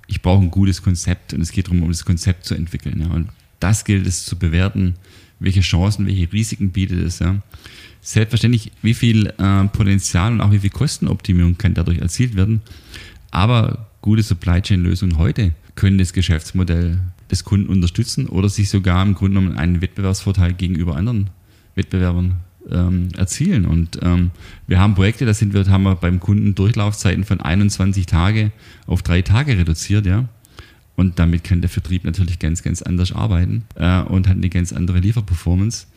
ich 0.08 0.22
brauche 0.22 0.42
ein 0.42 0.52
gutes 0.52 0.82
Konzept 0.82 1.34
und 1.34 1.42
es 1.42 1.52
geht 1.52 1.68
darum, 1.68 1.84
um 1.84 1.90
das 1.90 2.06
Konzept 2.06 2.46
zu 2.46 2.56
entwickeln. 2.56 3.02
Ja. 3.02 3.08
Und 3.08 3.30
das 3.60 3.84
gilt 3.84 4.08
es 4.08 4.26
zu 4.26 4.38
bewerten, 4.38 4.96
welche 5.40 5.62
Chancen, 5.62 6.08
welche 6.08 6.32
Risiken 6.32 6.72
bietet 6.72 7.00
es. 7.00 7.20
Ja. 7.20 7.42
Selbstverständlich, 8.02 8.72
wie 8.82 8.94
viel 8.94 9.28
äh, 9.38 9.66
Potenzial 9.66 10.32
und 10.32 10.42
auch 10.42 10.52
wie 10.52 10.60
viel 10.60 10.70
Kostenoptimierung 10.70 11.58
kann 11.58 11.74
dadurch 11.74 12.00
erzielt 12.00 12.36
werden. 12.36 12.62
Aber 13.32 13.90
gute 14.02 14.24
Supply 14.24 14.62
Chain 14.62 14.82
Lösungen 14.82 15.18
heute 15.18 15.54
können 15.76 15.98
das 15.98 16.14
Geschäftsmodell 16.14 17.00
des 17.30 17.44
Kunden 17.44 17.68
unterstützen 17.68 18.28
oder 18.28 18.48
sich 18.48 18.70
sogar 18.70 19.04
im 19.04 19.14
Grunde 19.14 19.40
genommen 19.40 19.58
einen 19.58 19.82
Wettbewerbsvorteil 19.82 20.54
gegenüber 20.54 20.96
anderen 20.96 21.32
Wettbewerbern 21.74 22.38
ähm, 22.72 23.10
erzielen. 23.18 23.66
Und 23.66 24.00
ähm, 24.02 24.32
wir 24.68 24.80
haben 24.80 24.96
Projekte, 24.96 25.26
da 25.26 25.34
sind 25.34 25.54
wir, 25.54 25.66
haben 25.68 25.84
wir 25.84 25.96
beim 25.96 26.20
Kunden 26.20 26.56
Durchlaufzeiten 26.56 27.24
von 27.24 27.42
21 27.42 28.06
Tage 28.06 28.52
auf 28.88 29.02
drei 29.02 29.22
Tage 29.22 29.58
reduziert, 29.58 30.06
ja. 30.06 30.26
Und 30.96 31.20
damit 31.20 31.44
kann 31.44 31.60
der 31.60 31.70
Vertrieb 31.70 32.06
natürlich 32.06 32.40
ganz, 32.40 32.64
ganz 32.64 32.82
anders 32.82 33.12
arbeiten 33.12 33.66
äh, 33.76 34.02
und 34.02 34.30
hat 34.30 34.38
eine 34.38 34.50
ganz 34.50 34.72
andere 34.72 35.00
Lieferperformance. 35.00 35.88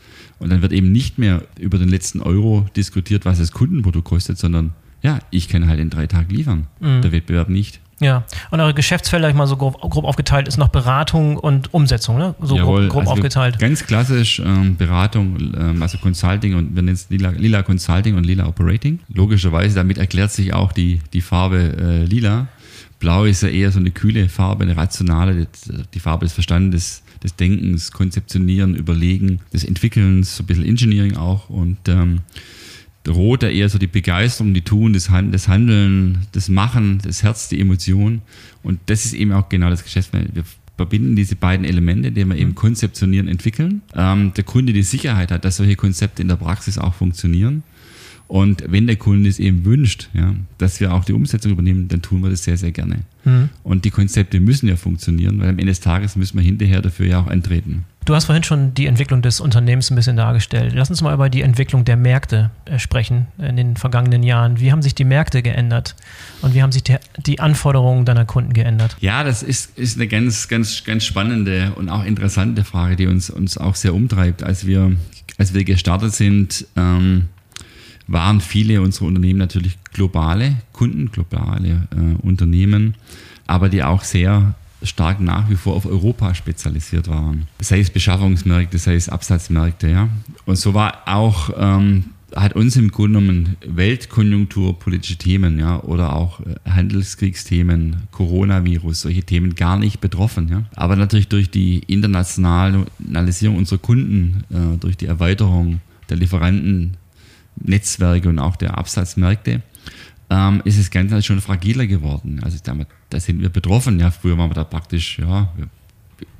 Und 0.40 0.50
dann 0.50 0.60
wird 0.60 0.72
eben 0.72 0.90
nicht 0.90 1.18
mehr 1.18 1.44
über 1.58 1.78
den 1.78 1.88
letzten 1.88 2.20
Euro 2.20 2.66
diskutiert, 2.76 3.24
was 3.24 3.38
das 3.38 3.52
Kundenprodukt 3.52 4.06
kostet, 4.06 4.38
sondern 4.38 4.72
ja, 5.02 5.20
ich 5.30 5.48
kann 5.48 5.68
halt 5.68 5.78
in 5.78 5.90
drei 5.90 6.08
Tagen 6.08 6.34
liefern, 6.34 6.66
mhm. 6.80 7.02
der 7.02 7.12
Wettbewerb 7.12 7.48
nicht. 7.48 7.80
Ja, 8.00 8.24
und 8.50 8.60
eure 8.60 8.74
Geschäftsfelder, 8.74 9.28
ich 9.28 9.34
mal 9.34 9.46
so 9.46 9.56
grob, 9.56 9.80
grob, 9.80 10.04
aufgeteilt, 10.04 10.46
ist 10.46 10.56
noch 10.56 10.68
Beratung 10.68 11.36
und 11.36 11.74
Umsetzung, 11.74 12.16
ne? 12.16 12.34
So 12.40 12.56
Jawohl, 12.56 12.82
grob, 12.82 12.90
grob 12.90 13.00
also 13.00 13.12
aufgeteilt. 13.12 13.58
Ganz 13.58 13.84
klassisch 13.84 14.38
ähm, 14.38 14.76
Beratung, 14.76 15.52
ähm, 15.56 15.82
also 15.82 15.98
Consulting 15.98 16.54
und 16.54 16.76
wir 16.76 16.82
nennen 16.82 16.94
es 16.94 17.10
lila, 17.10 17.30
lila, 17.30 17.62
Consulting 17.62 18.14
und 18.14 18.24
Lila 18.24 18.46
Operating. 18.46 19.00
Logischerweise, 19.08 19.74
damit 19.74 19.98
erklärt 19.98 20.30
sich 20.30 20.54
auch 20.54 20.72
die, 20.72 21.00
die 21.12 21.20
Farbe 21.20 21.76
äh, 21.76 22.04
Lila. 22.04 22.46
Blau 23.00 23.24
ist 23.24 23.42
ja 23.42 23.48
eher 23.48 23.72
so 23.72 23.80
eine 23.80 23.90
kühle 23.90 24.28
Farbe, 24.28 24.64
eine 24.64 24.76
rationale, 24.76 25.46
die 25.94 26.00
Farbe 26.00 26.24
des 26.24 26.32
Verstandes, 26.34 27.02
des 27.22 27.34
Denkens, 27.34 27.92
Konzeptionieren, 27.92 28.74
Überlegen, 28.74 29.40
des 29.52 29.64
Entwickelns, 29.64 30.36
so 30.36 30.42
ein 30.42 30.46
bisschen 30.46 30.64
Engineering 30.64 31.16
auch 31.16 31.48
und 31.50 31.78
ähm, 31.88 32.20
Rot 33.08 33.42
eher 33.42 33.68
so 33.68 33.78
die 33.78 33.86
Begeisterung, 33.86 34.54
die 34.54 34.62
Tun, 34.62 34.92
das, 34.92 35.10
Hand, 35.10 35.34
das 35.34 35.48
Handeln, 35.48 36.26
das 36.32 36.48
Machen, 36.48 37.00
das 37.02 37.22
Herz, 37.22 37.48
die 37.48 37.60
Emotion. 37.60 38.22
Und 38.62 38.80
das 38.86 39.04
ist 39.04 39.14
eben 39.14 39.32
auch 39.32 39.48
genau 39.48 39.70
das 39.70 39.84
Geschäftsmodell. 39.84 40.30
Wir 40.34 40.44
verbinden 40.76 41.16
diese 41.16 41.36
beiden 41.36 41.66
Elemente, 41.66 42.08
indem 42.08 42.28
wir 42.28 42.36
eben 42.36 42.50
mhm. 42.50 42.54
konzeptionieren, 42.54 43.28
entwickeln. 43.28 43.82
Ähm, 43.94 44.32
der 44.34 44.44
Kunde 44.44 44.72
die 44.72 44.82
Sicherheit 44.82 45.30
hat, 45.30 45.44
dass 45.44 45.56
solche 45.56 45.76
Konzepte 45.76 46.22
in 46.22 46.28
der 46.28 46.36
Praxis 46.36 46.78
auch 46.78 46.94
funktionieren. 46.94 47.64
Und 48.28 48.62
wenn 48.68 48.86
der 48.86 48.96
Kunde 48.96 49.28
es 49.28 49.38
eben 49.38 49.64
wünscht, 49.64 50.10
ja, 50.12 50.34
dass 50.58 50.80
wir 50.80 50.92
auch 50.92 51.04
die 51.04 51.14
Umsetzung 51.14 51.52
übernehmen, 51.52 51.88
dann 51.88 52.02
tun 52.02 52.22
wir 52.22 52.28
das 52.28 52.44
sehr, 52.44 52.58
sehr 52.58 52.72
gerne. 52.72 53.00
Mhm. 53.24 53.48
Und 53.64 53.86
die 53.86 53.90
Konzepte 53.90 54.38
müssen 54.38 54.68
ja 54.68 54.76
funktionieren, 54.76 55.40
weil 55.40 55.48
am 55.48 55.58
Ende 55.58 55.72
des 55.72 55.80
Tages 55.80 56.14
müssen 56.14 56.36
wir 56.36 56.44
hinterher 56.44 56.82
dafür 56.82 57.06
ja 57.06 57.20
auch 57.20 57.26
antreten. 57.26 57.84
Du 58.08 58.14
hast 58.14 58.24
vorhin 58.24 58.42
schon 58.42 58.72
die 58.72 58.86
Entwicklung 58.86 59.20
des 59.20 59.38
Unternehmens 59.38 59.90
ein 59.90 59.94
bisschen 59.94 60.16
dargestellt. 60.16 60.72
Lass 60.74 60.88
uns 60.88 61.02
mal 61.02 61.12
über 61.12 61.28
die 61.28 61.42
Entwicklung 61.42 61.84
der 61.84 61.98
Märkte 61.98 62.50
äh, 62.64 62.78
sprechen 62.78 63.26
in 63.36 63.54
den 63.56 63.76
vergangenen 63.76 64.22
Jahren. 64.22 64.60
Wie 64.60 64.72
haben 64.72 64.80
sich 64.80 64.94
die 64.94 65.04
Märkte 65.04 65.42
geändert 65.42 65.94
und 66.40 66.54
wie 66.54 66.62
haben 66.62 66.72
sich 66.72 66.82
die, 66.82 66.96
die 67.18 67.38
Anforderungen 67.38 68.06
deiner 68.06 68.24
Kunden 68.24 68.54
geändert? 68.54 68.96
Ja, 69.00 69.24
das 69.24 69.42
ist, 69.42 69.76
ist 69.76 69.98
eine 69.98 70.08
ganz, 70.08 70.48
ganz, 70.48 70.84
ganz 70.84 71.04
spannende 71.04 71.72
und 71.76 71.90
auch 71.90 72.02
interessante 72.02 72.64
Frage, 72.64 72.96
die 72.96 73.06
uns, 73.06 73.28
uns 73.28 73.58
auch 73.58 73.74
sehr 73.74 73.92
umtreibt. 73.92 74.42
Als 74.42 74.66
wir, 74.66 74.96
als 75.36 75.52
wir 75.52 75.64
gestartet 75.64 76.14
sind, 76.14 76.66
ähm, 76.76 77.28
waren 78.06 78.40
viele 78.40 78.80
unserer 78.80 79.04
Unternehmen 79.04 79.38
natürlich 79.38 79.76
globale 79.92 80.54
Kunden, 80.72 81.12
globale 81.12 81.86
äh, 81.94 82.26
Unternehmen, 82.26 82.94
aber 83.46 83.68
die 83.68 83.82
auch 83.82 84.02
sehr 84.02 84.54
stark 84.82 85.20
nach 85.20 85.50
wie 85.50 85.56
vor 85.56 85.74
auf 85.74 85.86
Europa 85.86 86.34
spezialisiert 86.34 87.08
waren. 87.08 87.48
Sei 87.60 87.80
es 87.80 87.90
Beschaffungsmärkte, 87.90 88.78
sei 88.78 88.94
es 88.94 89.08
Absatzmärkte, 89.08 89.88
ja. 89.88 90.08
Und 90.46 90.56
so 90.56 90.74
war 90.74 91.02
auch, 91.06 91.50
ähm, 91.56 92.04
hat 92.36 92.54
uns 92.54 92.76
im 92.76 92.90
Grunde 92.90 93.18
genommen 93.18 93.56
Weltkonjunkturpolitische 93.66 95.16
Themen, 95.16 95.58
ja, 95.58 95.82
oder 95.82 96.14
auch 96.14 96.40
äh, 96.40 96.54
Handelskriegsthemen, 96.68 98.08
Coronavirus, 98.12 99.02
solche 99.02 99.22
Themen 99.22 99.54
gar 99.54 99.78
nicht 99.78 100.00
betroffen, 100.00 100.48
ja. 100.48 100.64
Aber 100.76 100.96
natürlich 100.96 101.28
durch 101.28 101.50
die 101.50 101.78
Internationalisierung 101.80 103.56
unserer 103.56 103.78
Kunden, 103.78 104.44
äh, 104.50 104.76
durch 104.78 104.96
die 104.96 105.06
Erweiterung 105.06 105.80
der 106.08 106.18
Lieferantennetzwerke 106.18 108.28
und 108.28 108.38
auch 108.38 108.56
der 108.56 108.78
Absatzmärkte, 108.78 109.62
ähm, 110.30 110.62
ist 110.64 110.78
das 110.78 110.90
Ganze 110.90 111.14
halt 111.14 111.24
schon 111.24 111.40
fragiler 111.40 111.86
geworden. 111.86 112.40
Also 112.42 112.58
damit, 112.62 112.88
da 113.10 113.20
sind 113.20 113.40
wir 113.40 113.48
betroffen. 113.48 113.98
Ja, 113.98 114.10
früher 114.10 114.36
waren 114.36 114.50
wir 114.50 114.54
da 114.54 114.64
praktisch, 114.64 115.18
ja, 115.18 115.52
wir, 115.56 115.68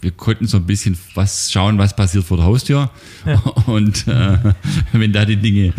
wir 0.01 0.11
konnten 0.11 0.47
so 0.47 0.59
ein 0.59 0.67
bisschen 0.67 0.97
was 1.15 1.51
schauen, 1.51 1.79
was 1.79 1.95
passiert 1.95 2.25
vor 2.25 2.37
der 2.37 2.47
Haustür. 2.47 2.91
Ja. 3.25 3.39
Und 3.67 4.07
äh, 4.09 4.39
wenn 4.93 5.13
da 5.13 5.25
die 5.25 5.37
Dinge 5.37 5.73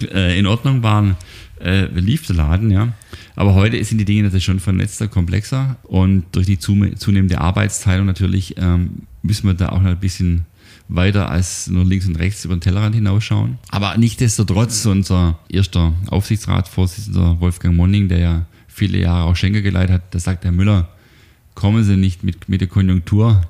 äh, 0.00 0.38
in 0.38 0.46
Ordnung 0.46 0.82
waren, 0.82 1.16
äh, 1.60 1.86
lief 1.86 2.26
der 2.26 2.36
Laden, 2.36 2.70
ja. 2.70 2.92
Aber 3.34 3.54
heute 3.54 3.82
sind 3.84 3.98
die 3.98 4.04
Dinge 4.04 4.24
natürlich 4.24 4.44
schon 4.44 4.60
vernetzter, 4.60 5.08
komplexer 5.08 5.76
und 5.82 6.24
durch 6.32 6.46
die 6.46 6.58
zunehmende 6.58 7.40
Arbeitsteilung 7.40 8.06
natürlich 8.06 8.56
ähm, 8.56 9.02
müssen 9.22 9.46
wir 9.46 9.54
da 9.54 9.70
auch 9.70 9.82
noch 9.82 9.90
ein 9.90 10.00
bisschen 10.00 10.46
weiter 10.88 11.30
als 11.30 11.66
nur 11.68 11.84
links 11.84 12.06
und 12.06 12.16
rechts 12.16 12.44
über 12.44 12.54
den 12.54 12.60
Tellerrand 12.60 12.94
hinausschauen. 12.94 13.58
Aber 13.70 13.96
nichtsdestotrotz, 13.96 14.86
unser 14.86 15.38
erster 15.48 15.92
Aufsichtsratsvorsitzender 16.08 17.40
Wolfgang 17.40 17.76
Monning, 17.76 18.08
der 18.08 18.18
ja 18.18 18.46
viele 18.68 18.98
Jahre 18.98 19.24
auch 19.24 19.36
Schenker 19.36 19.62
geleitet 19.62 19.94
hat, 19.94 20.14
da 20.14 20.18
sagt 20.18 20.44
Herr 20.44 20.52
Müller, 20.52 20.88
kommen 21.54 21.82
Sie 21.82 21.96
nicht 21.96 22.22
mit, 22.22 22.48
mit 22.48 22.60
der 22.60 22.68
Konjunktur, 22.68 23.42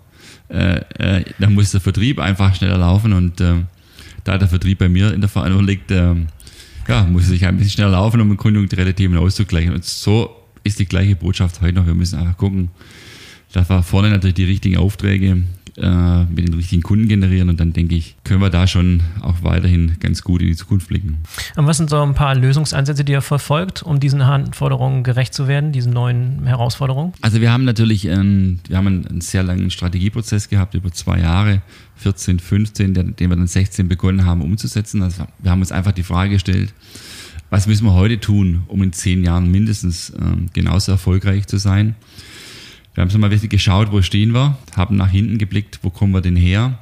äh, 0.48 0.80
äh, 0.98 1.24
da 1.38 1.50
muss 1.50 1.72
der 1.72 1.80
Vertrieb 1.80 2.18
einfach 2.20 2.54
schneller 2.54 2.78
laufen 2.78 3.12
und 3.12 3.40
äh, 3.40 3.54
da 4.24 4.38
der 4.38 4.48
Vertrieb 4.48 4.78
bei 4.78 4.88
mir 4.88 5.12
in 5.12 5.20
der 5.20 5.28
Verantwortung 5.28 5.66
liegt, 5.66 5.90
äh, 5.90 6.14
ja, 6.88 7.04
muss 7.04 7.26
sich 7.26 7.44
ein 7.44 7.56
bisschen 7.56 7.72
schneller 7.72 7.90
laufen, 7.90 8.20
um 8.20 8.36
konjunkturelle 8.36 8.94
Themen 8.94 9.18
auszugleichen. 9.18 9.74
Und 9.74 9.84
so 9.84 10.30
ist 10.62 10.78
die 10.78 10.86
gleiche 10.86 11.16
Botschaft 11.16 11.60
heute 11.60 11.74
noch. 11.74 11.86
Wir 11.86 11.94
müssen 11.94 12.18
einfach 12.18 12.36
gucken, 12.36 12.70
dass 13.52 13.68
wir 13.68 13.82
vorne 13.82 14.10
natürlich 14.10 14.34
die 14.34 14.44
richtigen 14.44 14.76
Aufträge 14.76 15.42
äh, 15.78 16.24
mit 16.24 16.48
den 16.48 16.54
richtigen 16.54 16.82
Kunden 16.82 17.08
generieren 17.08 17.48
und 17.48 17.60
dann 17.60 17.72
denke 17.72 17.94
ich, 17.94 18.16
können 18.24 18.40
wir 18.40 18.50
da 18.50 18.66
schon 18.66 19.02
auch 19.20 19.42
weiterhin 19.42 19.96
ganz 20.00 20.22
gut 20.22 20.40
in 20.40 20.48
die 20.48 20.56
Zukunft 20.56 20.88
blicken. 20.88 21.18
Und 21.54 21.66
was 21.66 21.76
sind 21.76 21.90
so 21.90 22.02
ein 22.02 22.14
paar 22.14 22.34
Lösungsansätze, 22.34 23.04
die 23.04 23.12
ihr 23.12 23.22
verfolgt, 23.22 23.82
um 23.82 24.00
diesen 24.00 24.22
Anforderungen 24.22 25.02
gerecht 25.02 25.34
zu 25.34 25.48
werden, 25.48 25.72
diesen 25.72 25.92
neuen 25.92 26.46
Herausforderungen? 26.46 27.12
Also 27.20 27.40
wir 27.40 27.52
haben 27.52 27.64
natürlich 27.64 28.10
einen, 28.10 28.60
wir 28.68 28.76
haben 28.76 28.86
einen, 28.86 29.06
einen 29.06 29.20
sehr 29.20 29.42
langen 29.42 29.70
Strategieprozess 29.70 30.48
gehabt 30.48 30.74
über 30.74 30.90
zwei 30.92 31.20
Jahre, 31.20 31.62
14, 31.96 32.38
15, 32.38 32.94
den, 32.94 33.14
wir 33.18 33.28
dann 33.28 33.46
16 33.46 33.88
begonnen 33.88 34.24
haben 34.24 34.42
umzusetzen. 34.42 35.02
Also 35.02 35.26
wir 35.38 35.50
haben 35.50 35.60
uns 35.60 35.72
einfach 35.72 35.92
die 35.92 36.02
Frage 36.02 36.30
gestellt, 36.30 36.72
was 37.50 37.66
müssen 37.66 37.84
wir 37.84 37.94
heute 37.94 38.18
tun, 38.18 38.62
um 38.66 38.82
in 38.82 38.92
zehn 38.92 39.22
Jahren 39.24 39.50
mindestens 39.50 40.12
ähm, 40.18 40.46
genauso 40.52 40.92
erfolgreich 40.92 41.46
zu 41.46 41.58
sein? 41.58 41.94
Wir 42.96 43.02
haben 43.02 43.10
so 43.10 43.18
mal 43.18 43.30
wirklich 43.30 43.50
geschaut, 43.50 43.92
wo 43.92 44.00
stehen 44.00 44.32
wir, 44.32 44.56
haben 44.74 44.96
nach 44.96 45.10
hinten 45.10 45.36
geblickt, 45.36 45.80
wo 45.82 45.90
kommen 45.90 46.14
wir 46.14 46.22
denn 46.22 46.34
her, 46.34 46.78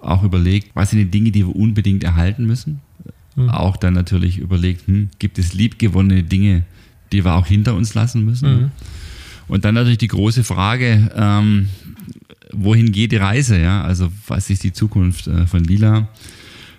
auch 0.00 0.22
überlegt, 0.22 0.70
was 0.72 0.90
sind 0.90 1.00
die 1.00 1.10
Dinge, 1.10 1.30
die 1.30 1.46
wir 1.46 1.54
unbedingt 1.54 2.04
erhalten 2.04 2.46
müssen. 2.46 2.80
Mhm. 3.36 3.50
Auch 3.50 3.76
dann 3.76 3.92
natürlich 3.92 4.38
überlegt, 4.38 4.86
hm, 4.86 5.10
gibt 5.18 5.38
es 5.38 5.52
liebgewonnene 5.52 6.22
Dinge, 6.22 6.64
die 7.12 7.22
wir 7.22 7.34
auch 7.34 7.46
hinter 7.46 7.74
uns 7.74 7.92
lassen 7.92 8.24
müssen. 8.24 8.62
Mhm. 8.62 8.70
Und 9.46 9.66
dann 9.66 9.74
natürlich 9.74 9.98
die 9.98 10.08
große 10.08 10.42
Frage, 10.42 11.10
ähm, 11.14 11.68
wohin 12.50 12.90
geht 12.90 13.12
die 13.12 13.16
Reise? 13.16 13.60
Ja? 13.60 13.82
Also 13.82 14.10
was 14.28 14.48
ist 14.48 14.64
die 14.64 14.72
Zukunft 14.72 15.26
äh, 15.26 15.46
von 15.46 15.64
Lila? 15.64 16.08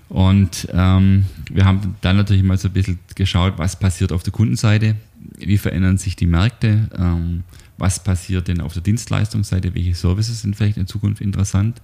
Und 0.10 0.68
ähm, 0.74 1.26
wir 1.52 1.66
haben 1.66 1.96
dann 2.02 2.18
natürlich 2.18 2.42
mal 2.42 2.58
so 2.58 2.70
ein 2.70 2.74
bisschen 2.74 2.98
geschaut, 3.14 3.54
was 3.58 3.78
passiert 3.78 4.12
auf 4.12 4.24
der 4.24 4.34
Kundenseite, 4.34 4.96
wie 5.38 5.60
verändern 5.60 6.00
sich 6.00 6.16
die 6.16 6.26
Märkte, 6.26 6.90
ähm, 6.98 7.44
was 7.84 8.02
passiert 8.02 8.48
denn 8.48 8.62
auf 8.62 8.72
der 8.72 8.82
Dienstleistungsseite, 8.82 9.76
welche 9.76 9.94
Services 9.94 10.42
sind 10.42 10.56
vielleicht 10.56 10.78
in 10.78 10.88
Zukunft 10.88 11.20
interessant 11.20 11.82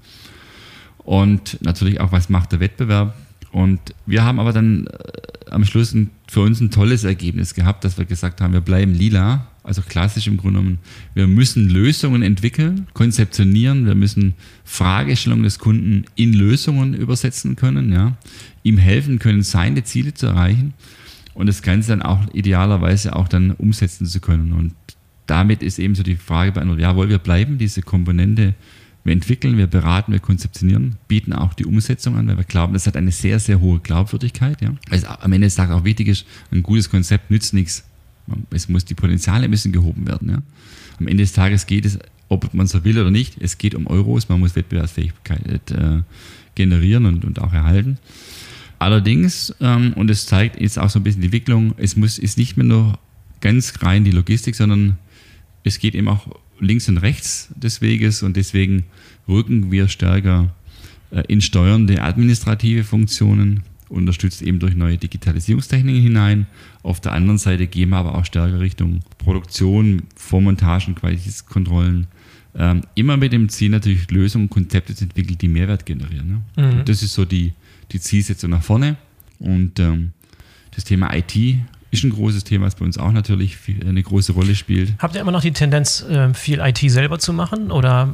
und 1.00 1.58
natürlich 1.62 2.00
auch, 2.00 2.14
was 2.14 2.30
macht 2.30 2.54
der 2.54 2.62
Wettbewerb. 2.62 3.16
Und 3.52 3.82
wir 4.06 4.24
haben 4.24 4.40
aber 4.40 4.54
dann 4.54 4.88
äh, 4.88 5.52
am 5.52 5.66
Schluss 5.66 5.94
ein, 5.94 6.10
für 6.30 6.40
uns 6.40 6.62
ein 6.62 6.72
tolles 6.72 7.04
Ergebnis 7.04 7.54
gehabt, 7.54 7.84
dass 7.84 7.98
wir 7.98 8.06
gesagt 8.06 8.40
haben, 8.40 8.54
wir 8.54 8.62
bleiben 8.62 8.94
lila, 8.94 9.48
also 9.62 9.82
klassisch 9.82 10.28
im 10.28 10.38
Grunde 10.38 10.60
genommen. 10.60 10.80
Wir 11.16 11.28
müssen 11.28 11.68
Lösungen 11.68 12.22
entwickeln, 12.22 12.88
konzeptionieren, 12.94 13.86
wir 13.86 13.96
müssen 13.96 14.36
Fragestellungen 14.64 15.44
des 15.44 15.60
Kunden 15.60 16.06
in 16.16 16.32
Lösungen 16.32 16.94
übersetzen 16.94 17.58
können, 17.58 17.92
ja, 17.92 18.16
ihm 18.64 18.78
helfen 18.78 19.20
können, 19.20 19.42
seine 19.42 19.84
Ziele 19.84 20.14
zu 20.14 20.28
erreichen 20.28 20.76
und 21.34 21.48
das 21.48 21.62
Ganze 21.62 21.90
dann 21.90 22.04
auch 22.04 22.22
idealerweise 22.32 23.18
auch 23.18 23.28
dann 23.28 23.52
umsetzen 23.52 24.06
zu 24.06 24.22
können. 24.22 24.54
Und 24.54 24.74
damit 25.30 25.64
ist 25.64 25.80
eben 25.80 25.96
so 25.96 26.04
die 26.04 26.16
Frage 26.16 26.52
beantwortet, 26.52 26.84
ja, 26.84 26.96
wollen 26.96 27.10
wir 27.10 27.20
bleiben, 27.20 27.58
diese 27.58 27.82
Komponente, 27.82 28.56
wir 29.04 29.14
entwickeln, 29.14 29.58
wir 29.58 29.68
beraten, 29.68 30.12
wir 30.12 30.20
konzeptionieren, 30.20 30.96
bieten 31.08 31.34
auch 31.34 31.54
die 31.54 31.66
Umsetzung 31.66 32.18
an, 32.18 32.28
weil 32.28 32.38
wir 32.38 32.44
glauben, 32.44 32.74
das 32.74 32.88
hat 32.88 32.98
eine 32.98 33.12
sehr, 33.12 33.40
sehr 33.40 33.60
hohe 33.60 33.80
Glaubwürdigkeit. 33.80 34.62
Ja. 34.62 34.74
Weil 34.90 35.00
es 35.00 35.06
am 35.06 35.32
Ende 35.32 35.48
des 35.48 35.56
Tages 35.56 35.76
auch 35.76 35.84
wichtig 35.84 36.08
ist, 36.08 36.26
ein 36.52 36.64
gutes 36.64 36.90
Konzept 36.90 37.32
nützt 37.32 37.54
nichts. 37.54 37.86
Es 38.52 38.70
muss, 38.70 38.86
die 38.86 38.96
Potenziale 38.96 39.48
müssen 39.48 39.72
gehoben 39.72 40.08
werden. 40.08 40.30
Ja. 40.30 40.42
Am 41.00 41.08
Ende 41.08 41.24
des 41.24 41.34
Tages 41.34 41.66
geht 41.66 41.86
es, 41.86 42.00
ob 42.28 42.54
man 42.54 42.68
so 42.68 42.84
will 42.84 43.00
oder 43.00 43.12
nicht, 43.12 43.38
es 43.40 43.58
geht 43.58 43.74
um 43.74 43.88
Euros, 43.88 44.30
man 44.30 44.40
muss 44.40 44.56
Wettbewerbsfähigkeit 44.56 45.72
äh, 45.72 46.02
generieren 46.56 47.06
und, 47.06 47.26
und 47.26 47.40
auch 47.40 47.54
erhalten. 47.54 47.98
Allerdings, 48.78 49.54
ähm, 49.60 49.94
und 49.94 50.10
es 50.10 50.26
zeigt 50.26 50.60
jetzt 50.60 50.78
auch 50.78 50.90
so 50.90 51.00
ein 51.00 51.04
bisschen 51.04 51.22
die 51.22 51.28
Entwicklung, 51.28 51.74
es 51.78 51.96
muss, 51.96 52.20
ist 52.20 52.38
nicht 52.38 52.58
mehr 52.58 52.66
nur 52.66 53.00
ganz 53.42 53.74
rein 53.82 54.04
die 54.04 54.12
Logistik, 54.12 54.56
sondern 54.56 54.98
es 55.64 55.80
geht 55.80 55.96
eben 55.96 56.08
auch 56.08 56.28
links 56.60 56.90
und 56.90 56.98
rechts 56.98 57.50
des 57.56 57.82
Weges 57.82 58.24
und 58.24 58.36
deswegen 58.38 58.86
rücken 59.28 59.72
wir 59.72 59.88
stärker 59.88 60.54
äh, 61.12 61.24
in 61.28 61.42
steuernde 61.42 62.02
administrative 62.02 62.84
Funktionen, 62.84 63.64
unterstützt 63.90 64.42
eben 64.42 64.60
durch 64.60 64.76
neue 64.76 64.98
Digitalisierungstechniken 64.98 66.02
hinein. 66.02 66.48
Auf 66.84 67.00
der 67.00 67.14
anderen 67.14 67.38
Seite 67.38 67.68
gehen 67.68 67.90
wir 67.90 67.98
aber 67.98 68.16
auch 68.16 68.26
stärker 68.26 68.60
Richtung 68.60 69.00
Produktion, 69.18 70.04
Vormontagen, 70.16 70.96
Qualitätskontrollen. 70.96 72.08
Ähm, 72.56 72.82
immer 72.96 73.18
mit 73.18 73.34
dem 73.34 73.50
Ziel 73.50 73.70
natürlich 73.70 74.10
Lösungen, 74.12 74.50
Konzepte 74.50 74.96
zu 74.96 75.06
entwickeln, 75.06 75.38
die 75.38 75.48
Mehrwert 75.48 75.86
generieren. 75.86 76.44
Ne? 76.56 76.64
Mhm. 76.64 76.86
Das 76.86 77.04
ist 77.04 77.14
so 77.14 77.26
die, 77.26 77.54
die 77.92 78.00
Zielsetzung 78.00 78.52
nach 78.52 78.64
vorne. 78.64 78.98
Und 79.40 79.80
ähm, 79.80 80.12
das 80.76 80.84
Thema 80.84 81.14
IT 81.16 81.36
ist 81.92 82.04
ein 82.04 82.12
großes 82.12 82.44
Thema, 82.44 82.66
was 82.66 82.76
bei 82.76 82.86
uns 82.86 82.98
auch 82.98 83.12
natürlich 83.12 83.58
eine 83.88 84.02
große 84.02 84.34
Rolle 84.34 84.56
spielt. 84.56 84.94
Habt 85.00 85.16
ihr 85.16 85.22
immer 85.22 85.32
noch 85.32 85.42
die 85.42 85.52
Tendenz, 85.52 86.06
ähm, 86.10 86.34
viel 86.36 86.60
IT 86.60 86.80
selber 86.92 87.20
zu 87.20 87.34
machen 87.34 87.72
oder 87.72 88.12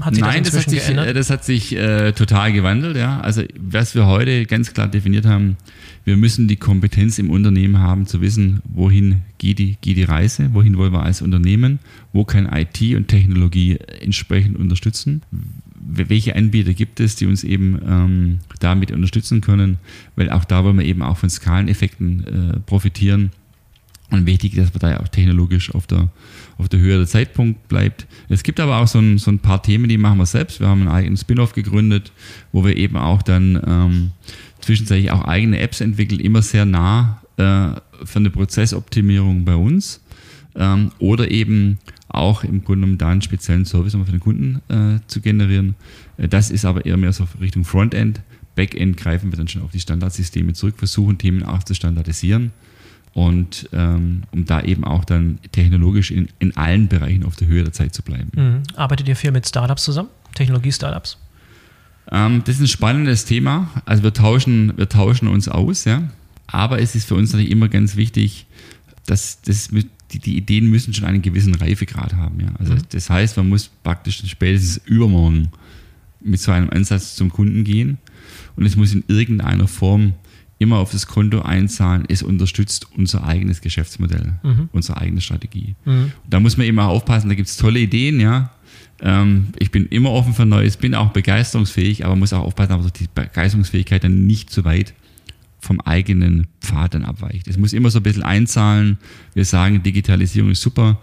hat 0.00 0.14
sich 0.14 0.24
Nein, 0.24 0.42
das, 0.42 0.52
das 0.52 0.62
hat 0.62 0.70
sich, 0.70 0.80
geändert? 0.80 1.06
Äh, 1.06 1.14
das 1.14 1.30
hat 1.30 1.44
sich 1.44 1.76
äh, 1.76 2.12
total 2.12 2.52
gewandelt. 2.52 2.96
Ja. 2.96 3.20
Also 3.20 3.42
was 3.58 3.94
wir 3.94 4.06
heute 4.06 4.46
ganz 4.46 4.72
klar 4.74 4.88
definiert 4.88 5.26
haben, 5.26 5.56
wir 6.04 6.16
müssen 6.16 6.48
die 6.48 6.56
Kompetenz 6.56 7.18
im 7.18 7.30
Unternehmen 7.30 7.78
haben, 7.78 8.06
zu 8.06 8.20
wissen, 8.20 8.60
wohin 8.64 9.22
geht 9.38 9.58
die, 9.58 9.76
geht 9.80 9.96
die 9.96 10.04
Reise, 10.04 10.50
wohin 10.52 10.76
wollen 10.76 10.92
wir 10.92 11.02
als 11.02 11.22
Unternehmen, 11.22 11.78
wo 12.12 12.24
kann 12.24 12.50
IT 12.52 12.80
und 12.94 13.08
Technologie 13.08 13.78
entsprechend 14.00 14.58
unterstützen, 14.58 15.22
welche 15.86 16.36
Anbieter 16.36 16.74
gibt 16.74 17.00
es, 17.00 17.16
die 17.16 17.26
uns 17.26 17.44
eben 17.44 17.78
ähm, 17.86 18.38
damit 18.60 18.90
unterstützen 18.90 19.40
können, 19.40 19.78
weil 20.16 20.30
auch 20.30 20.44
da 20.44 20.64
wollen 20.64 20.78
wir 20.78 20.84
eben 20.84 21.02
auch 21.02 21.16
von 21.16 21.30
Skaleneffekten 21.30 22.26
äh, 22.26 22.60
profitieren. 22.60 23.30
Und 24.10 24.26
wichtig, 24.26 24.54
dass 24.54 24.72
man 24.72 24.80
da 24.80 25.00
auch 25.00 25.08
technologisch 25.08 25.74
auf 25.74 25.86
der, 25.86 26.08
auf 26.58 26.68
der 26.68 26.78
Höhe 26.78 26.98
der 26.98 27.06
Zeitpunkt 27.06 27.68
bleibt. 27.68 28.06
Es 28.28 28.42
gibt 28.42 28.60
aber 28.60 28.76
auch 28.76 28.86
so 28.86 28.98
ein, 28.98 29.18
so 29.18 29.30
ein 29.30 29.38
paar 29.38 29.62
Themen, 29.62 29.88
die 29.88 29.98
machen 29.98 30.18
wir 30.18 30.26
selbst. 30.26 30.60
Wir 30.60 30.68
haben 30.68 30.82
einen 30.82 30.90
eigenen 30.90 31.16
Spin-off 31.16 31.52
gegründet, 31.52 32.12
wo 32.52 32.64
wir 32.64 32.76
eben 32.76 32.96
auch 32.96 33.22
dann 33.22 33.60
ähm, 33.66 34.10
zwischenzeitlich 34.64 35.10
auch 35.10 35.24
eigene 35.24 35.58
Apps 35.58 35.80
entwickeln, 35.80 36.20
immer 36.20 36.42
sehr 36.42 36.64
nah 36.64 37.22
äh, 37.36 37.70
für 38.04 38.18
eine 38.18 38.30
Prozessoptimierung 38.30 39.44
bei 39.44 39.54
uns. 39.54 40.00
Ähm, 40.56 40.92
oder 40.98 41.30
eben 41.30 41.78
auch 42.08 42.44
im 42.44 42.64
Grunde 42.64 42.86
um 42.86 42.96
da 42.96 43.08
einen 43.08 43.22
speziellen 43.22 43.64
Service 43.64 43.92
für 43.92 44.10
den 44.10 44.20
Kunden 44.20 44.62
äh, 44.68 45.00
zu 45.08 45.20
generieren. 45.20 45.74
Äh, 46.16 46.28
das 46.28 46.50
ist 46.50 46.64
aber 46.64 46.86
eher 46.86 46.96
mehr 46.96 47.12
so 47.12 47.26
Richtung 47.40 47.64
Frontend. 47.64 48.20
Backend 48.54 48.96
greifen 48.96 49.32
wir 49.32 49.36
dann 49.36 49.48
schon 49.48 49.62
auf 49.62 49.72
die 49.72 49.80
Standardsysteme 49.80 50.52
zurück, 50.52 50.76
versuchen 50.78 51.18
Themen 51.18 51.42
auch 51.42 51.64
zu 51.64 51.74
standardisieren 51.74 52.52
und 53.14 53.68
ähm, 53.72 54.22
um 54.30 54.44
da 54.44 54.60
eben 54.62 54.84
auch 54.84 55.04
dann 55.04 55.40
technologisch 55.50 56.12
in, 56.12 56.28
in 56.38 56.56
allen 56.56 56.86
Bereichen 56.86 57.24
auf 57.24 57.34
der 57.34 57.48
Höhe 57.48 57.64
der 57.64 57.72
Zeit 57.72 57.94
zu 57.94 58.02
bleiben. 58.02 58.30
Mhm. 58.34 58.62
Arbeitet 58.76 59.08
ihr 59.08 59.16
viel 59.16 59.32
mit 59.32 59.48
Startups 59.48 59.82
zusammen? 59.84 60.08
Technologie-Startups? 60.36 61.18
Ähm, 62.10 62.42
das 62.44 62.56
ist 62.56 62.62
ein 62.62 62.68
spannendes 62.68 63.24
Thema. 63.24 63.70
Also 63.84 64.02
wir 64.02 64.12
tauschen, 64.12 64.72
wir 64.76 64.88
tauschen 64.88 65.28
uns 65.28 65.48
aus, 65.48 65.84
ja. 65.84 66.02
Aber 66.46 66.80
es 66.80 66.94
ist 66.94 67.08
für 67.08 67.14
uns 67.14 67.32
natürlich 67.32 67.50
immer 67.50 67.68
ganz 67.68 67.96
wichtig, 67.96 68.46
dass 69.06 69.40
das 69.42 69.72
mit, 69.72 69.88
die, 70.12 70.18
die 70.18 70.36
Ideen 70.36 70.68
müssen 70.68 70.94
schon 70.94 71.04
einen 71.04 71.22
gewissen 71.22 71.54
Reifegrad 71.54 72.14
haben. 72.14 72.40
Ja. 72.40 72.48
Also 72.58 72.74
mhm. 72.74 72.82
das 72.90 73.10
heißt, 73.10 73.36
man 73.36 73.48
muss 73.48 73.70
praktisch 73.82 74.22
spätestens 74.26 74.80
übermorgen 74.84 75.48
mit 76.20 76.40
so 76.40 76.52
einem 76.52 76.70
Ansatz 76.70 77.16
zum 77.16 77.30
Kunden 77.30 77.64
gehen 77.64 77.98
und 78.56 78.64
es 78.64 78.76
muss 78.76 78.92
in 78.92 79.04
irgendeiner 79.08 79.68
Form 79.68 80.14
immer 80.58 80.78
auf 80.78 80.92
das 80.92 81.06
Konto 81.06 81.42
einzahlen. 81.42 82.04
Es 82.08 82.22
unterstützt 82.22 82.86
unser 82.96 83.24
eigenes 83.24 83.60
Geschäftsmodell, 83.60 84.34
mhm. 84.42 84.68
unsere 84.72 84.98
eigene 84.98 85.20
Strategie. 85.20 85.74
Mhm. 85.84 86.12
Da 86.28 86.40
muss 86.40 86.56
man 86.56 86.66
eben 86.66 86.78
auch 86.78 86.88
aufpassen, 86.88 87.28
da 87.28 87.34
gibt 87.34 87.48
es 87.48 87.56
tolle 87.56 87.80
Ideen, 87.80 88.20
ja. 88.20 88.50
Ähm, 89.04 89.48
ich 89.58 89.70
bin 89.70 89.86
immer 89.86 90.10
offen 90.10 90.32
für 90.32 90.46
Neues, 90.46 90.78
bin 90.78 90.94
auch 90.94 91.12
begeisterungsfähig, 91.12 92.04
aber 92.04 92.16
muss 92.16 92.32
auch 92.32 92.42
aufpassen, 92.42 92.82
dass 92.82 92.92
die 92.94 93.06
Begeisterungsfähigkeit 93.14 94.02
dann 94.02 94.26
nicht 94.26 94.50
zu 94.50 94.64
weit 94.64 94.94
vom 95.60 95.80
eigenen 95.80 96.46
Pfad 96.60 96.94
dann 96.94 97.04
abweicht. 97.04 97.46
Es 97.46 97.58
muss 97.58 97.72
immer 97.72 97.90
so 97.90 98.00
ein 98.00 98.02
bisschen 98.02 98.22
einzahlen. 98.22 98.98
Wir 99.34 99.44
sagen, 99.44 99.82
Digitalisierung 99.82 100.50
ist 100.50 100.62
super, 100.62 100.98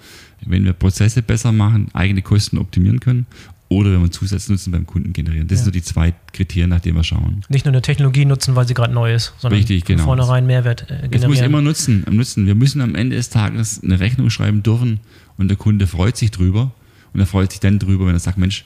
wenn 0.46 0.66
wir 0.66 0.74
Prozesse 0.74 1.22
besser 1.22 1.52
machen, 1.52 1.90
eigene 1.94 2.24
Kosten 2.24 2.58
optimieren 2.58 3.00
können 3.00 3.28
oder 3.70 3.92
wenn 3.94 4.02
wir 4.02 4.12
Zusatznutzen 4.12 4.72
beim 4.72 4.86
Kunden 4.88 5.14
generieren. 5.14 5.48
Das 5.48 5.60
ja. 5.60 5.64
sind 5.64 5.66
so 5.66 5.72
die 5.72 5.84
zwei 5.84 6.14
Kriterien, 6.34 6.72
nach 6.72 6.80
denen 6.80 6.96
wir 6.96 7.04
schauen. 7.04 7.44
Nicht 7.50 7.66
nur 7.66 7.74
eine 7.74 7.82
Technologie 7.82 8.26
nutzen, 8.26 8.56
weil 8.56 8.68
sie 8.68 8.74
gerade 8.74 8.94
neu 8.94 9.14
ist, 9.14 9.34
sondern 9.38 9.60
Richtig, 9.60 9.86
genau. 9.86 10.04
von 10.04 10.18
vornherein 10.18 10.46
Mehrwert 10.48 10.84
äh, 10.84 10.86
generieren. 10.86 11.14
Es 11.14 11.28
muss 11.28 11.40
immer 11.40 11.62
nutzen, 11.62 12.06
nutzen. 12.10 12.46
Wir 12.48 12.56
müssen 12.56 12.82
am 12.82 12.96
Ende 12.96 13.16
des 13.16 13.30
Tages 13.30 13.82
eine 13.84 14.00
Rechnung 14.00 14.30
schreiben 14.32 14.64
dürfen 14.64 15.00
und 15.38 15.48
der 15.48 15.58
Kunde 15.58 15.86
freut 15.86 16.18
sich 16.18 16.32
drüber 16.32 16.72
und 17.14 17.20
er 17.20 17.26
freut 17.26 17.52
sich 17.52 17.60
dann 17.60 17.80
drüber, 17.80 18.06
wenn 18.08 18.16
er 18.16 18.20
sagt, 18.20 18.38
Mensch, 18.38 18.66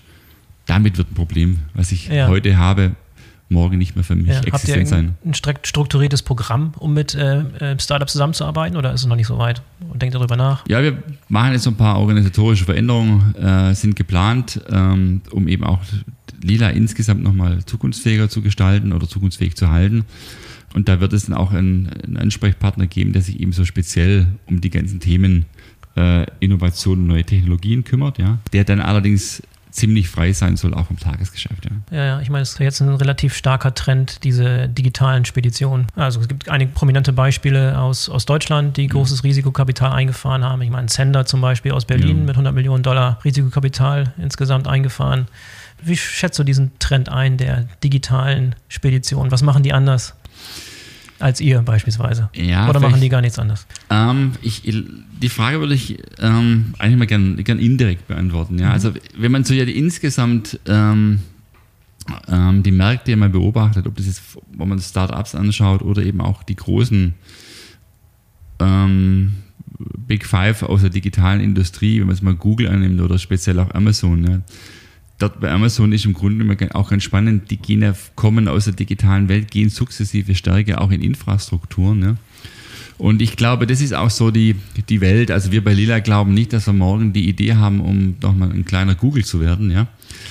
damit 0.65 0.97
wird 0.97 1.11
ein 1.11 1.15
Problem, 1.15 1.59
was 1.73 1.91
ich 1.91 2.07
ja. 2.07 2.27
heute 2.27 2.57
habe, 2.57 2.95
morgen 3.49 3.77
nicht 3.77 3.95
mehr 3.95 4.03
für 4.03 4.15
mich 4.15 4.27
ja, 4.27 4.41
existent 4.41 4.87
sein. 4.87 5.15
Ein 5.23 5.33
strukturiertes 5.33 6.23
Programm, 6.23 6.73
um 6.79 6.93
mit 6.93 7.13
äh, 7.13 7.41
äh, 7.41 7.79
Startups 7.79 8.13
zusammenzuarbeiten 8.13 8.75
oder 8.75 8.93
ist 8.93 9.01
es 9.01 9.07
noch 9.07 9.15
nicht 9.15 9.27
so 9.27 9.37
weit 9.37 9.61
und 9.91 10.01
denkt 10.01 10.15
darüber 10.15 10.35
nach? 10.35 10.67
Ja, 10.67 10.81
wir 10.81 11.03
machen 11.29 11.53
jetzt 11.53 11.63
so 11.63 11.69
ein 11.69 11.75
paar 11.75 11.99
organisatorische 11.99 12.65
Veränderungen, 12.65 13.35
äh, 13.35 13.75
sind 13.75 13.95
geplant, 13.95 14.61
ähm, 14.69 15.21
um 15.31 15.47
eben 15.47 15.63
auch 15.63 15.81
Lila 16.41 16.69
insgesamt 16.69 17.23
nochmal 17.23 17.63
zukunftsfähiger 17.65 18.29
zu 18.29 18.41
gestalten 18.41 18.93
oder 18.93 19.07
zukunftsfähig 19.07 19.55
zu 19.55 19.69
halten. 19.69 20.05
Und 20.73 20.89
da 20.89 20.99
wird 20.99 21.13
es 21.13 21.27
dann 21.27 21.35
auch 21.35 21.51
einen, 21.53 21.89
einen 22.03 22.17
Ansprechpartner 22.17 22.87
geben, 22.87 23.13
der 23.13 23.21
sich 23.21 23.39
eben 23.39 23.53
so 23.53 23.63
speziell 23.63 24.27
um 24.45 24.59
die 24.59 24.69
ganzen 24.69 24.99
Themen 24.99 25.45
äh, 25.95 26.25
Innovation 26.39 26.99
und 26.99 27.07
neue 27.07 27.23
Technologien 27.23 27.83
kümmert, 27.83 28.17
ja, 28.17 28.39
der 28.53 28.63
dann 28.63 28.79
allerdings 28.79 29.41
ziemlich 29.75 30.07
frei 30.07 30.31
sein 30.31 30.55
soll, 30.55 30.73
auch 30.73 30.89
im 30.89 30.97
Tagesgeschäft. 30.97 31.65
Ja, 31.65 31.97
ja, 31.97 32.05
ja 32.05 32.21
ich 32.21 32.29
meine, 32.29 32.43
es 32.43 32.53
ist 32.53 32.59
jetzt 32.59 32.79
ein 32.79 32.89
relativ 32.89 33.35
starker 33.35 33.73
Trend, 33.73 34.23
diese 34.23 34.69
digitalen 34.69 35.25
Speditionen. 35.25 35.87
Also 35.95 36.21
es 36.21 36.27
gibt 36.27 36.49
einige 36.49 36.71
prominente 36.71 37.13
Beispiele 37.13 37.77
aus, 37.79 38.09
aus 38.09 38.25
Deutschland, 38.25 38.77
die 38.77 38.87
großes 38.87 39.23
Risikokapital 39.23 39.91
eingefahren 39.91 40.43
haben. 40.43 40.61
Ich 40.61 40.69
meine, 40.69 40.87
Sender 40.89 41.25
zum 41.25 41.41
Beispiel 41.41 41.73
aus 41.73 41.85
Berlin 41.85 42.19
ja. 42.19 42.23
mit 42.23 42.31
100 42.31 42.55
Millionen 42.55 42.83
Dollar 42.83 43.19
Risikokapital 43.23 44.13
insgesamt 44.17 44.67
eingefahren. 44.67 45.27
Wie 45.83 45.97
schätzt 45.97 46.39
du 46.39 46.43
diesen 46.43 46.71
Trend 46.79 47.09
ein 47.09 47.37
der 47.37 47.67
digitalen 47.83 48.55
Spedition? 48.69 49.29
Was 49.29 49.43
machen 49.43 49.61
die 49.61 49.73
anders? 49.73 50.15
Als 51.20 51.39
ihr 51.41 51.61
beispielsweise? 51.61 52.30
Ja, 52.36 52.70
Oder 52.70 52.80
machen 52.80 53.01
die 53.01 53.09
gar 53.09 53.22
nichts 53.22 53.39
anders? 53.39 53.66
Ähm, 53.89 54.34
ich, 54.41 54.61
die 54.63 55.30
Frage 55.30 55.59
würde 55.59 55.74
ich 55.74 55.97
ähm, 56.20 56.74
eigentlich 56.78 56.97
mal 56.97 57.07
gerne 57.07 57.43
gern 57.43 57.59
indirekt 57.59 58.07
beantworten. 58.07 58.59
Ja? 58.59 58.68
Mhm. 58.68 58.72
Also 58.74 58.93
wenn 59.18 59.32
man 59.32 59.43
so 59.43 59.53
ja 59.53 59.66
die 59.66 59.78
insgesamt 59.78 60.59
ähm, 60.68 61.20
ähm, 62.28 62.63
die 62.63 62.72
Märkte 62.72 63.16
mal 63.16 63.30
beobachtet, 63.30 63.88
ob 63.88 63.95
das 63.95 64.05
jetzt, 64.05 64.22
wenn 64.55 64.68
man 64.68 64.80
Startups 64.80 65.36
anschaut 65.36 65.82
oder 65.82 66.03
eben 66.03 66.22
auch 66.22 66.43
die 66.43 66.55
großen 66.55 67.13
ähm, 68.59 69.36
Big 70.07 70.26
Five 70.26 70.63
aus 70.63 70.82
der 70.82 70.89
digitalen 70.89 71.41
Industrie, 71.41 71.99
wenn 71.99 72.07
man 72.07 72.16
es 72.16 72.22
mal 72.22 72.36
Google 72.36 72.68
annimmt 72.68 73.01
oder 73.01 73.18
speziell 73.18 73.59
auch 73.59 73.74
Amazon, 73.74 74.24
ja, 74.24 74.41
dort 75.18 75.39
bei 75.39 75.51
Amazon 75.51 75.91
ist 75.91 76.05
im 76.05 76.13
Grunde 76.13 76.76
auch 76.76 76.89
ganz 76.89 77.03
spannend, 77.03 77.49
die 77.51 77.57
gehen 77.57 77.82
ja, 77.82 77.93
kommen 78.16 78.47
aus 78.47 78.66
der 78.66 78.74
digitalen 78.74 79.30
Welt, 79.30 79.51
gehen 79.51 79.70
sukzessive 79.70 80.36
stärker 80.36 80.82
auch 80.82 80.91
in 80.91 81.01
Infrastrukturen. 81.01 81.99
Ne? 81.99 82.18
Und 82.97 83.22
ich 83.22 83.36
glaube, 83.36 83.68
das 83.68 83.82
ist 83.82 83.93
auch 83.93 84.09
so 84.09 84.32
die, 84.32 84.55
die 84.89 85.01
Welt. 85.01 85.32
Also 85.32 85.51
wir 85.51 85.63
bei 85.63 85.74
Lila 85.74 85.99
glauben 85.99 86.34
nicht, 86.34 86.53
dass 86.53 86.68
wir 86.68 86.74
morgen 86.74 87.13
die 87.13 87.28
Idee 87.28 87.55
haben, 87.55 87.82
um 87.82 88.16
nochmal 88.22 88.51
ein 88.51 88.66
kleiner 88.66 88.95
Google 88.95 89.26
zu 89.26 89.41
werden. 89.41 89.72
Ja? 89.72 89.88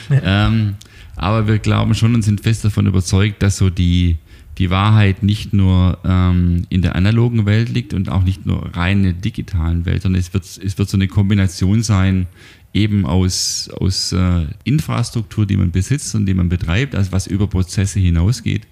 ja. 0.09 0.49
Ähm, 0.49 0.75
aber 1.17 1.47
wir 1.47 1.59
glauben 1.59 1.95
schon 1.95 2.15
und 2.15 2.23
sind 2.23 2.41
fest 2.41 2.65
davon 2.65 2.87
überzeugt, 2.87 3.43
dass 3.43 3.59
so 3.59 3.71
die, 3.71 4.17
die 4.59 4.71
Wahrheit 4.71 5.23
nicht 5.23 5.53
nur 5.53 5.99
ähm, 6.05 6.67
in 6.71 6.83
der 6.83 6.97
analogen 6.97 7.47
Welt 7.47 7.69
liegt 7.69 7.95
und 7.95 8.09
auch 8.09 8.23
nicht 8.23 8.47
nur 8.47 8.75
rein 8.75 8.99
in 8.99 9.05
der 9.05 9.13
digitalen 9.13 9.85
Welt, 9.85 10.03
sondern 10.03 10.21
es 10.21 10.33
wird, 10.33 10.45
es 10.45 10.79
wird 10.79 10.89
so 10.89 10.97
eine 10.97 11.07
Kombination 11.07 11.83
sein 11.83 12.27
eben 12.75 13.07
aus, 13.07 13.71
aus 13.71 14.13
äh, 14.13 14.47
Infrastruktur, 14.65 15.47
die 15.47 15.57
man 15.57 15.71
besitzt 15.71 16.15
und 16.15 16.27
die 16.27 16.35
man 16.35 16.49
betreibt, 16.49 16.95
also 16.95 17.13
was 17.13 17.27
über 17.27 17.47
Prozesse 17.47 18.01
hinausgeht. 18.01 18.67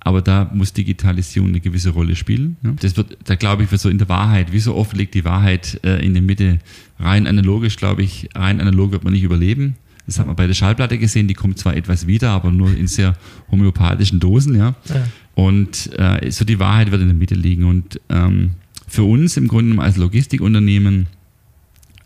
Aber 0.00 0.22
da 0.22 0.48
muss 0.54 0.72
Digitalisierung 0.72 1.48
eine 1.48 1.58
gewisse 1.58 1.90
Rolle 1.90 2.14
spielen. 2.14 2.56
Ja. 2.62 2.74
Das 2.80 2.96
wird, 2.96 3.18
da 3.24 3.34
glaube 3.34 3.64
ich, 3.64 3.70
wird 3.72 3.80
so 3.80 3.88
in 3.88 3.98
der 3.98 4.08
Wahrheit, 4.08 4.52
wie 4.52 4.60
so 4.60 4.76
oft 4.76 4.96
liegt 4.96 5.14
die 5.14 5.24
Wahrheit 5.24 5.80
äh, 5.82 6.04
in 6.04 6.12
der 6.12 6.22
Mitte. 6.22 6.60
Rein 7.00 7.26
analogisch, 7.26 7.76
glaube 7.76 8.02
ich, 8.02 8.28
rein 8.34 8.60
analog 8.60 8.92
wird 8.92 9.02
man 9.02 9.14
nicht 9.14 9.24
überleben. 9.24 9.74
Das 10.06 10.20
hat 10.20 10.26
man 10.28 10.36
bei 10.36 10.46
der 10.46 10.54
Schallplatte 10.54 10.98
gesehen, 10.98 11.26
die 11.26 11.34
kommt 11.34 11.58
zwar 11.58 11.76
etwas 11.76 12.06
wieder, 12.06 12.30
aber 12.30 12.52
nur 12.52 12.72
in 12.72 12.86
sehr 12.86 13.16
homöopathischen 13.50 14.20
Dosen, 14.20 14.54
ja. 14.54 14.76
ja. 14.88 15.08
Und 15.34 15.90
äh, 15.98 16.30
so 16.30 16.44
die 16.44 16.60
Wahrheit 16.60 16.92
wird 16.92 17.02
in 17.02 17.08
der 17.08 17.16
Mitte 17.16 17.34
liegen. 17.34 17.64
Und 17.64 18.00
ähm, 18.08 18.52
für 18.86 19.02
uns 19.02 19.36
im 19.36 19.48
Grunde 19.48 19.82
als 19.82 19.96
Logistikunternehmen 19.96 21.08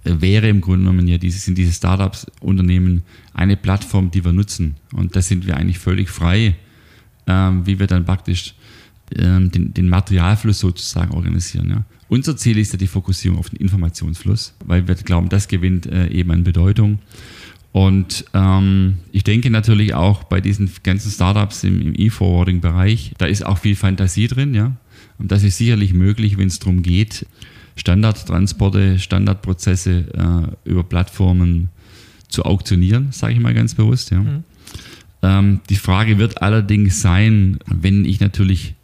wäre 0.04 0.48
im 0.48 0.60
Grunde 0.60 0.86
genommen 0.86 1.06
ja 1.06 1.18
diese, 1.18 1.38
sind 1.38 1.58
diese 1.58 1.72
Startups-Unternehmen 1.72 3.02
eine 3.34 3.56
Plattform, 3.56 4.10
die 4.10 4.24
wir 4.24 4.32
nutzen. 4.32 4.76
Und 4.94 5.14
da 5.16 5.22
sind 5.22 5.46
wir 5.46 5.56
eigentlich 5.56 5.78
völlig 5.78 6.08
frei, 6.08 6.56
ähm, 7.26 7.66
wie 7.66 7.78
wir 7.78 7.86
dann 7.86 8.04
praktisch 8.04 8.54
ähm, 9.16 9.50
den, 9.50 9.74
den, 9.74 9.88
Materialfluss 9.88 10.60
sozusagen 10.60 11.12
organisieren. 11.12 11.70
Ja. 11.70 11.84
Unser 12.08 12.36
Ziel 12.36 12.58
ist 12.58 12.72
ja 12.72 12.78
die 12.78 12.86
Fokussierung 12.86 13.38
auf 13.38 13.50
den 13.50 13.60
Informationsfluss, 13.60 14.54
weil 14.64 14.86
wir 14.88 14.94
glauben, 14.94 15.28
das 15.28 15.48
gewinnt 15.48 15.86
äh, 15.86 16.08
eben 16.08 16.30
an 16.30 16.44
Bedeutung. 16.44 17.00
Und 17.72 18.24
ähm, 18.34 18.98
ich 19.12 19.22
denke 19.22 19.50
natürlich 19.50 19.94
auch 19.94 20.24
bei 20.24 20.40
diesen 20.40 20.70
ganzen 20.82 21.10
Startups 21.10 21.62
im, 21.62 21.80
im 21.80 21.94
E-Forwarding-Bereich, 21.94 23.12
da 23.18 23.26
ist 23.26 23.46
auch 23.46 23.58
viel 23.58 23.76
Fantasie 23.76 24.26
drin, 24.26 24.54
ja. 24.54 24.76
Und 25.18 25.30
das 25.30 25.44
ist 25.44 25.58
sicherlich 25.58 25.92
möglich, 25.92 26.38
wenn 26.38 26.48
es 26.48 26.58
darum 26.58 26.82
geht, 26.82 27.26
Standardtransporte, 27.76 28.98
Standardprozesse 28.98 30.04
äh, 30.64 30.68
über 30.68 30.84
Plattformen 30.84 31.68
zu 32.28 32.44
auktionieren, 32.44 33.08
sage 33.12 33.34
ich 33.34 33.40
mal 33.40 33.54
ganz 33.54 33.74
bewusst. 33.74 34.10
Ja. 34.10 34.20
Mhm. 34.20 34.44
Ähm, 35.22 35.60
die 35.68 35.76
Frage 35.76 36.18
wird 36.18 36.42
allerdings 36.42 37.00
sein, 37.00 37.58
wenn 37.66 38.04
ich 38.04 38.20
natürlich 38.20 38.74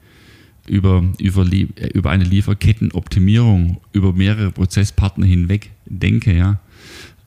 über, 0.66 1.04
über, 1.18 1.46
über 1.94 2.10
eine 2.10 2.24
Lieferkettenoptimierung 2.24 3.78
über 3.92 4.12
mehrere 4.12 4.50
Prozesspartner 4.50 5.26
hinweg 5.26 5.70
denke, 5.86 6.36
ja, 6.36 6.58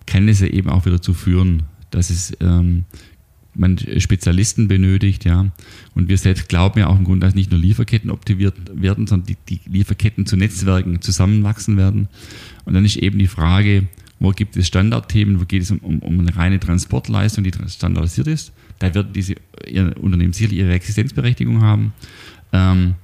kann 0.05 0.27
es 0.27 0.41
ja 0.41 0.47
eben 0.47 0.69
auch 0.69 0.85
wieder 0.85 0.97
dazu 0.97 1.13
führen, 1.13 1.63
dass 1.91 2.09
es 2.09 2.35
ähm, 2.41 2.85
man 3.59 3.77
Spezialisten 3.97 4.67
benötigt, 4.67 5.25
ja. 5.25 5.51
Und 5.93 6.09
wir 6.09 6.17
selbst 6.17 6.49
glauben 6.49 6.79
ja 6.79 6.87
auch 6.87 6.97
im 6.97 7.03
Grunde, 7.03 7.27
dass 7.27 7.35
nicht 7.35 7.51
nur 7.51 7.59
Lieferketten 7.59 8.09
optimiert 8.09 8.55
werden, 8.73 9.05
sondern 9.05 9.27
die, 9.27 9.37
die 9.47 9.59
Lieferketten 9.69 10.25
zu 10.25 10.37
Netzwerken 10.37 11.01
zusammenwachsen 11.01 11.77
werden. 11.77 12.07
Und 12.65 12.73
dann 12.73 12.85
ist 12.85 12.97
eben 12.97 13.19
die 13.19 13.27
Frage, 13.27 13.87
wo 14.19 14.31
gibt 14.31 14.57
es 14.57 14.67
Standardthemen, 14.67 15.39
wo 15.39 15.45
geht 15.45 15.61
es 15.61 15.71
um, 15.71 15.79
um, 15.79 15.99
um 15.99 16.19
eine 16.19 16.35
reine 16.35 16.59
Transportleistung, 16.59 17.43
die 17.43 17.51
standardisiert 17.67 18.27
ist. 18.27 18.51
Da 18.79 18.93
werden 18.93 19.13
diese 19.13 19.35
Unternehmen 20.01 20.33
sicherlich 20.33 20.59
ihre 20.59 20.73
Existenzberechtigung 20.73 21.61
haben. 21.61 21.93
Ähm, 22.51 22.95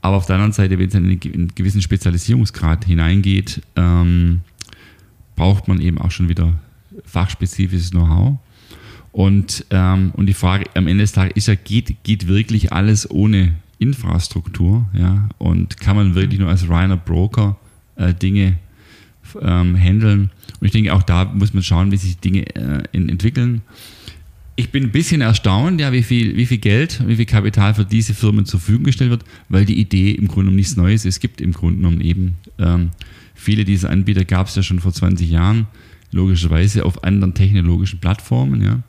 Aber 0.00 0.16
auf 0.16 0.26
der 0.26 0.36
anderen 0.36 0.52
Seite, 0.52 0.78
wenn 0.78 0.88
es 0.88 0.94
in 0.94 1.04
einen 1.04 1.52
gewissen 1.54 1.82
Spezialisierungsgrad 1.82 2.84
hineingeht, 2.84 3.60
ähm, 3.76 4.40
braucht 5.34 5.68
man 5.68 5.80
eben 5.80 5.98
auch 5.98 6.10
schon 6.10 6.28
wieder 6.28 6.58
fachspezifisches 7.04 7.90
Know-how. 7.90 8.38
Und, 9.16 9.64
ähm, 9.70 10.10
und 10.12 10.26
die 10.26 10.34
Frage 10.34 10.66
am 10.74 10.86
Ende 10.86 11.02
des 11.02 11.12
Tages 11.12 11.32
ist 11.36 11.48
ja, 11.48 11.54
geht, 11.54 12.04
geht 12.04 12.28
wirklich 12.28 12.74
alles 12.74 13.10
ohne 13.10 13.54
Infrastruktur? 13.78 14.84
Ja? 14.92 15.30
Und 15.38 15.80
kann 15.80 15.96
man 15.96 16.14
wirklich 16.14 16.38
nur 16.38 16.50
als 16.50 16.68
reiner 16.68 16.98
Broker 16.98 17.56
äh, 17.94 18.12
Dinge 18.12 18.58
ähm, 19.40 19.74
handeln? 19.74 20.30
Und 20.60 20.66
ich 20.66 20.72
denke, 20.72 20.92
auch 20.92 21.02
da 21.02 21.24
muss 21.24 21.54
man 21.54 21.62
schauen, 21.62 21.92
wie 21.92 21.96
sich 21.96 22.18
Dinge 22.18 22.44
äh, 22.56 22.82
entwickeln. 22.92 23.62
Ich 24.54 24.70
bin 24.70 24.84
ein 24.84 24.92
bisschen 24.92 25.22
erstaunt, 25.22 25.80
ja, 25.80 25.92
wie 25.92 26.02
viel, 26.02 26.36
wie 26.36 26.44
viel 26.44 26.58
Geld, 26.58 27.02
wie 27.06 27.16
viel 27.16 27.24
Kapital 27.24 27.72
für 27.72 27.86
diese 27.86 28.12
Firmen 28.12 28.44
zur 28.44 28.60
Verfügung 28.60 28.84
gestellt 28.84 29.08
wird, 29.08 29.24
weil 29.48 29.64
die 29.64 29.80
Idee 29.80 30.10
im 30.10 30.28
Grunde 30.28 30.42
genommen 30.42 30.56
nichts 30.56 30.76
Neues 30.76 31.06
ist. 31.06 31.14
Es 31.14 31.20
gibt 31.20 31.40
im 31.40 31.52
Grunde 31.52 31.78
genommen 31.78 32.02
eben 32.02 32.34
ähm, 32.58 32.90
viele 33.34 33.64
dieser 33.64 33.88
Anbieter 33.88 34.26
gab 34.26 34.48
es 34.48 34.56
ja 34.56 34.62
schon 34.62 34.78
vor 34.78 34.92
20 34.92 35.30
Jahren, 35.30 35.68
logischerweise 36.12 36.84
auf 36.84 37.02
anderen 37.02 37.32
technologischen 37.32 37.98
Plattformen, 37.98 38.62
ja. 38.62 38.82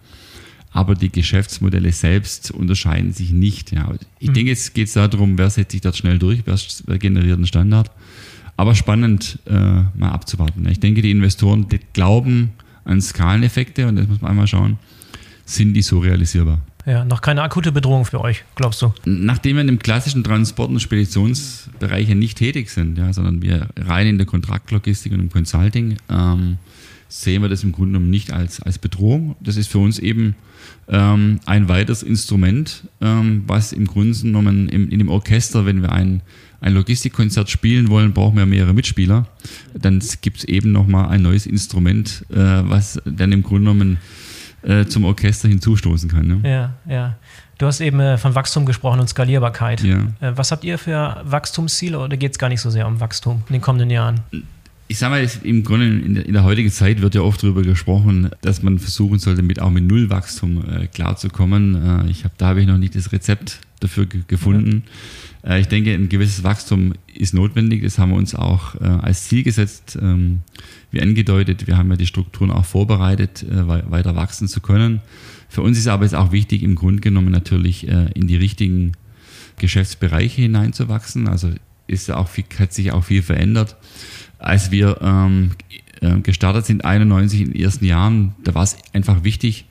Aber 0.78 0.94
die 0.94 1.12
Geschäftsmodelle 1.12 1.92
selbst 1.92 2.52
unterscheiden 2.52 3.12
sich 3.12 3.32
nicht. 3.32 3.72
Ja. 3.72 3.92
Ich 4.20 4.30
mhm. 4.30 4.34
denke, 4.36 4.52
jetzt 4.52 4.76
geht 4.76 4.86
es 4.86 4.94
darum, 4.94 5.36
wer 5.36 5.50
setzt 5.50 5.72
sich 5.72 5.82
dort 5.82 5.98
schnell 5.98 6.20
durch, 6.20 6.42
wer, 6.46 6.56
wer 6.86 7.00
generiert 7.00 7.38
einen 7.38 7.48
Standard. 7.48 7.90
Aber 8.58 8.76
spannend 8.76 9.40
äh, 9.48 9.54
mal 9.54 10.12
abzuwarten. 10.12 10.68
Ich 10.70 10.80
denke, 10.80 11.02
die 11.02 11.10
Investoren 11.10 11.68
die 11.68 11.80
glauben 11.94 12.52
an 12.86 13.02
Skaleneffekte 13.02 13.88
und 13.88 13.96
das 13.96 14.08
muss 14.08 14.22
man 14.22 14.30
einmal 14.30 14.46
schauen, 14.46 14.78
sind 15.46 15.74
die 15.74 15.82
so 15.82 15.98
realisierbar. 15.98 16.60
Ja, 16.86 17.04
noch 17.04 17.22
keine 17.22 17.42
akute 17.42 17.72
Bedrohung 17.72 18.06
für 18.06 18.22
euch, 18.22 18.44
glaubst 18.54 18.84
du? 18.84 18.94
Nachdem 19.04 19.56
wir 19.56 19.68
im 19.68 19.80
klassischen 19.80 20.24
Transport- 20.24 20.70
und 20.70 20.80
Speditionsbereich 20.80 22.08
nicht 22.10 22.38
tätig 22.38 22.70
sind, 22.70 23.00
ja, 23.00 23.12
sondern 23.14 23.42
wir 23.42 23.70
rein 23.78 24.06
in 24.06 24.20
der 24.20 24.28
Kontraktlogistik 24.28 25.12
und 25.12 25.22
im 25.22 25.32
Consulting, 25.32 25.98
ähm, 26.08 26.60
sehen 27.10 27.42
wir 27.42 27.50
das 27.50 27.64
im 27.64 27.72
Grunde 27.72 27.94
genommen 27.94 28.10
nicht 28.10 28.32
als, 28.32 28.62
als 28.62 28.78
Bedrohung. 28.78 29.36
Das 29.40 29.58
ist 29.58 29.68
für 29.68 29.80
uns 29.80 30.00
eben 30.00 30.36
ähm, 30.90 31.40
ein 31.46 31.70
weiteres 31.70 32.04
Instrument, 32.04 32.84
ähm, 33.02 33.44
was 33.48 33.74
im 33.74 33.88
Grunde 33.88 34.18
genommen 34.18 34.70
im, 34.70 34.90
in 34.90 35.00
dem 35.00 35.10
Orchester, 35.10 35.66
wenn 35.66 35.82
wir 35.82 35.92
ein, 35.92 36.22
ein 36.62 36.74
Logistikkonzert 36.74 37.50
spielen 37.50 37.90
wollen, 37.90 38.14
brauchen 38.14 38.38
wir 38.38 38.46
mehrere 38.46 38.74
Mitspieler. 38.74 39.28
Dann 39.74 40.02
gibt 40.22 40.40
es 40.40 40.44
eben 40.46 40.72
nochmal 40.72 41.10
ein 41.10 41.22
neues 41.22 41.46
Instrument, 41.46 42.26
äh, 42.30 42.36
was 42.36 43.02
dann 43.06 43.32
im 43.32 43.44
Grunde 43.44 43.72
genommen 43.72 43.98
äh, 44.64 44.86
zum 44.86 45.06
Orchester 45.06 45.48
hinzustoßen 45.48 46.10
kann. 46.10 46.28
Ne? 46.28 46.42
Ja, 46.44 46.74
ja. 46.92 47.16
Du 47.58 47.66
hast 47.66 47.82
eben 47.82 48.00
äh, 48.00 48.18
von 48.18 48.36
Wachstum 48.36 48.66
gesprochen 48.66 49.00
und 49.00 49.08
Skalierbarkeit. 49.08 49.82
Ja. 49.82 50.00
Äh, 50.20 50.38
was 50.38 50.52
habt 50.52 50.64
ihr 50.64 50.78
für 50.78 51.22
Wachstumsziele 51.24 51.98
oder 51.98 52.16
geht 52.18 52.34
es 52.34 52.38
gar 52.38 52.50
nicht 52.50 52.62
so 52.62 52.70
sehr 52.70 52.88
um 52.88 53.00
Wachstum 53.00 53.44
in 53.48 53.54
den 53.54 53.62
kommenden 53.62 53.90
Jahren? 53.90 54.22
Ich 54.88 54.98
sage 54.98 55.16
mal, 55.16 55.30
im 55.44 55.64
Grunde 55.64 55.88
in 55.88 56.16
der, 56.16 56.26
in 56.26 56.34
der, 56.34 56.44
heutigen 56.44 56.72
Zeit 56.72 57.02
wird 57.02 57.16
ja 57.16 57.22
oft 57.22 57.44
darüber 57.44 57.62
gesprochen, 57.62 58.30
dass 58.42 58.64
man 58.64 58.80
versuchen 58.80 59.20
sollte, 59.20 59.42
mit 59.42 59.62
auch 59.62 59.70
mit 59.70 59.86
Nullwachstum 59.86 60.64
äh, 60.70 60.88
klarzukommen. 60.88 62.06
Äh, 62.08 62.10
ich 62.10 62.24
hab, 62.24 62.38
da 62.38 62.48
habe 62.48 62.62
ich 62.62 62.68
noch 62.68 62.78
nicht 62.78 62.96
das 62.96 63.12
Rezept 63.12 63.60
dafür 63.80 64.06
gefunden. 64.06 64.84
Ja. 65.44 65.56
Äh, 65.56 65.62
ich 65.62 65.68
denke, 65.68 65.94
ein 65.94 66.10
gewisses 66.10 66.44
Wachstum 66.44 66.94
ist 67.14 67.34
notwendig. 67.34 67.84
Das 67.84 68.00
haben 68.00 68.12
wir 68.12 68.18
uns 68.18 68.34
auch 68.34 68.76
äh, 68.76 68.86
als 68.86 69.28
Ziel 69.28 69.44
gesetzt. 69.44 69.98
Ähm, 70.02 70.40
wie 70.92 71.02
angedeutet, 71.02 71.68
wir 71.68 71.78
haben 71.78 71.90
ja 71.90 71.98
die 71.98 72.08
Strukturen 72.08 72.52
auch 72.52 72.66
vorbereitet, 72.66 73.44
äh, 73.44 73.68
weiter 73.68 74.16
wachsen 74.16 74.48
zu 74.48 74.62
können. 74.62 75.02
Für 75.50 75.62
uns 75.62 75.78
ist 75.78 75.88
aber 75.88 76.04
jetzt 76.04 76.16
auch 76.16 76.32
wichtig, 76.32 76.64
im 76.64 76.76
Grunde 76.76 77.02
genommen 77.02 77.32
natürlich 77.32 77.88
äh, 77.88 78.10
in 78.14 78.28
die 78.28 78.38
richtigen 78.38 78.94
Geschäftsbereiche 79.58 80.42
hineinzuwachsen. 80.42 81.28
Also 81.28 81.52
ist 81.88 82.12
auch 82.12 82.28
viel, 82.28 82.46
hat 82.60 82.74
sich 82.74 82.92
auch 82.92 83.04
viel 83.04 83.22
verändert 83.22 83.76
als 84.40 84.72
wir 84.72 84.98
ähm, 85.02 85.52
äh, 86.02 86.20
gestartet 86.20 86.66
sind, 86.66 86.86
91 86.86 87.42
in 87.42 87.52
den 87.54 87.62
ersten 87.62 87.86
Jahren, 87.86 88.36
da 88.44 88.54
war 88.54 88.64
es 88.64 88.78
einfach 88.94 89.24
wichtig, 89.24 89.66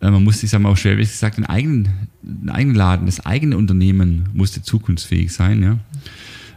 äh, 0.00 0.10
man 0.10 0.24
musste, 0.24 0.46
ich 0.46 0.50
sage 0.50 0.62
mal 0.62 0.70
auch 0.70 0.76
schwäbisch 0.76 1.10
gesagt, 1.10 1.36
einen 1.36 1.46
eigenen, 1.46 1.88
einen 2.22 2.50
eigenen 2.50 2.76
Laden, 2.76 3.06
das 3.06 3.24
eigene 3.24 3.56
Unternehmen 3.56 4.28
musste 4.32 4.62
zukunftsfähig 4.62 5.32
sein. 5.32 5.62
Ja. 5.62 5.78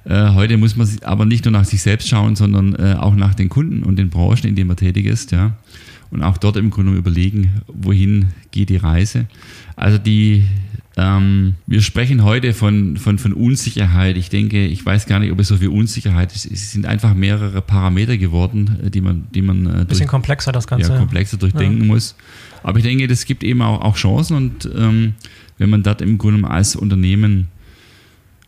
Äh, 0.03 0.33
heute 0.33 0.57
muss 0.57 0.75
man 0.75 0.87
aber 1.03 1.25
nicht 1.25 1.45
nur 1.45 1.51
nach 1.51 1.65
sich 1.65 1.81
selbst 1.81 2.07
schauen, 2.07 2.35
sondern 2.35 2.75
äh, 2.75 2.95
auch 2.97 3.15
nach 3.15 3.35
den 3.35 3.49
Kunden 3.49 3.83
und 3.83 3.97
den 3.97 4.09
Branchen, 4.09 4.47
in 4.47 4.55
denen 4.55 4.67
man 4.67 4.77
tätig 4.77 5.05
ist. 5.05 5.31
Ja. 5.31 5.57
Und 6.09 6.23
auch 6.23 6.37
dort 6.37 6.57
im 6.57 6.71
Grunde 6.71 6.93
überlegen, 6.93 7.61
wohin 7.67 8.27
geht 8.51 8.69
die 8.69 8.77
Reise. 8.77 9.27
Also 9.75 9.97
die, 9.97 10.45
ähm, 10.97 11.55
wir 11.67 11.81
sprechen 11.81 12.23
heute 12.23 12.53
von, 12.53 12.97
von, 12.97 13.17
von 13.17 13.33
Unsicherheit. 13.33 14.17
Ich 14.17 14.29
denke, 14.29 14.65
ich 14.65 14.85
weiß 14.85 15.05
gar 15.05 15.19
nicht, 15.19 15.31
ob 15.31 15.39
es 15.39 15.47
so 15.47 15.57
viel 15.57 15.69
Unsicherheit 15.69 16.35
ist. 16.35 16.45
Es 16.45 16.71
sind 16.71 16.85
einfach 16.85 17.13
mehrere 17.13 17.61
Parameter 17.61 18.17
geworden, 18.17 18.79
äh, 18.85 18.89
die 18.89 19.01
man, 19.01 19.27
die 19.33 19.41
man 19.41 19.65
äh, 19.65 19.69
bisschen 19.85 19.99
durch, 19.99 20.07
komplexer 20.07 20.51
das 20.51 20.67
Ganze. 20.67 20.91
Ja, 20.91 20.99
komplexer 20.99 21.37
durchdenken 21.37 21.81
ja. 21.81 21.87
muss. 21.87 22.15
Aber 22.63 22.77
ich 22.77 22.83
denke, 22.83 23.07
das 23.07 23.25
gibt 23.25 23.43
eben 23.43 23.61
auch, 23.61 23.81
auch 23.81 23.95
Chancen 23.95 24.35
und 24.35 24.69
ähm, 24.75 25.13
wenn 25.57 25.69
man 25.69 25.83
dort 25.83 26.01
im 26.01 26.17
Grunde 26.17 26.49
als 26.49 26.75
Unternehmen 26.75 27.47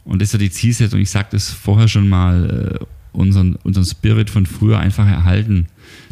und 0.05 0.21
das 0.21 0.29
ist 0.29 0.33
ja 0.33 0.39
die 0.39 0.51
Zielsetzung, 0.51 0.99
ich 0.99 1.09
sagte 1.09 1.37
es 1.37 1.49
vorher 1.49 1.87
schon 1.87 2.09
mal, 2.09 2.79
äh, 2.81 2.85
unseren, 3.13 3.55
unseren 3.63 3.85
Spirit 3.85 4.29
von 4.29 4.45
früher 4.45 4.79
einfach 4.79 5.07
erhalten, 5.07 5.67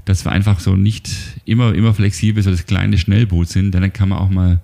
dass 0.06 0.24
wir 0.24 0.32
einfach 0.32 0.60
so 0.60 0.76
nicht 0.76 1.10
immer, 1.46 1.74
immer 1.74 1.94
flexibel 1.94 2.42
so 2.42 2.52
das 2.52 2.66
kleine 2.66 2.98
Schnellboot 2.98 3.50
sind, 3.50 3.74
denn 3.74 3.82
dann 3.82 3.94
kann 3.94 4.10
man 4.10 4.20
auch 4.20 4.30
mal 4.30 4.62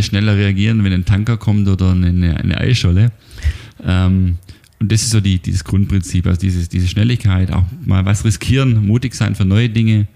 schneller 0.00 0.36
reagieren, 0.36 0.84
wenn 0.84 0.92
ein 0.92 1.04
Tanker 1.04 1.36
kommt 1.36 1.68
oder 1.68 1.90
eine, 1.90 2.36
eine 2.36 2.58
Eisscholle. 2.58 3.10
Ähm, 3.84 4.36
und 4.80 4.90
das 4.90 5.02
ist 5.02 5.10
so 5.10 5.20
die, 5.20 5.38
dieses 5.38 5.64
Grundprinzip, 5.64 6.26
also 6.26 6.40
dieses, 6.40 6.68
diese 6.68 6.88
Schnelligkeit, 6.88 7.52
auch 7.52 7.64
mal 7.84 8.04
was 8.04 8.24
riskieren, 8.24 8.86
mutig 8.86 9.14
sein 9.14 9.34
für 9.34 9.44
neue 9.44 9.68
Dinge, 9.68 10.08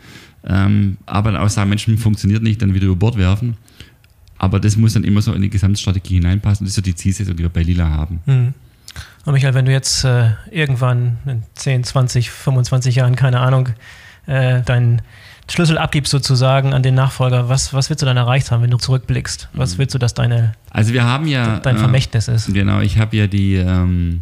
ähm, 0.44 0.96
aber 1.06 1.40
auch 1.40 1.48
sagen, 1.48 1.68
Menschen 1.68 1.98
funktioniert 1.98 2.42
nicht, 2.42 2.62
dann 2.62 2.74
wieder 2.74 2.86
über 2.86 2.96
Bord 2.96 3.16
werfen. 3.16 3.56
Aber 4.38 4.60
das 4.60 4.76
muss 4.76 4.92
dann 4.92 5.04
immer 5.04 5.22
so 5.22 5.32
in 5.32 5.42
die 5.42 5.50
Gesamtstrategie 5.50 6.14
hineinpassen. 6.16 6.64
Das 6.66 6.72
ist 6.72 6.76
so 6.76 6.82
die 6.82 6.94
Zielsetzung, 6.94 7.36
die 7.36 7.42
wir 7.42 7.48
bei 7.48 7.62
Lila 7.62 7.88
haben. 7.88 8.20
Mhm. 8.26 8.54
Und 9.24 9.32
Michael, 9.32 9.54
wenn 9.54 9.64
du 9.64 9.72
jetzt 9.72 10.04
äh, 10.04 10.30
irgendwann 10.50 11.18
in 11.26 11.42
10, 11.54 11.84
20, 11.84 12.30
25 12.30 12.96
Jahren, 12.96 13.16
keine 13.16 13.40
Ahnung, 13.40 13.70
äh, 14.26 14.62
deinen 14.62 15.02
Schlüssel 15.48 15.78
abgibst 15.78 16.10
sozusagen 16.10 16.74
an 16.74 16.82
den 16.82 16.94
Nachfolger, 16.94 17.48
was, 17.48 17.72
was 17.72 17.88
willst 17.88 18.02
du 18.02 18.06
dann 18.06 18.16
erreicht 18.16 18.50
haben, 18.50 18.62
wenn 18.62 18.70
du 18.70 18.78
zurückblickst? 18.78 19.48
Was 19.52 19.74
mhm. 19.74 19.78
willst 19.78 19.94
du, 19.94 19.98
dass 19.98 20.14
deine 20.14 20.54
also 20.70 20.92
wir 20.92 21.04
haben 21.04 21.26
ja 21.26 21.60
dein 21.60 21.78
Vermächtnis 21.78 22.28
ist? 22.28 22.52
Genau, 22.52 22.80
ich 22.80 22.98
habe 22.98 23.16
ja 23.16 23.26
die 23.26 23.54
ähm, 23.54 24.20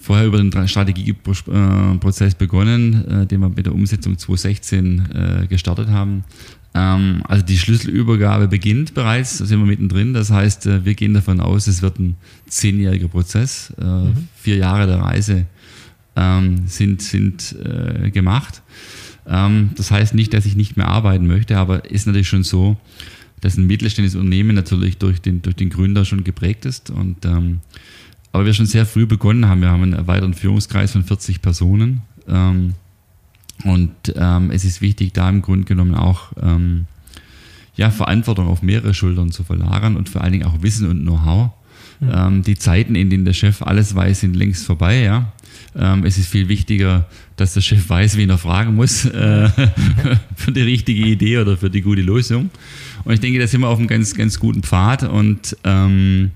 vorher 0.00 0.26
über 0.26 0.38
den 0.38 0.68
Strategieprozess 0.68 2.34
begonnen, 2.34 3.22
äh, 3.22 3.26
den 3.26 3.40
wir 3.40 3.48
mit 3.48 3.66
der 3.66 3.74
Umsetzung 3.74 4.18
2016 4.18 5.42
äh, 5.42 5.46
gestartet 5.48 5.88
haben. 5.88 6.24
Ähm, 6.74 7.22
also 7.26 7.44
die 7.44 7.58
Schlüsselübergabe 7.58 8.48
beginnt 8.48 8.94
bereits, 8.94 9.38
da 9.38 9.44
sind 9.44 9.58
wir 9.58 9.66
mittendrin. 9.66 10.14
Das 10.14 10.30
heißt, 10.30 10.66
äh, 10.66 10.84
wir 10.84 10.94
gehen 10.94 11.14
davon 11.14 11.40
aus, 11.40 11.66
es 11.66 11.82
wird 11.82 11.98
ein 11.98 12.16
zehnjähriger 12.46 13.08
Prozess. 13.08 13.72
Äh, 13.80 13.84
mhm. 13.84 14.28
Vier 14.36 14.56
Jahre 14.56 14.86
der 14.86 14.98
Reise 14.98 15.46
ähm, 16.16 16.66
sind, 16.66 17.02
sind 17.02 17.56
äh, 17.62 18.10
gemacht. 18.10 18.62
Ähm, 19.26 19.70
das 19.76 19.90
heißt 19.90 20.14
nicht, 20.14 20.34
dass 20.34 20.46
ich 20.46 20.56
nicht 20.56 20.76
mehr 20.76 20.88
arbeiten 20.88 21.26
möchte, 21.26 21.56
aber 21.56 21.90
ist 21.90 22.06
natürlich 22.06 22.28
schon 22.28 22.44
so, 22.44 22.76
dass 23.40 23.56
ein 23.56 23.66
mittelständisches 23.66 24.16
Unternehmen 24.16 24.54
natürlich 24.54 24.98
durch 24.98 25.20
den, 25.20 25.42
durch 25.42 25.56
den 25.56 25.70
Gründer 25.70 26.04
schon 26.04 26.24
geprägt 26.24 26.64
ist. 26.64 26.90
Und, 26.90 27.24
ähm, 27.24 27.60
aber 28.32 28.46
wir 28.46 28.54
schon 28.54 28.66
sehr 28.66 28.86
früh 28.86 29.06
begonnen 29.06 29.46
haben. 29.46 29.60
Wir 29.60 29.70
haben 29.70 29.82
einen 29.82 29.92
erweiterten 29.92 30.34
Führungskreis 30.34 30.92
von 30.92 31.04
40 31.04 31.42
Personen. 31.42 32.02
Ähm, 32.28 32.74
und 33.64 33.92
ähm, 34.16 34.50
es 34.50 34.64
ist 34.64 34.80
wichtig, 34.80 35.12
da 35.12 35.28
im 35.28 35.42
Grunde 35.42 35.64
genommen 35.64 35.94
auch 35.94 36.32
ähm, 36.40 36.86
ja, 37.76 37.90
Verantwortung 37.90 38.46
auf 38.46 38.62
mehrere 38.62 38.94
Schultern 38.94 39.30
zu 39.30 39.44
verlagern 39.44 39.96
und 39.96 40.08
vor 40.08 40.22
allen 40.22 40.32
Dingen 40.32 40.46
auch 40.46 40.62
Wissen 40.62 40.88
und 40.88 41.02
Know-how. 41.02 41.50
Mhm. 42.00 42.42
die 42.42 42.56
Zeiten, 42.56 42.96
in 42.96 43.10
denen 43.10 43.24
der 43.24 43.32
Chef 43.32 43.62
alles 43.62 43.94
weiß, 43.94 44.20
sind 44.20 44.34
längst 44.34 44.66
vorbei. 44.66 45.02
Ja? 45.02 45.32
Ähm, 45.76 46.04
es 46.04 46.18
ist 46.18 46.28
viel 46.28 46.48
wichtiger, 46.48 47.08
dass 47.36 47.54
der 47.54 47.60
Chef 47.60 47.88
weiß, 47.88 48.16
wen 48.16 48.30
er 48.30 48.38
fragen 48.38 48.74
muss 48.74 49.04
äh, 49.06 49.48
für 50.36 50.52
die 50.52 50.62
richtige 50.62 51.06
Idee 51.06 51.38
oder 51.38 51.56
für 51.56 51.70
die 51.70 51.80
gute 51.80 52.02
Lösung. 52.02 52.50
Und 53.04 53.14
ich 53.14 53.20
denke, 53.20 53.38
da 53.38 53.46
sind 53.46 53.62
wir 53.62 53.68
auf 53.68 53.78
einem 53.78 53.88
ganz, 53.88 54.14
ganz 54.14 54.38
guten 54.38 54.62
Pfad. 54.62 55.04
Und 55.04 55.56
ähm, 55.64 56.30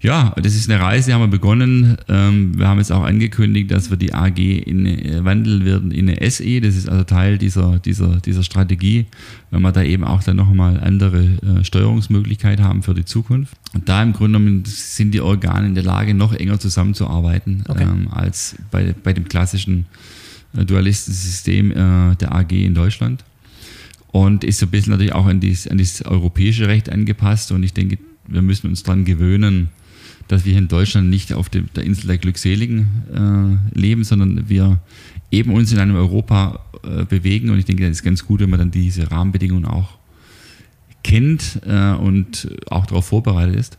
ja, 0.00 0.32
das 0.36 0.54
ist 0.54 0.70
eine 0.70 0.80
Reise, 0.80 1.08
die 1.08 1.14
haben 1.14 1.22
wir 1.22 1.28
begonnen. 1.28 1.96
Ähm, 2.08 2.56
wir 2.56 2.68
haben 2.68 2.78
jetzt 2.78 2.92
auch 2.92 3.02
angekündigt, 3.02 3.70
dass 3.72 3.90
wir 3.90 3.96
die 3.96 4.14
AG 4.14 4.38
in, 4.38 4.86
äh, 4.86 5.24
wandeln 5.24 5.64
werden 5.64 5.90
in 5.90 6.08
eine 6.08 6.30
SE. 6.30 6.60
Das 6.60 6.76
ist 6.76 6.88
also 6.88 7.02
Teil 7.02 7.36
dieser, 7.36 7.80
dieser, 7.80 8.20
dieser 8.20 8.44
Strategie, 8.44 9.06
wenn 9.50 9.62
wir 9.62 9.72
da 9.72 9.82
eben 9.82 10.04
auch 10.04 10.22
dann 10.22 10.36
nochmal 10.36 10.78
andere 10.78 11.24
äh, 11.24 11.64
Steuerungsmöglichkeiten 11.64 12.64
haben 12.64 12.84
für 12.84 12.94
die 12.94 13.04
Zukunft. 13.04 13.54
Und 13.74 13.88
da 13.88 14.02
im 14.02 14.12
Grunde 14.12 14.38
genommen 14.38 14.62
sind 14.66 15.12
die 15.14 15.20
Organe 15.20 15.66
in 15.66 15.74
der 15.74 15.84
Lage, 15.84 16.14
noch 16.14 16.32
enger 16.32 16.60
zusammenzuarbeiten 16.60 17.64
okay. 17.66 17.82
ähm, 17.82 18.08
als 18.12 18.54
bei, 18.70 18.94
bei 19.02 19.12
dem 19.12 19.26
klassischen 19.26 19.86
äh, 20.56 20.64
Dualistensystem 20.64 21.72
äh, 21.72 22.16
der 22.16 22.34
AG 22.34 22.52
in 22.52 22.74
Deutschland. 22.74 23.24
Und 24.12 24.44
ist 24.44 24.60
so 24.60 24.66
ein 24.66 24.70
bisschen 24.70 24.92
natürlich 24.92 25.12
auch 25.12 25.26
an, 25.26 25.40
dies, 25.40 25.66
an 25.66 25.78
das 25.78 26.02
europäische 26.02 26.68
Recht 26.68 26.88
angepasst. 26.88 27.50
Und 27.50 27.64
ich 27.64 27.74
denke, 27.74 27.98
wir 28.28 28.42
müssen 28.42 28.68
uns 28.68 28.84
daran 28.84 29.04
gewöhnen, 29.04 29.70
dass 30.28 30.44
wir 30.44 30.52
hier 30.52 30.62
in 30.62 30.68
Deutschland 30.68 31.10
nicht 31.10 31.32
auf 31.32 31.48
dem, 31.48 31.68
der 31.74 31.84
Insel 31.84 32.06
der 32.06 32.18
Glückseligen 32.18 33.68
äh, 33.74 33.78
leben, 33.78 34.04
sondern 34.04 34.48
wir 34.48 34.80
eben 35.30 35.52
uns 35.52 35.72
in 35.72 35.78
einem 35.78 35.96
Europa 35.96 36.60
äh, 36.82 37.04
bewegen. 37.04 37.50
Und 37.50 37.58
ich 37.58 37.64
denke, 37.64 37.82
das 37.82 37.98
ist 37.98 38.02
ganz 38.02 38.24
gut, 38.24 38.40
wenn 38.40 38.50
man 38.50 38.58
dann 38.58 38.70
diese 38.70 39.10
Rahmenbedingungen 39.10 39.64
auch 39.64 39.98
kennt 41.02 41.60
äh, 41.66 41.92
und 41.92 42.48
auch 42.70 42.86
darauf 42.86 43.06
vorbereitet 43.06 43.56
ist. 43.56 43.78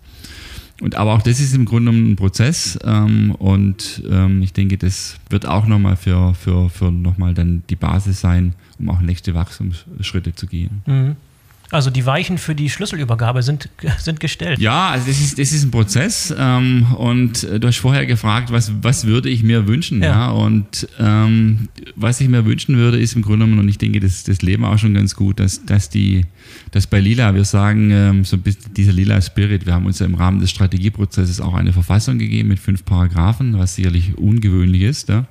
Und 0.82 0.96
aber 0.96 1.14
auch 1.14 1.22
das 1.22 1.40
ist 1.40 1.54
im 1.54 1.66
Grunde 1.66 1.92
ein 1.92 2.16
Prozess 2.16 2.80
ähm, 2.86 3.32
und 3.32 4.02
ähm, 4.10 4.42
ich 4.42 4.54
denke, 4.54 4.78
das 4.78 5.18
wird 5.30 5.46
auch 5.46 5.68
nochmal 5.68 5.98
für, 5.98 6.34
für, 6.34 6.70
für 6.70 6.90
nochmal 6.90 7.34
dann 7.34 7.64
die 7.70 7.76
Basis 7.76 8.22
sein, 8.22 8.56
um 8.80 8.90
auch 8.90 9.02
nächste 9.02 9.34
Wachstumsschritte 9.34 10.36
zu 10.36 10.48
gehen. 10.48 10.82
Mhm. 10.86 11.16
Also 11.72 11.92
die 11.92 12.06
Weichen 12.06 12.40
für 12.40 12.56
die 12.56 12.70
Schlüsselübergabe 12.70 13.44
sind, 13.44 13.70
sind 14.00 14.20
gestellt. 14.20 14.60
Ja, 14.60 14.90
also 14.90 15.08
das 15.08 15.20
ist, 15.20 15.38
das 15.38 15.52
ist 15.52 15.64
ein 15.64 15.72
Prozess. 15.72 16.34
Ähm, 16.38 16.88
und 16.98 17.44
du 17.44 17.68
hast 17.68 17.78
vorher 17.78 18.06
gefragt, 18.06 18.52
was, 18.52 18.72
was 18.82 19.06
würde 19.06 19.30
ich 19.30 19.44
mir 19.44 19.68
wünschen? 19.68 20.02
Ja. 20.02 20.10
ja? 20.10 20.30
Und 20.32 20.88
ähm, 21.00 21.70
was 21.96 22.22
ich 22.22 22.28
mir 22.28 22.46
wünschen 22.46 22.78
würde, 22.78 23.00
ist 23.00 23.16
im 23.16 23.22
Grunde 23.22 23.46
genommen, 23.46 23.60
und 23.60 23.70
ich 23.70 23.78
denke, 23.78 24.00
das, 24.00 24.24
das 24.24 24.42
leben 24.42 24.66
auch 24.66 24.80
schon 24.80 24.96
ganz 24.96 25.16
gut, 25.16 25.40
dass, 25.40 25.64
dass, 25.66 25.90
die, 25.90 26.26
dass 26.72 26.88
bei 26.88 27.00
Lila, 27.00 27.36
wir 27.36 27.46
sagen, 27.46 27.92
ähm, 27.92 28.26
so 28.26 28.36
ein 28.36 28.42
bisschen 28.42 28.74
dieser 28.74 28.94
Lila 28.94 29.22
Spirit, 29.22 29.66
wir 29.66 29.74
haben 29.74 29.86
uns 29.86 30.00
ja 30.00 30.08
im 30.08 30.16
Rahmen 30.16 30.40
des 30.40 30.50
Strategieprozesses 30.50 31.40
auch 31.40 31.54
eine 31.54 31.72
Verfassung 31.72 32.18
gegeben 32.18 32.50
mit 32.50 32.60
fünf 32.60 32.84
Paragraphen, 32.84 33.58
was 33.58 33.76
sicherlich 33.76 34.18
ungewöhnlich 34.18 34.82
ist. 34.82 35.10
Ja? 35.10 35.28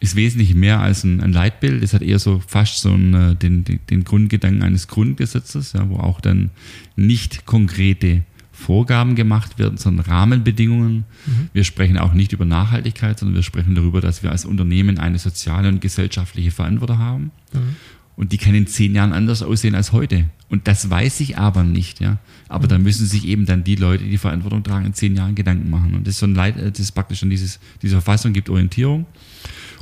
Ist 0.00 0.16
wesentlich 0.16 0.54
mehr 0.54 0.80
als 0.80 1.04
ein, 1.04 1.20
ein, 1.20 1.32
Leitbild. 1.32 1.82
Es 1.82 1.92
hat 1.92 2.02
eher 2.02 2.18
so 2.18 2.40
fast 2.46 2.80
so 2.80 2.92
einen, 2.92 3.14
äh, 3.14 3.34
den, 3.34 3.64
den, 3.64 4.04
Grundgedanken 4.04 4.62
eines 4.62 4.88
Grundgesetzes, 4.88 5.72
ja, 5.72 5.88
wo 5.88 5.96
auch 5.96 6.20
dann 6.20 6.50
nicht 6.96 7.46
konkrete 7.46 8.22
Vorgaben 8.52 9.14
gemacht 9.14 9.58
werden, 9.58 9.76
sondern 9.76 10.06
Rahmenbedingungen. 10.06 11.04
Mhm. 11.26 11.48
Wir 11.52 11.64
sprechen 11.64 11.98
auch 11.98 12.12
nicht 12.12 12.32
über 12.32 12.44
Nachhaltigkeit, 12.44 13.18
sondern 13.18 13.36
wir 13.36 13.42
sprechen 13.42 13.74
darüber, 13.74 14.00
dass 14.00 14.22
wir 14.22 14.30
als 14.30 14.44
Unternehmen 14.44 14.98
eine 14.98 15.18
soziale 15.18 15.68
und 15.68 15.80
gesellschaftliche 15.80 16.50
Verantwortung 16.50 16.98
haben. 16.98 17.30
Mhm. 17.52 17.76
Und 18.16 18.32
die 18.32 18.38
kann 18.38 18.54
in 18.56 18.66
zehn 18.66 18.96
Jahren 18.96 19.12
anders 19.12 19.44
aussehen 19.44 19.76
als 19.76 19.92
heute. 19.92 20.24
Und 20.48 20.66
das 20.66 20.90
weiß 20.90 21.20
ich 21.20 21.38
aber 21.38 21.62
nicht, 21.62 22.00
ja. 22.00 22.18
Aber 22.48 22.64
mhm. 22.64 22.70
da 22.70 22.78
müssen 22.78 23.06
sich 23.06 23.24
eben 23.26 23.46
dann 23.46 23.62
die 23.62 23.76
Leute, 23.76 24.02
die 24.02 24.18
Verantwortung 24.18 24.64
tragen, 24.64 24.86
in 24.86 24.94
zehn 24.94 25.14
Jahren 25.14 25.36
Gedanken 25.36 25.70
machen. 25.70 25.94
Und 25.94 26.04
das 26.04 26.14
ist 26.14 26.20
so 26.20 26.26
ein 26.26 26.34
Leit, 26.34 26.56
äh, 26.56 26.70
das 26.70 26.80
ist 26.80 26.92
praktisch 26.92 27.20
dann 27.20 27.30
dieses, 27.30 27.60
diese 27.80 27.94
Verfassung 27.94 28.32
gibt 28.32 28.50
Orientierung. 28.50 29.06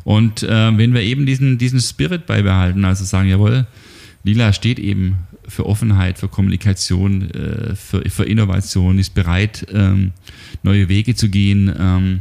Und 0.07 0.44
äh, 0.44 0.78
wenn 0.78 0.94
wir 0.94 1.02
eben 1.02 1.26
diesen, 1.26 1.59
diesen 1.59 1.80
Spirit 1.80 2.26
beibehalten, 2.26 2.84
also 2.84 3.04
sagen, 3.04 3.28
jawohl, 3.28 3.66
Lila 4.22 4.52
steht 4.52 4.78
eben 4.78 5.16
für 5.48 5.66
Offenheit, 5.66 6.16
für 6.16 6.28
Kommunikation, 6.28 7.28
äh, 7.32 7.74
für, 7.74 8.09
für 8.09 8.22
Innovation, 8.22 9.00
ist 9.00 9.14
bereit, 9.14 9.66
ähm, 9.72 10.12
neue 10.62 10.88
Wege 10.88 11.16
zu 11.16 11.28
gehen. 11.28 11.74
Ähm, 11.76 12.20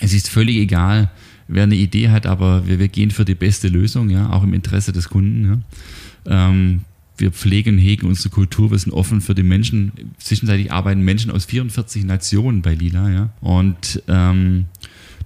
es 0.00 0.14
ist 0.14 0.28
völlig 0.28 0.56
egal, 0.56 1.08
wer 1.46 1.62
eine 1.62 1.76
Idee 1.76 2.08
hat, 2.08 2.26
aber 2.26 2.66
wir, 2.66 2.80
wir 2.80 2.88
gehen 2.88 3.12
für 3.12 3.24
die 3.24 3.36
beste 3.36 3.68
Lösung, 3.68 4.10
ja, 4.10 4.30
auch 4.30 4.42
im 4.42 4.52
Interesse 4.52 4.90
des 4.90 5.08
Kunden. 5.08 5.62
Ja. 6.24 6.48
Ähm, 6.48 6.80
wir 7.18 7.30
pflegen 7.30 7.76
und 7.76 7.80
hegen 7.80 8.08
unsere 8.08 8.30
Kultur, 8.30 8.72
wir 8.72 8.78
sind 8.80 8.92
offen 8.92 9.20
für 9.20 9.36
die 9.36 9.44
Menschen. 9.44 9.92
Zwischenzeitlich 10.18 10.72
arbeiten 10.72 11.02
Menschen 11.02 11.30
aus 11.30 11.44
44 11.44 12.04
Nationen 12.04 12.62
bei 12.62 12.74
Lila, 12.74 13.10
ja. 13.10 13.30
Und 13.40 14.02
ähm, 14.08 14.64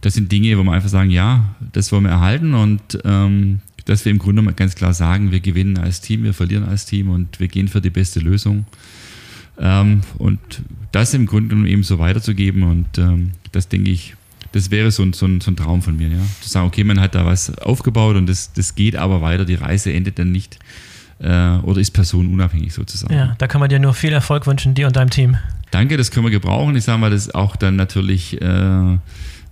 das 0.01 0.15
sind 0.15 0.33
Dinge, 0.33 0.57
wo 0.59 0.63
wir 0.63 0.73
einfach 0.73 0.89
sagen, 0.89 1.11
ja, 1.11 1.55
das 1.73 1.93
wollen 1.93 2.05
wir 2.05 2.11
erhalten 2.11 2.55
und 2.55 2.99
ähm, 3.05 3.61
dass 3.85 4.05
wir 4.05 4.13
im 4.13 4.19
Grunde 4.19 4.43
mal 4.43 4.55
ganz 4.55 4.75
klar 4.75 4.95
sagen, 4.95 5.33
wir 5.33 5.41
gewinnen 5.41 5.79
als 5.79 6.01
Team, 6.01 6.23
wir 6.23 6.35
verlieren 6.35 6.65
als 6.65 6.87
Team 6.87 7.11
und 7.11 7.41
wir 7.41 7.49
gehen 7.49 7.69
für 7.69 7.81
die 7.81 7.91
beste 7.91 8.21
Lösung. 8.21 8.67
Ähm, 9.59 10.01
und 10.19 10.39
das 10.93 11.13
im 11.13 11.27
Grunde 11.27 11.69
eben 11.69 11.83
so 11.83 11.99
weiterzugeben 11.99 12.63
und 12.63 12.99
ähm, 12.99 13.33
das 13.53 13.69
denke 13.69 13.91
ich, 13.91 14.15
das 14.53 14.71
wäre 14.71 14.91
so 14.91 15.03
ein, 15.03 15.13
so, 15.13 15.27
ein, 15.27 15.41
so 15.41 15.51
ein 15.51 15.57
Traum 15.57 15.83
von 15.83 15.97
mir, 15.97 16.09
ja. 16.09 16.19
Zu 16.41 16.49
sagen, 16.49 16.67
okay, 16.67 16.83
man 16.83 17.01
hat 17.01 17.15
da 17.15 17.25
was 17.25 17.57
aufgebaut 17.59 18.17
und 18.17 18.29
das, 18.29 18.53
das 18.53 18.75
geht 18.75 18.97
aber 18.97 19.21
weiter, 19.21 19.45
die 19.45 19.55
Reise 19.55 19.93
endet 19.93 20.19
dann 20.19 20.33
nicht 20.33 20.59
äh, 21.21 21.59
oder 21.59 21.81
ist 21.81 21.93
personenunabhängig 21.93 22.73
sozusagen. 22.73 23.15
Ja, 23.15 23.35
da 23.39 23.47
kann 23.47 23.61
man 23.61 23.69
dir 23.69 23.79
nur 23.79 23.95
viel 23.95 24.13
Erfolg 24.13 24.47
wünschen, 24.47 24.75
dir 24.75 24.87
und 24.87 24.97
deinem 24.97 25.11
Team. 25.11 25.37
Danke, 25.71 25.97
das 25.97 26.11
können 26.11 26.27
wir 26.27 26.31
gebrauchen. 26.31 26.75
Ich 26.75 26.85
sage 26.85 26.99
mal, 26.99 27.11
das 27.11 27.27
ist 27.27 27.35
auch 27.35 27.55
dann 27.55 27.77
natürlich 27.77 28.41
äh, 28.41 28.99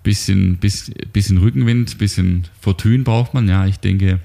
bisschen, 0.03 0.57
bis, 0.57 0.91
bisschen 1.13 1.39
Rückenwind, 1.39 1.99
bisschen 1.99 2.45
Fortune 2.61 3.01
braucht 3.01 3.35
man. 3.35 3.49
Ja, 3.49 3.67
ich 3.67 3.79
denke, 3.79 4.21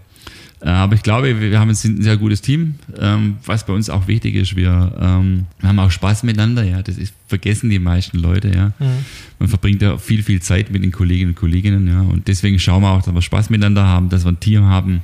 äh, 0.63 0.69
aber 0.69 0.95
ich 0.95 1.03
glaube, 1.03 1.39
wir 1.39 1.59
haben 1.59 1.69
ein 1.69 1.75
sehr 1.75 2.17
gutes 2.17 2.41
Team. 2.41 2.75
Ähm, 2.97 3.35
was 3.45 3.65
bei 3.65 3.73
uns 3.73 3.89
auch 3.89 4.07
wichtig 4.07 4.35
ist, 4.35 4.55
wir 4.55 4.95
ähm, 4.99 5.45
haben 5.61 5.79
auch 5.79 5.91
Spaß 5.91 6.23
miteinander. 6.23 6.63
Ja, 6.63 6.81
das 6.81 6.97
ist, 6.97 7.13
vergessen 7.27 7.69
die 7.69 7.79
meisten 7.79 8.17
Leute. 8.17 8.49
Ja, 8.49 8.67
mhm. 8.79 9.05
man 9.39 9.49
verbringt 9.49 9.81
ja 9.81 9.97
viel, 9.97 10.23
viel 10.23 10.41
Zeit 10.41 10.71
mit 10.71 10.83
den 10.83 10.91
Kolleginnen 10.91 11.31
und 11.31 11.35
Kolleginnen. 11.35 11.87
Ja, 11.87 12.01
und 12.01 12.27
deswegen 12.29 12.59
schauen 12.59 12.81
wir 12.81 12.91
auch, 12.91 13.01
dass 13.01 13.13
wir 13.13 13.21
Spaß 13.21 13.49
miteinander 13.49 13.85
haben, 13.85 14.09
dass 14.09 14.23
wir 14.23 14.31
ein 14.31 14.39
Team 14.39 14.63
haben, 14.63 15.01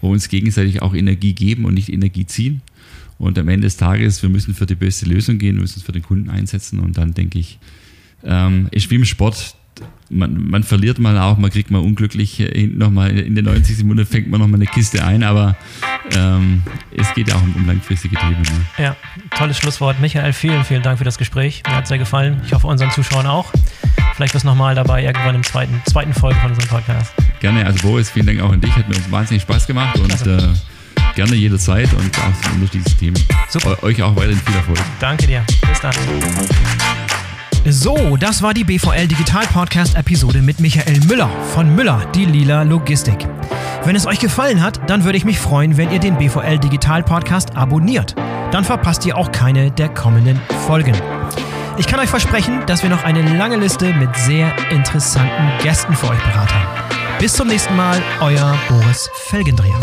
wo 0.00 0.08
wir 0.08 0.12
uns 0.12 0.28
gegenseitig 0.28 0.80
auch 0.80 0.94
Energie 0.94 1.32
geben 1.32 1.64
und 1.64 1.74
nicht 1.74 1.92
Energie 1.92 2.26
ziehen. 2.26 2.62
Und 3.18 3.38
am 3.38 3.48
Ende 3.48 3.66
des 3.66 3.76
Tages, 3.76 4.22
wir 4.22 4.30
müssen 4.30 4.54
für 4.54 4.64
die 4.64 4.76
beste 4.76 5.06
Lösung 5.06 5.38
gehen, 5.38 5.56
wir 5.56 5.62
müssen 5.62 5.80
es 5.80 5.84
für 5.84 5.92
den 5.92 6.02
Kunden 6.02 6.30
einsetzen. 6.30 6.78
Und 6.78 6.96
dann 6.96 7.14
denke 7.14 7.38
ich, 7.38 7.58
ähm, 8.22 8.68
ist 8.70 8.90
wie 8.90 8.94
im 8.94 9.04
Sport, 9.04 9.56
man, 10.10 10.48
man 10.48 10.62
verliert 10.62 10.98
mal 10.98 11.16
auch, 11.18 11.38
man 11.38 11.50
kriegt 11.50 11.70
mal 11.70 11.78
unglücklich 11.78 12.34
hinten 12.36 12.78
nochmal 12.78 13.16
in 13.16 13.34
den 13.34 13.44
90 13.44 13.76
Sekunden 13.76 14.04
fängt 14.04 14.28
man 14.28 14.40
nochmal 14.40 14.56
eine 14.56 14.66
Kiste 14.66 15.04
ein, 15.04 15.22
aber 15.22 15.56
ähm, 16.16 16.62
es 16.96 17.12
geht 17.14 17.32
auch 17.32 17.40
um, 17.40 17.54
um 17.54 17.66
langfristige 17.66 18.16
Themen. 18.16 18.42
Ne? 18.42 18.84
Ja, 18.84 18.96
tolles 19.36 19.56
Schlusswort. 19.58 20.00
Michael, 20.00 20.32
vielen, 20.32 20.64
vielen 20.64 20.82
Dank 20.82 20.98
für 20.98 21.04
das 21.04 21.16
Gespräch. 21.16 21.62
Mir 21.66 21.76
hat 21.76 21.84
es 21.84 21.88
sehr 21.88 21.98
gefallen. 21.98 22.40
Ich 22.44 22.52
hoffe, 22.52 22.66
unseren 22.66 22.90
Zuschauern 22.90 23.26
auch. 23.26 23.52
Vielleicht 24.16 24.32
bist 24.32 24.44
du 24.44 24.48
nochmal 24.48 24.74
dabei, 24.74 25.04
irgendwann 25.04 25.36
im 25.36 25.42
zweiten, 25.44 25.80
zweiten 25.86 26.12
Folge 26.12 26.38
von 26.40 26.50
unserem 26.50 26.68
Podcast. 26.68 27.14
Gerne, 27.40 27.64
also 27.64 27.78
Boris, 27.86 28.10
vielen 28.10 28.26
Dank 28.26 28.40
auch 28.42 28.52
an 28.52 28.60
dich. 28.60 28.74
Hat 28.74 28.88
mir 28.88 28.96
wahnsinnig 29.10 29.42
Spaß 29.42 29.66
gemacht 29.66 29.98
und 29.98 30.26
äh, 30.26 30.48
gerne 31.14 31.34
jederzeit 31.36 31.92
und 31.94 32.18
auch 32.18 32.52
unter 32.54 32.70
dieses 32.72 32.96
Team. 32.96 33.14
Super. 33.48 33.82
Euch 33.82 34.02
auch 34.02 34.14
weiterhin 34.16 34.38
viel 34.38 34.56
Erfolg. 34.56 34.78
Danke 34.98 35.26
dir. 35.26 35.44
Bis 35.68 35.80
dann. 35.80 35.94
So, 37.66 38.16
das 38.16 38.42
war 38.42 38.54
die 38.54 38.64
BVL 38.64 39.06
Digital 39.06 39.46
Podcast 39.52 39.94
Episode 39.94 40.40
mit 40.40 40.60
Michael 40.60 40.98
Müller 41.00 41.28
von 41.54 41.74
Müller, 41.74 42.02
die 42.14 42.24
Lila 42.24 42.62
Logistik. 42.62 43.28
Wenn 43.84 43.94
es 43.94 44.06
euch 44.06 44.18
gefallen 44.18 44.62
hat, 44.62 44.80
dann 44.88 45.04
würde 45.04 45.18
ich 45.18 45.24
mich 45.26 45.38
freuen, 45.38 45.76
wenn 45.76 45.90
ihr 45.92 46.00
den 46.00 46.16
BVL 46.16 46.58
Digital 46.58 47.02
Podcast 47.02 47.56
abonniert. 47.56 48.14
Dann 48.50 48.64
verpasst 48.64 49.04
ihr 49.04 49.16
auch 49.16 49.30
keine 49.30 49.70
der 49.70 49.90
kommenden 49.90 50.40
Folgen. 50.66 50.96
Ich 51.76 51.86
kann 51.86 52.00
euch 52.00 52.10
versprechen, 52.10 52.64
dass 52.66 52.82
wir 52.82 52.90
noch 52.90 53.04
eine 53.04 53.22
lange 53.36 53.56
Liste 53.56 53.92
mit 53.92 54.14
sehr 54.16 54.52
interessanten 54.70 55.50
Gästen 55.62 55.94
für 55.94 56.08
euch 56.08 56.22
beraten 56.22 56.54
haben. 56.54 57.18
Bis 57.18 57.34
zum 57.34 57.48
nächsten 57.48 57.76
Mal, 57.76 58.02
euer 58.20 58.58
Boris 58.68 59.10
Felgendreher. 59.28 59.78